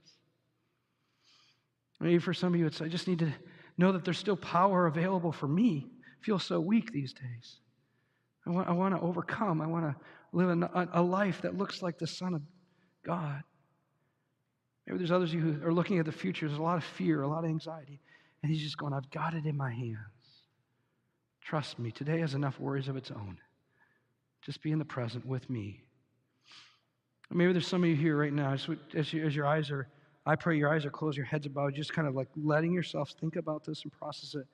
Maybe 2.00 2.18
for 2.18 2.34
some 2.34 2.56
of 2.56 2.60
you, 2.60 2.66
it's, 2.66 2.82
I 2.82 2.88
just 2.88 3.08
need 3.08 3.20
to 3.20 3.32
know 3.78 3.92
that 3.92 4.04
there's 4.04 4.18
still 4.18 4.36
power 4.36 4.88
available 4.88 5.32
for 5.32 5.48
me. 5.48 5.92
I 6.02 6.26
feel 6.26 6.40
so 6.40 6.60
weak 6.60 6.92
these 6.92 7.14
days. 7.14 7.60
I 8.46 8.50
want, 8.50 8.68
I 8.68 8.72
want 8.72 8.96
to 8.96 9.02
overcome. 9.02 9.62
I 9.62 9.68
want 9.68 9.86
to 9.86 9.96
live 10.34 10.50
a, 10.50 10.90
a 10.94 11.02
life 11.02 11.42
that 11.42 11.58
looks 11.58 11.82
like 11.82 12.00
the 12.00 12.08
Son 12.08 12.34
of 12.34 12.42
God. 13.06 13.44
Maybe 14.88 14.98
there's 14.98 15.12
others 15.12 15.30
of 15.30 15.36
you 15.36 15.54
who 15.54 15.68
are 15.68 15.74
looking 15.74 16.00
at 16.00 16.06
the 16.06 16.12
future. 16.12 16.48
There's 16.48 16.60
a 16.60 16.64
lot 16.64 16.78
of 16.78 16.84
fear, 16.84 17.22
a 17.22 17.28
lot 17.28 17.44
of 17.44 17.50
anxiety. 17.50 18.00
And 18.42 18.52
he's 18.52 18.62
just 18.62 18.78
going, 18.78 18.94
I've 18.94 19.10
got 19.12 19.34
it 19.34 19.46
in 19.46 19.56
my 19.56 19.72
hands. 19.72 19.98
Trust 21.42 21.80
me, 21.80 21.92
today 21.92 22.20
has 22.20 22.34
enough 22.34 22.60
worries 22.60 22.88
of 22.88 22.96
its 22.96 23.12
own. 23.12 23.38
Just 24.42 24.62
be 24.62 24.72
in 24.72 24.80
the 24.80 24.86
present 24.86 25.26
with 25.26 25.50
me. 25.50 25.84
maybe 27.30 27.54
there's 27.54 27.68
some 27.68 27.84
of 27.84 27.90
you 27.90 27.96
here 27.96 28.18
right 28.18 28.34
now, 28.34 28.54
as, 28.54 28.68
you, 29.14 29.26
as 29.26 29.36
your 29.36 29.46
eyes 29.46 29.70
are, 29.70 29.88
I 30.26 30.36
pray 30.36 30.58
your 30.58 30.74
eyes 30.74 30.86
are 30.86 30.92
closed, 30.92 31.18
your 31.18 31.26
heads 31.26 31.46
are 31.46 31.50
bowed, 31.50 31.76
just 31.76 31.94
kind 31.94 32.08
of 32.08 32.16
like 32.16 32.28
letting 32.36 32.74
yourself 32.74 33.14
think 33.20 33.36
about 33.36 33.64
this 33.64 33.84
and 33.84 33.92
process 33.92 34.36
it. 34.36 34.48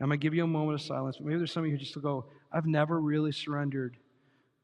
I'm 0.00 0.08
going 0.08 0.18
to 0.18 0.22
give 0.22 0.34
you 0.34 0.44
a 0.44 0.46
moment 0.46 0.80
of 0.80 0.86
silence, 0.86 1.16
but 1.18 1.26
maybe 1.26 1.38
there's 1.38 1.52
some 1.52 1.62
of 1.62 1.66
you 1.66 1.72
who 1.72 1.78
just 1.78 2.00
go, 2.00 2.24
I've 2.52 2.66
never 2.66 3.00
really 3.00 3.32
surrendered 3.32 3.96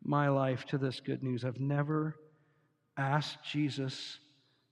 my 0.03 0.29
life 0.29 0.65
to 0.67 0.79
this 0.79 1.01
good 1.01 1.23
news. 1.23 1.45
I've 1.45 1.61
never 1.61 2.17
asked 2.97 3.39
Jesus 3.45 4.19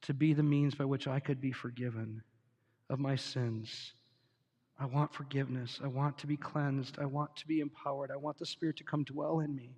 to 0.03 0.15
be 0.15 0.33
the 0.33 0.43
means 0.43 0.75
by 0.75 0.85
which 0.85 1.07
I 1.07 1.21
could 1.21 1.41
be 1.41 1.53
forgiven 1.53 2.23
of 2.91 2.99
my 2.99 3.17
sins. 3.17 3.93
I 4.79 4.87
want 4.87 5.15
forgiveness. 5.15 5.81
I 5.83 5.87
want 5.87 6.19
to 6.19 6.27
be 6.27 6.37
cleansed. 6.37 6.99
I 7.01 7.07
want 7.07 7.35
to 7.37 7.47
be 7.47 7.61
empowered. 7.61 8.11
I 8.11 8.17
want 8.17 8.39
the 8.39 8.47
Spirit 8.47 8.77
to 8.79 8.85
come 8.85 9.05
dwell 9.05 9.41
in 9.41 9.55
me 9.55 9.71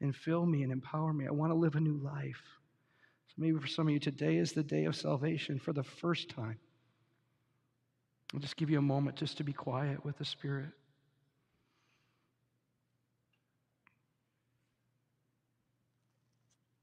and 0.00 0.14
fill 0.14 0.44
me 0.44 0.62
and 0.62 0.72
empower 0.72 1.12
me. 1.12 1.26
I 1.26 1.32
want 1.32 1.52
to 1.52 1.56
live 1.56 1.76
a 1.76 1.80
new 1.80 1.98
life. 2.02 2.42
So 3.28 3.34
maybe 3.38 3.58
for 3.58 3.68
some 3.68 3.86
of 3.86 3.92
you, 3.92 4.00
today 4.00 4.36
is 4.36 4.52
the 4.52 4.62
day 4.62 4.84
of 4.84 4.96
salvation 4.96 5.58
for 5.58 5.72
the 5.72 5.84
first 5.84 6.28
time. 6.28 6.58
I'll 8.32 8.40
just 8.40 8.56
give 8.56 8.70
you 8.70 8.78
a 8.78 8.82
moment 8.82 9.16
just 9.16 9.36
to 9.38 9.44
be 9.44 9.52
quiet 9.52 10.04
with 10.04 10.18
the 10.18 10.24
Spirit. 10.24 10.70